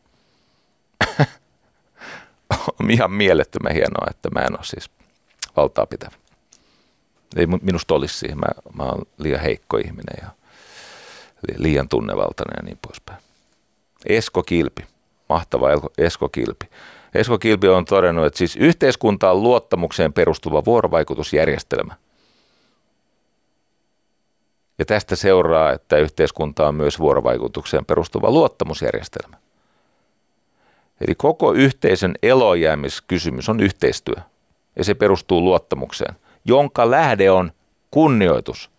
[2.81, 4.91] on ihan mielettömän hienoa, että mä en ole siis
[5.57, 6.12] valtaa pitävä.
[7.37, 8.39] Ei minusta olisi siihen.
[8.39, 10.29] Mä, mä oon liian heikko ihminen ja
[11.57, 13.23] liian tunnevaltainen ja niin poispäin.
[14.07, 14.87] Esko Kilpi,
[15.29, 15.69] mahtava
[15.99, 16.70] Esko Kilpi.
[17.15, 21.95] Esko Kilpi on todennut, että siis yhteiskunta on luottamukseen perustuva vuorovaikutusjärjestelmä.
[24.79, 29.37] Ja tästä seuraa, että yhteiskunta on myös vuorovaikutukseen perustuva luottamusjärjestelmä.
[31.01, 34.15] Eli koko yhteisön elojäämiskysymys on yhteistyö
[34.77, 36.15] ja se perustuu luottamukseen,
[36.45, 37.53] jonka lähde on
[37.91, 38.70] kunnioitus.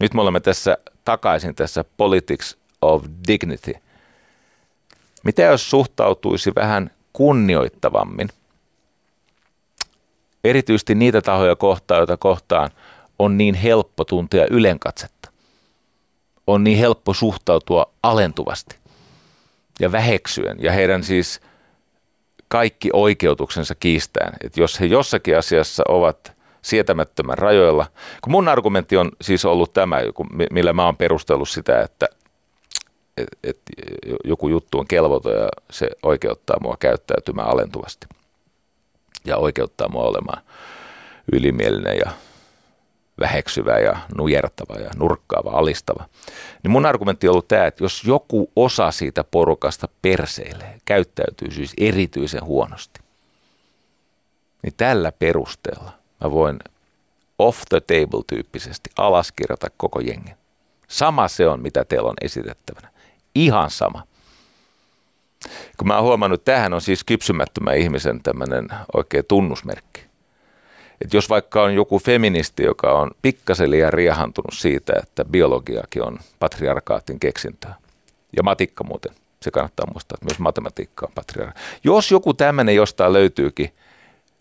[0.00, 3.74] Nyt me olemme tässä takaisin tässä politics of dignity.
[5.24, 8.28] Mitä jos suhtautuisi vähän kunnioittavammin?
[10.44, 12.70] Erityisesti niitä tahoja kohtaan, joita kohtaan
[13.18, 15.30] on niin helppo tuntea ylenkatsetta.
[16.46, 18.79] On niin helppo suhtautua alentuvasti
[19.80, 21.40] ja väheksyen ja heidän siis
[22.48, 24.32] kaikki oikeutuksensa kiistäen.
[24.44, 26.32] Että jos he jossakin asiassa ovat
[26.62, 27.86] sietämättömän rajoilla,
[28.22, 29.96] kun mun argumentti on siis ollut tämä,
[30.50, 32.06] millä mä oon perustellut sitä, että
[33.16, 33.58] et, et
[34.24, 38.06] joku juttu on kelvoton ja se oikeuttaa mua käyttäytymään alentuvasti
[39.24, 40.42] ja oikeuttaa mua olemaan
[41.32, 42.10] ylimielinen ja
[43.20, 46.04] väheksyvä ja nujertava ja nurkkaava, alistava.
[46.62, 51.72] Niin mun argumentti on ollut tämä, että jos joku osa siitä porukasta perseilee, käyttäytyy siis
[51.78, 53.00] erityisen huonosti,
[54.62, 55.92] niin tällä perusteella
[56.24, 56.58] mä voin
[57.38, 60.36] off the table tyyppisesti alaskirjata koko jengen.
[60.88, 62.88] Sama se on, mitä teillä on esitettävänä.
[63.34, 64.02] Ihan sama.
[65.78, 69.89] Kun mä oon huomannut, että tämähän on siis kypsymättömän ihmisen tämmöinen oikea tunnusmerkki.
[71.00, 76.18] Että jos vaikka on joku feministi, joka on pikkasen liian riehantunut siitä, että biologiakin on
[76.38, 77.74] patriarkaatin keksintöä,
[78.36, 81.62] ja matikka muuten, se kannattaa muistaa, että myös matematiikka on patriarkaatin.
[81.84, 83.72] Jos joku tämmöinen jostain löytyykin,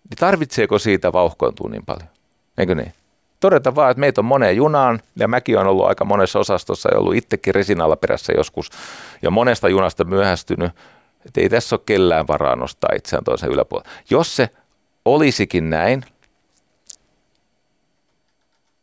[0.10, 2.10] niin tarvitseeko siitä vauhkoontua niin paljon?
[2.57, 2.94] Eikö niin?
[3.40, 6.99] Todeta vaan, että meitä on moneen junaan, ja mäkin on ollut aika monessa osastossa ja
[6.99, 8.69] ollut itsekin resinalla perässä joskus,
[9.22, 10.72] ja monesta junasta myöhästynyt,
[11.26, 13.91] että ei tässä ole kellään varaa nostaa itseään toisen yläpuolella.
[14.10, 14.49] Jos se
[15.06, 16.03] olisikin näin,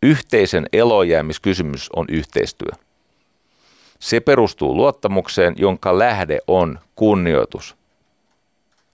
[0.06, 2.70] Yhteisen elojäämiskysymys on yhteistyö.
[3.98, 7.76] Se perustuu luottamukseen, jonka lähde on kunnioitus.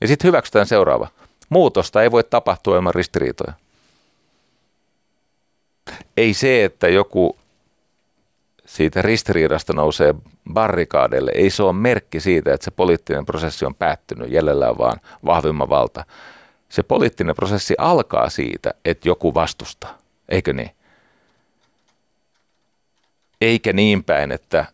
[0.00, 1.08] Ja sitten hyväksytään seuraava.
[1.48, 3.52] Muutosta ei voi tapahtua ilman ristiriitoja.
[6.16, 7.36] Ei se, että joku
[8.64, 10.14] siitä ristiriidasta nousee
[10.52, 15.00] barrikaadeille, ei se ole merkki siitä, että se poliittinen prosessi on päättynyt, jäljellä on vaan
[15.24, 16.04] vahvimman valta.
[16.68, 19.98] Se poliittinen prosessi alkaa siitä, että joku vastustaa,
[20.28, 20.70] eikö niin?
[23.42, 24.64] Eikä niin päin, että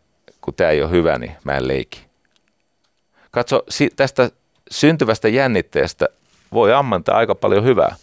[0.40, 2.04] kun tämä ei ole hyvä, niin mä en leiki.
[3.30, 3.62] Katso,
[3.96, 4.30] tästä
[4.70, 6.08] syntyvästä jännitteestä
[6.52, 7.96] voi ammantaa aika paljon hyvää.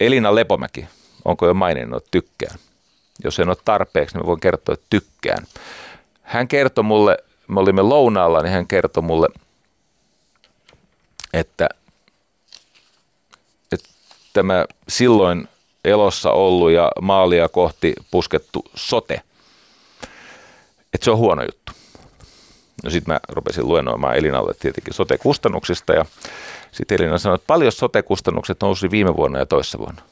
[0.00, 0.86] Elina Lepomäki,
[1.24, 2.58] onko jo maininnut, tykkään.
[3.24, 5.46] Jos en ole tarpeeksi, niin voin kertoa, että tykkään.
[6.22, 7.18] Hän kertoi mulle,
[7.48, 9.28] me olimme lounaalla, niin hän kertoi mulle,
[11.32, 11.68] että,
[13.72, 13.88] että
[14.32, 15.48] tämä silloin
[15.84, 19.22] elossa ollut ja maalia kohti puskettu sote,
[20.94, 21.72] että se on huono juttu.
[22.84, 26.04] No sitten mä rupesin luennoimaan Elinalle tietenkin sote-kustannuksista ja
[26.72, 30.02] sitten Elina sanoi, että paljon sote-kustannukset nousi viime vuonna ja toissa vuonna.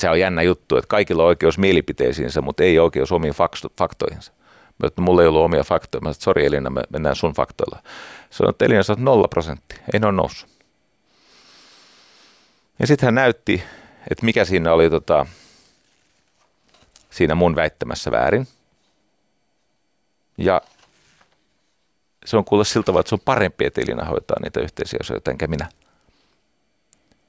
[0.00, 3.34] Se on jännä juttu, että kaikilla on oikeus mielipiteisiinsä, mutta ei oikeus omiin
[3.78, 4.32] faktoihinsa.
[4.78, 6.00] Mä että mulla ei ollut omia faktoja.
[6.00, 7.82] Mä sanoin, sori Elina, me mennään sun faktoilla.
[8.30, 9.78] Sanoin, että Elina sanoi, nolla prosenttia.
[9.92, 10.55] Ei ne ole noussut.
[12.78, 13.62] Ja sitten hän näytti,
[14.10, 15.26] että mikä siinä oli tota,
[17.10, 18.48] siinä mun väittämässä väärin.
[20.38, 20.62] Ja
[22.24, 25.30] se on kuule siltä tavalla, että se on parempi, että Elina hoitaa niitä yhteisiä asioita,
[25.30, 25.68] enkä minä.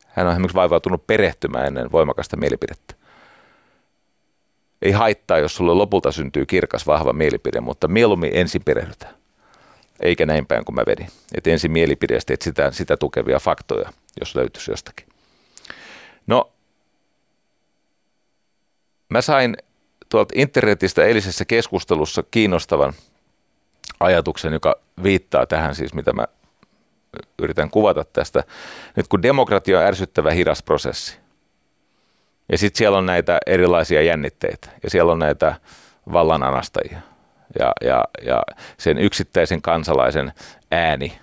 [0.07, 2.95] Hän on esimerkiksi vaivautunut perehtymään ennen voimakasta mielipidettä.
[4.81, 9.15] Ei haittaa, jos sulle lopulta syntyy kirkas, vahva mielipide, mutta mieluummin ensin perehdytään.
[9.99, 11.07] Eikä näin päin kuin mä vedin.
[11.35, 15.16] Että ensin mielipideestä etsitään sitä tukevia faktoja, jos löytyisi jostakin.
[16.27, 16.51] No,
[19.09, 19.57] mä sain
[20.09, 22.93] tuolta internetistä eilisessä keskustelussa kiinnostavan
[23.99, 26.27] ajatuksen, joka viittaa tähän siis, mitä mä
[27.41, 28.43] yritän kuvata tästä.
[28.95, 31.17] Nyt kun demokratia on ärsyttävä hidas prosessi,
[32.51, 35.55] ja sitten siellä on näitä erilaisia jännitteitä, ja siellä on näitä
[36.13, 36.99] vallananastajia,
[37.59, 38.41] ja, ja, ja
[38.77, 40.33] sen yksittäisen kansalaisen
[40.71, 41.19] ääni,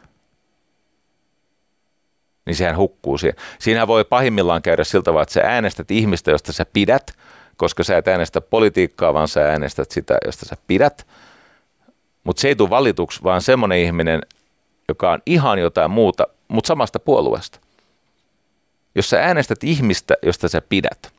[2.46, 3.36] niin sehän hukkuu siihen.
[3.58, 7.12] Siinä voi pahimmillaan käydä siltä tavalla, että sä äänestät ihmistä, josta sä pidät,
[7.56, 11.06] koska sä et äänestä politiikkaa, vaan sä äänestät sitä, josta sä pidät.
[12.24, 14.20] Mutta se ei tule valituksi, vaan semmoinen ihminen,
[14.88, 17.60] joka on ihan jotain muuta, mutta samasta puolueesta.
[18.94, 21.12] Jos sä äänestät ihmistä, josta sä pidät,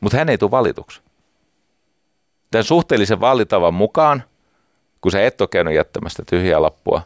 [0.00, 1.00] mutta hän ei tule valituksi.
[2.50, 4.24] Tämän suhteellisen vaalitavan mukaan,
[5.00, 7.02] kun sä et ole käynyt jättämästä tyhjää lappua,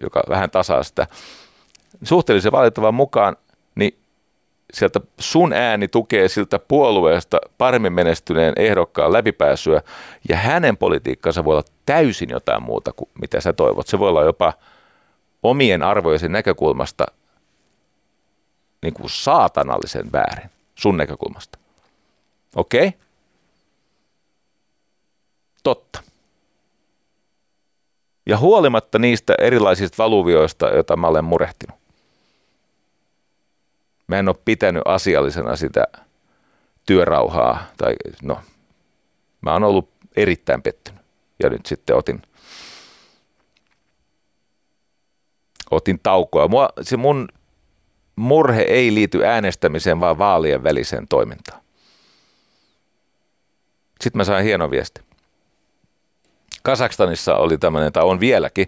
[0.00, 1.06] joka vähän tasaa sitä,
[2.02, 3.36] suhteellisen valitavan mukaan,
[3.74, 3.98] niin
[4.72, 9.82] sieltä sun ääni tukee siltä puolueesta paremmin menestyneen ehdokkaan läpipääsyä
[10.28, 13.86] ja hänen politiikkansa voi olla täysin jotain muuta kuin mitä sä toivot.
[13.86, 14.52] Se voi olla jopa
[15.42, 17.06] omien arvojen näkökulmasta
[18.82, 21.58] niin kuin saatanallisen väärin sun näkökulmasta.
[22.56, 22.88] Okei?
[22.88, 23.00] Okay?
[25.62, 26.02] Totta.
[28.26, 31.78] Ja huolimatta niistä erilaisista valuvioista, joita mä olen murehtinut,
[34.06, 35.84] mä en ole pitänyt asiallisena sitä
[36.86, 38.40] työrauhaa, tai no,
[39.40, 41.02] mä oon ollut erittäin pettynyt.
[41.42, 42.22] Ja nyt sitten otin,
[45.70, 46.48] otin taukoa.
[46.48, 47.28] Mua, se mun
[48.16, 51.62] murhe ei liity äänestämiseen, vaan vaalien väliseen toimintaan.
[54.00, 55.00] Sitten mä sain hienon viesti.
[56.62, 58.66] Kasakstanissa oli tämmöinen, tai on vieläkin,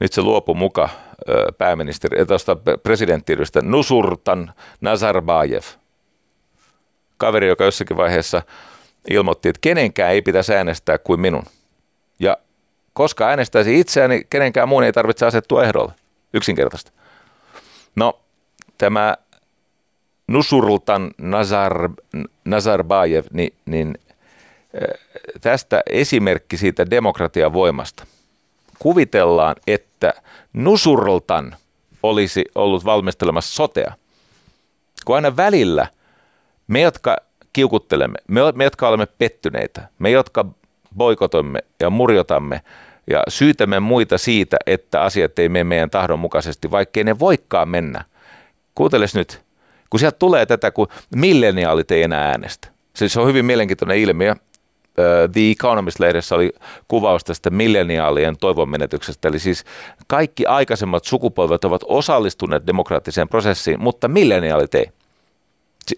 [0.00, 0.88] nyt se luopui muka
[1.58, 5.62] pääministeri, tuosta presidenttiydestä Nusurtan Nazarbayev.
[7.16, 8.42] Kaveri, joka jossakin vaiheessa
[9.10, 11.42] ilmoitti, että kenenkään ei pitäisi äänestää kuin minun.
[12.18, 12.36] Ja
[12.92, 15.92] koska äänestäisi itseäni, niin kenenkään muun ei tarvitse asettua ehdolle.
[16.34, 16.92] Yksinkertaista.
[17.96, 18.20] No,
[18.78, 19.16] tämä
[20.26, 21.90] Nusurultan Nazar,
[22.44, 23.98] Nazarbayev, niin, niin
[25.40, 28.06] tästä esimerkki siitä demokratian voimasta.
[28.78, 30.14] Kuvitellaan, että
[30.52, 31.56] Nusurltan
[32.02, 33.92] olisi ollut valmistelemassa sotea.
[35.04, 35.86] Kun aina välillä
[36.68, 37.16] me, jotka
[37.52, 40.44] kiukuttelemme, me, me jotka olemme pettyneitä, me, jotka
[40.96, 42.60] boikotoimme ja murjotamme
[43.10, 48.04] ja syytämme muita siitä, että asiat ei mene meidän tahdon mukaisesti, vaikkei ne voikaan mennä.
[48.74, 49.40] Kuunteles nyt,
[49.90, 52.68] kun sieltä tulee tätä, kun milleniaalit ei enää äänestä.
[52.94, 54.34] Se on hyvin mielenkiintoinen ilmiö.
[55.32, 56.52] The Economist-lehdessä oli
[56.88, 59.28] kuvaus tästä milleniaalien toivonmenetyksestä.
[59.28, 59.64] Eli siis
[60.06, 64.86] kaikki aikaisemmat sukupolvet ovat osallistuneet demokraattiseen prosessiin, mutta milleniaalit ei.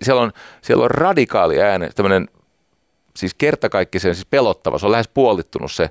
[0.03, 2.29] Siellä on, siellä on radikaali ääne, tämmöinen
[3.17, 5.91] siis kertakaikkisen siis pelottava, se on lähes puolittunut se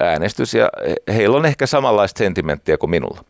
[0.00, 0.70] äänestys ja
[1.08, 3.24] heillä on ehkä samanlaista sentimenttiä kuin minulla.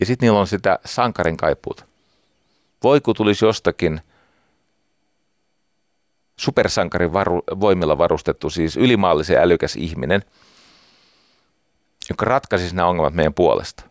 [0.00, 1.84] Ja sitten niillä on sitä sankarin kaipuuta.
[2.82, 4.00] Voi kun tulisi jostakin
[6.38, 10.22] supersankarin varu, voimilla varustettu, siis ylimaallisen älykäs ihminen,
[12.10, 13.84] joka ratkaisisi nämä ongelmat meidän puolesta.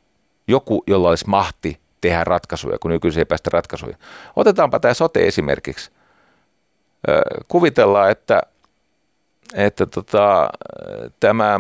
[0.48, 3.98] Joku, jolla olisi mahti tehdä ratkaisuja, kun nykyisin ei päästä ratkaisuja.
[4.36, 5.91] Otetaanpa tämä sote esimerkiksi.
[7.48, 8.41] Kuvitellaan, että,
[9.53, 10.49] että tota,
[11.19, 11.60] tämä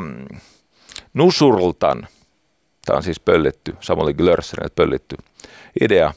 [1.13, 2.07] Nusurultan,
[2.85, 5.15] tämä on siis pöllitty, Samuli Glörserin pöllitty
[5.81, 6.13] idea,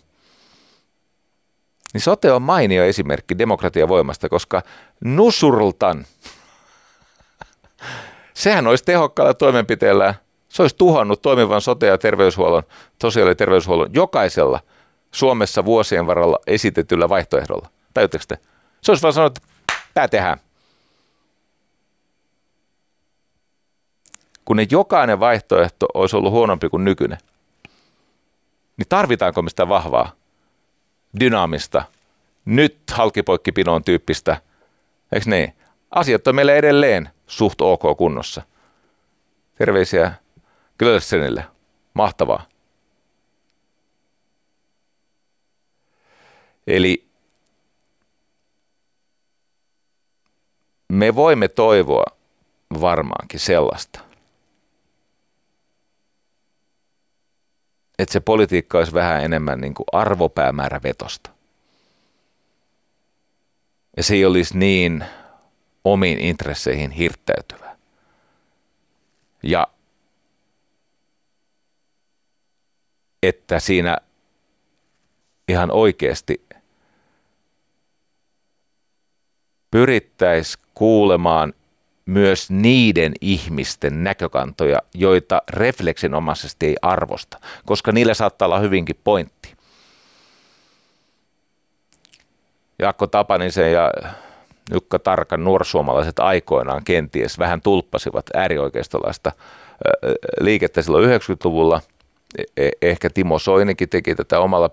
[1.92, 4.62] niin sote on mainio esimerkki demokratian voimasta, koska
[5.04, 6.06] Nusurultan,
[8.34, 10.14] sehän olisi tehokkaalla toimenpiteellä,
[10.48, 12.62] se olisi tuhannut toimivan sote- ja terveyshuollon,
[13.02, 14.60] sosiaali- ja terveyshuollon jokaisella
[15.12, 17.68] Suomessa vuosien varrella esitetyllä vaihtoehdolla.
[17.94, 18.38] Tajutteko te?
[18.82, 19.48] Se olisi vaan sanonut, että
[19.94, 20.40] tämä tehdään.
[24.50, 27.18] kun ne jokainen vaihtoehto olisi ollut huonompi kuin nykyinen,
[28.76, 30.12] niin tarvitaanko mistä vahvaa,
[31.20, 31.84] dynaamista,
[32.44, 34.42] nyt halkipoikkipinoon tyyppistä,
[35.12, 35.54] eikö niin?
[35.90, 38.42] Asiat on meille edelleen suht ok kunnossa.
[39.58, 40.12] Terveisiä
[40.78, 41.44] Glössenille.
[41.94, 42.46] Mahtavaa.
[46.66, 47.08] Eli
[50.92, 52.04] me voimme toivoa
[52.80, 54.00] varmaankin sellaista,
[58.00, 61.30] että se politiikka olisi vähän enemmän niin kuin arvopäämäärävetosta.
[63.96, 65.04] Ja se ei olisi niin
[65.84, 67.76] omiin intresseihin hirttäytyvä.
[69.42, 69.66] Ja
[73.22, 73.98] että siinä
[75.48, 76.46] ihan oikeasti
[79.70, 81.52] pyrittäisiin kuulemaan
[82.10, 89.54] myös niiden ihmisten näkökantoja, joita refleksinomaisesti ei arvosta, koska niillä saattaa olla hyvinkin pointti.
[92.78, 93.90] Jaakko Tapanisen ja
[94.72, 99.32] Jukka Tarkan nuorsuomalaiset aikoinaan kenties vähän tulppasivat äärioikeistolaista
[100.40, 101.80] liikettä silloin 90-luvulla.
[102.38, 104.70] E-, e-, ehkä Timo Soinikin teki tätä omalla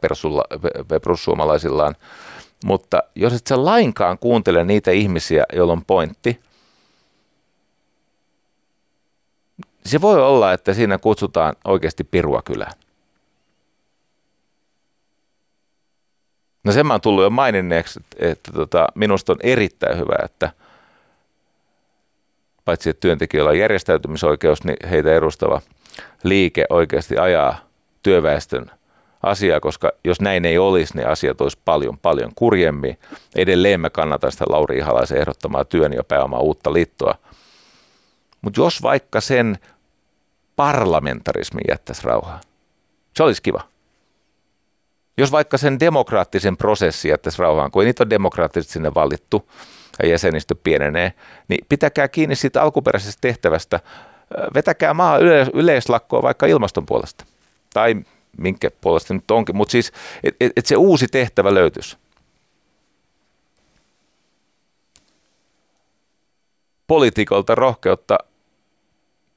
[1.03, 1.95] perussuomalaisillaan.
[2.65, 6.39] Mutta jos et sä lainkaan kuuntele niitä ihmisiä, joilla on pointti,
[9.87, 12.73] se voi olla, että siinä kutsutaan oikeasti pirua kylään.
[16.63, 20.51] No sen mä oon tullut jo maininneeksi, että, että tota, minusta on erittäin hyvä, että
[22.65, 25.61] paitsi että työntekijöillä on järjestäytymisoikeus, niin heitä edustava
[26.23, 27.57] liike oikeasti ajaa
[28.03, 28.71] työväestön
[29.23, 32.99] asiaa, koska jos näin ei olisi, niin asiat olisi paljon, paljon kurjemmin.
[33.35, 37.15] Edelleen mä kannatan sitä Lauri Ihalaisen ehdottamaa työn ja pääomaa uutta liittoa.
[38.41, 39.57] Mutta jos vaikka sen
[40.57, 42.41] parlamentarismi jättäisi rauhaa.
[43.15, 43.61] Se olisi kiva.
[45.17, 49.49] Jos vaikka sen demokraattisen prosessin jättäisi rauhaan, kun ei niitä ole demokraattisesti sinne valittu
[50.03, 51.13] ja jäsenistö pienenee,
[51.47, 53.79] niin pitäkää kiinni siitä alkuperäisestä tehtävästä.
[54.53, 55.17] Vetäkää maa
[55.53, 57.25] yleislakkoa vaikka ilmaston puolesta.
[57.73, 57.95] Tai
[58.37, 59.91] minkä puolesta nyt onkin, mutta siis,
[60.23, 61.97] että et, et se uusi tehtävä löytyisi.
[66.87, 68.17] Poliitikolta rohkeutta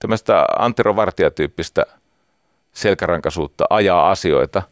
[0.01, 1.87] tämmöistä Antero Vartija-tyyppistä
[2.73, 4.63] selkärankaisuutta ajaa asioita,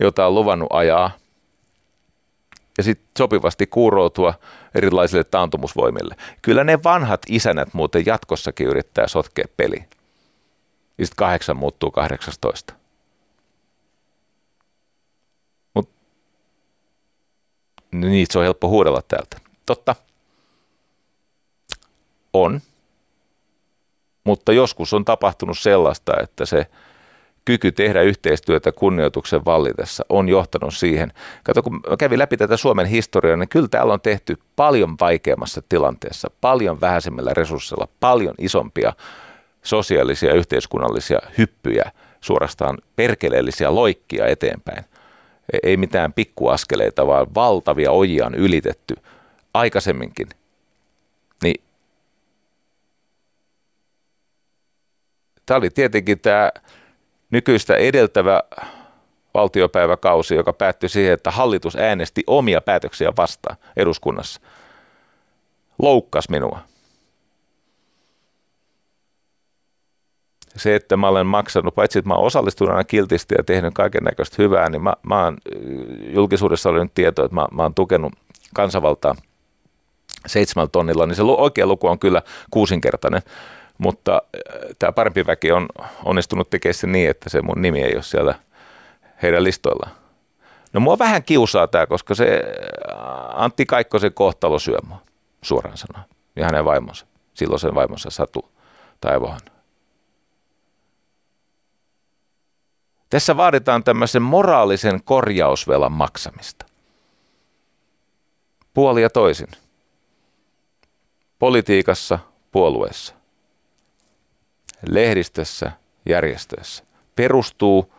[0.00, 1.10] joita on luvannut ajaa,
[2.78, 4.34] ja sitten sopivasti kuuroutua
[4.74, 6.16] erilaisille taantumusvoimille.
[6.42, 9.84] Kyllä ne vanhat isänät muuten jatkossakin yrittää sotkea peli.
[10.98, 12.74] Ja sitten kahdeksan muuttuu 18.
[15.74, 15.90] Mut
[17.92, 19.36] niitä on helppo huudella täältä.
[19.66, 19.96] Totta.
[22.32, 22.60] On
[24.24, 26.66] mutta joskus on tapahtunut sellaista, että se
[27.44, 31.12] kyky tehdä yhteistyötä kunnioituksen vallitessa on johtanut siihen.
[31.44, 35.62] Kato, kun mä kävin läpi tätä Suomen historiaa, niin kyllä täällä on tehty paljon vaikeammassa
[35.68, 38.92] tilanteessa, paljon vähäisemmillä resursseilla, paljon isompia
[39.62, 41.90] sosiaalisia ja yhteiskunnallisia hyppyjä,
[42.20, 44.84] suorastaan perkeleellisiä loikkia eteenpäin.
[45.52, 48.94] E-, ei mitään pikkuaskeleita, vaan valtavia ojia on ylitetty
[49.54, 50.28] aikaisemminkin.
[51.42, 51.64] Niin
[55.46, 56.50] Tämä oli tietenkin tämä
[57.30, 58.42] nykyistä edeltävä
[59.34, 64.40] valtiopäiväkausi, joka päättyi siihen, että hallitus äänesti omia päätöksiä vastaan eduskunnassa.
[65.82, 66.58] Loukkas minua.
[70.56, 74.04] Se, että mä olen maksanut, paitsi että mä olen osallistunut aina kiltisti ja tehnyt kaiken
[74.04, 75.36] näköistä hyvää, niin mä, mä oon,
[76.14, 78.12] julkisuudessa oli nyt tieto, että mä, mä oon tukenut
[78.54, 79.14] kansanvaltaa
[80.26, 83.22] seitsemällä tonnilla, niin se oikea luku on kyllä kuusinkertainen
[83.78, 85.68] mutta äh, tämä parempi väki on
[86.04, 88.34] onnistunut tekemään se niin, että se mun nimi ei ole siellä
[89.22, 89.92] heidän listoillaan.
[90.72, 92.42] No mua vähän kiusaa tämä, koska se
[93.34, 95.00] Antti Kaikkosen kohtalo syö mua,
[95.42, 96.04] suoraan sanoen,
[96.36, 98.52] ja hänen vaimonsa, silloisen vaimonsa Satu
[99.00, 99.40] Taivohan.
[103.10, 106.66] Tässä vaaditaan tämmöisen moraalisen korjausvelan maksamista.
[108.74, 109.48] Puoli ja toisin.
[111.38, 112.18] Politiikassa,
[112.52, 113.14] puolueessa.
[114.88, 115.72] Lehdistössä,
[116.08, 116.84] järjestöissä.
[117.16, 117.92] Perustuu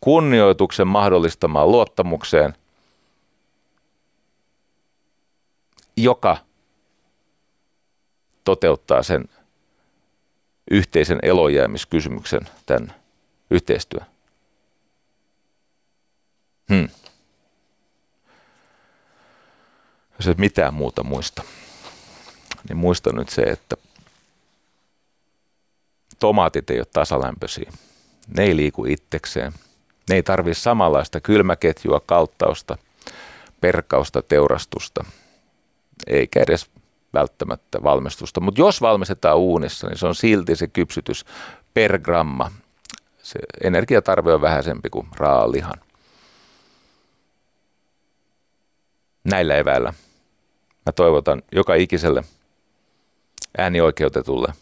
[0.00, 2.54] kunnioituksen mahdollistamaan luottamukseen,
[5.96, 6.36] joka
[8.44, 9.24] toteuttaa sen
[10.70, 12.94] yhteisen elojäämiskysymyksen tämän
[13.50, 14.06] yhteistyön.
[16.68, 16.88] Hmm.
[20.18, 21.42] Jos et mitään muuta muista,
[22.68, 23.76] niin muista nyt se, että
[26.20, 27.72] tomaatit ei ole tasalämpöisiä.
[28.36, 29.52] Ne ei liiku itsekseen.
[30.08, 32.78] Ne ei tarvitse samanlaista kylmäketjua, kauttausta,
[33.60, 35.04] perkausta, teurastusta,
[36.06, 36.70] eikä edes
[37.14, 38.40] välttämättä valmistusta.
[38.40, 41.24] Mutta jos valmistetaan uunissa, niin se on silti se kypsytys
[41.74, 42.50] per gramma.
[43.22, 45.84] Se energiatarve on vähäisempi kuin raalihan.
[49.24, 49.92] näillä eväillä
[50.86, 52.22] mä toivotan joka ikiselle
[53.58, 54.52] äänioikeutetulle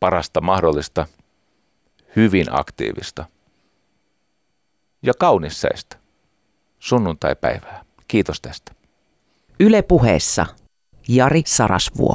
[0.00, 1.06] parasta mahdollista,
[2.16, 3.24] hyvin aktiivista
[5.02, 5.96] ja kaunissäistä
[6.78, 7.84] sunnuntai-päivää.
[8.08, 8.72] Kiitos tästä.
[9.60, 10.46] Yle puheessa
[11.08, 12.14] Jari Sarasvuo.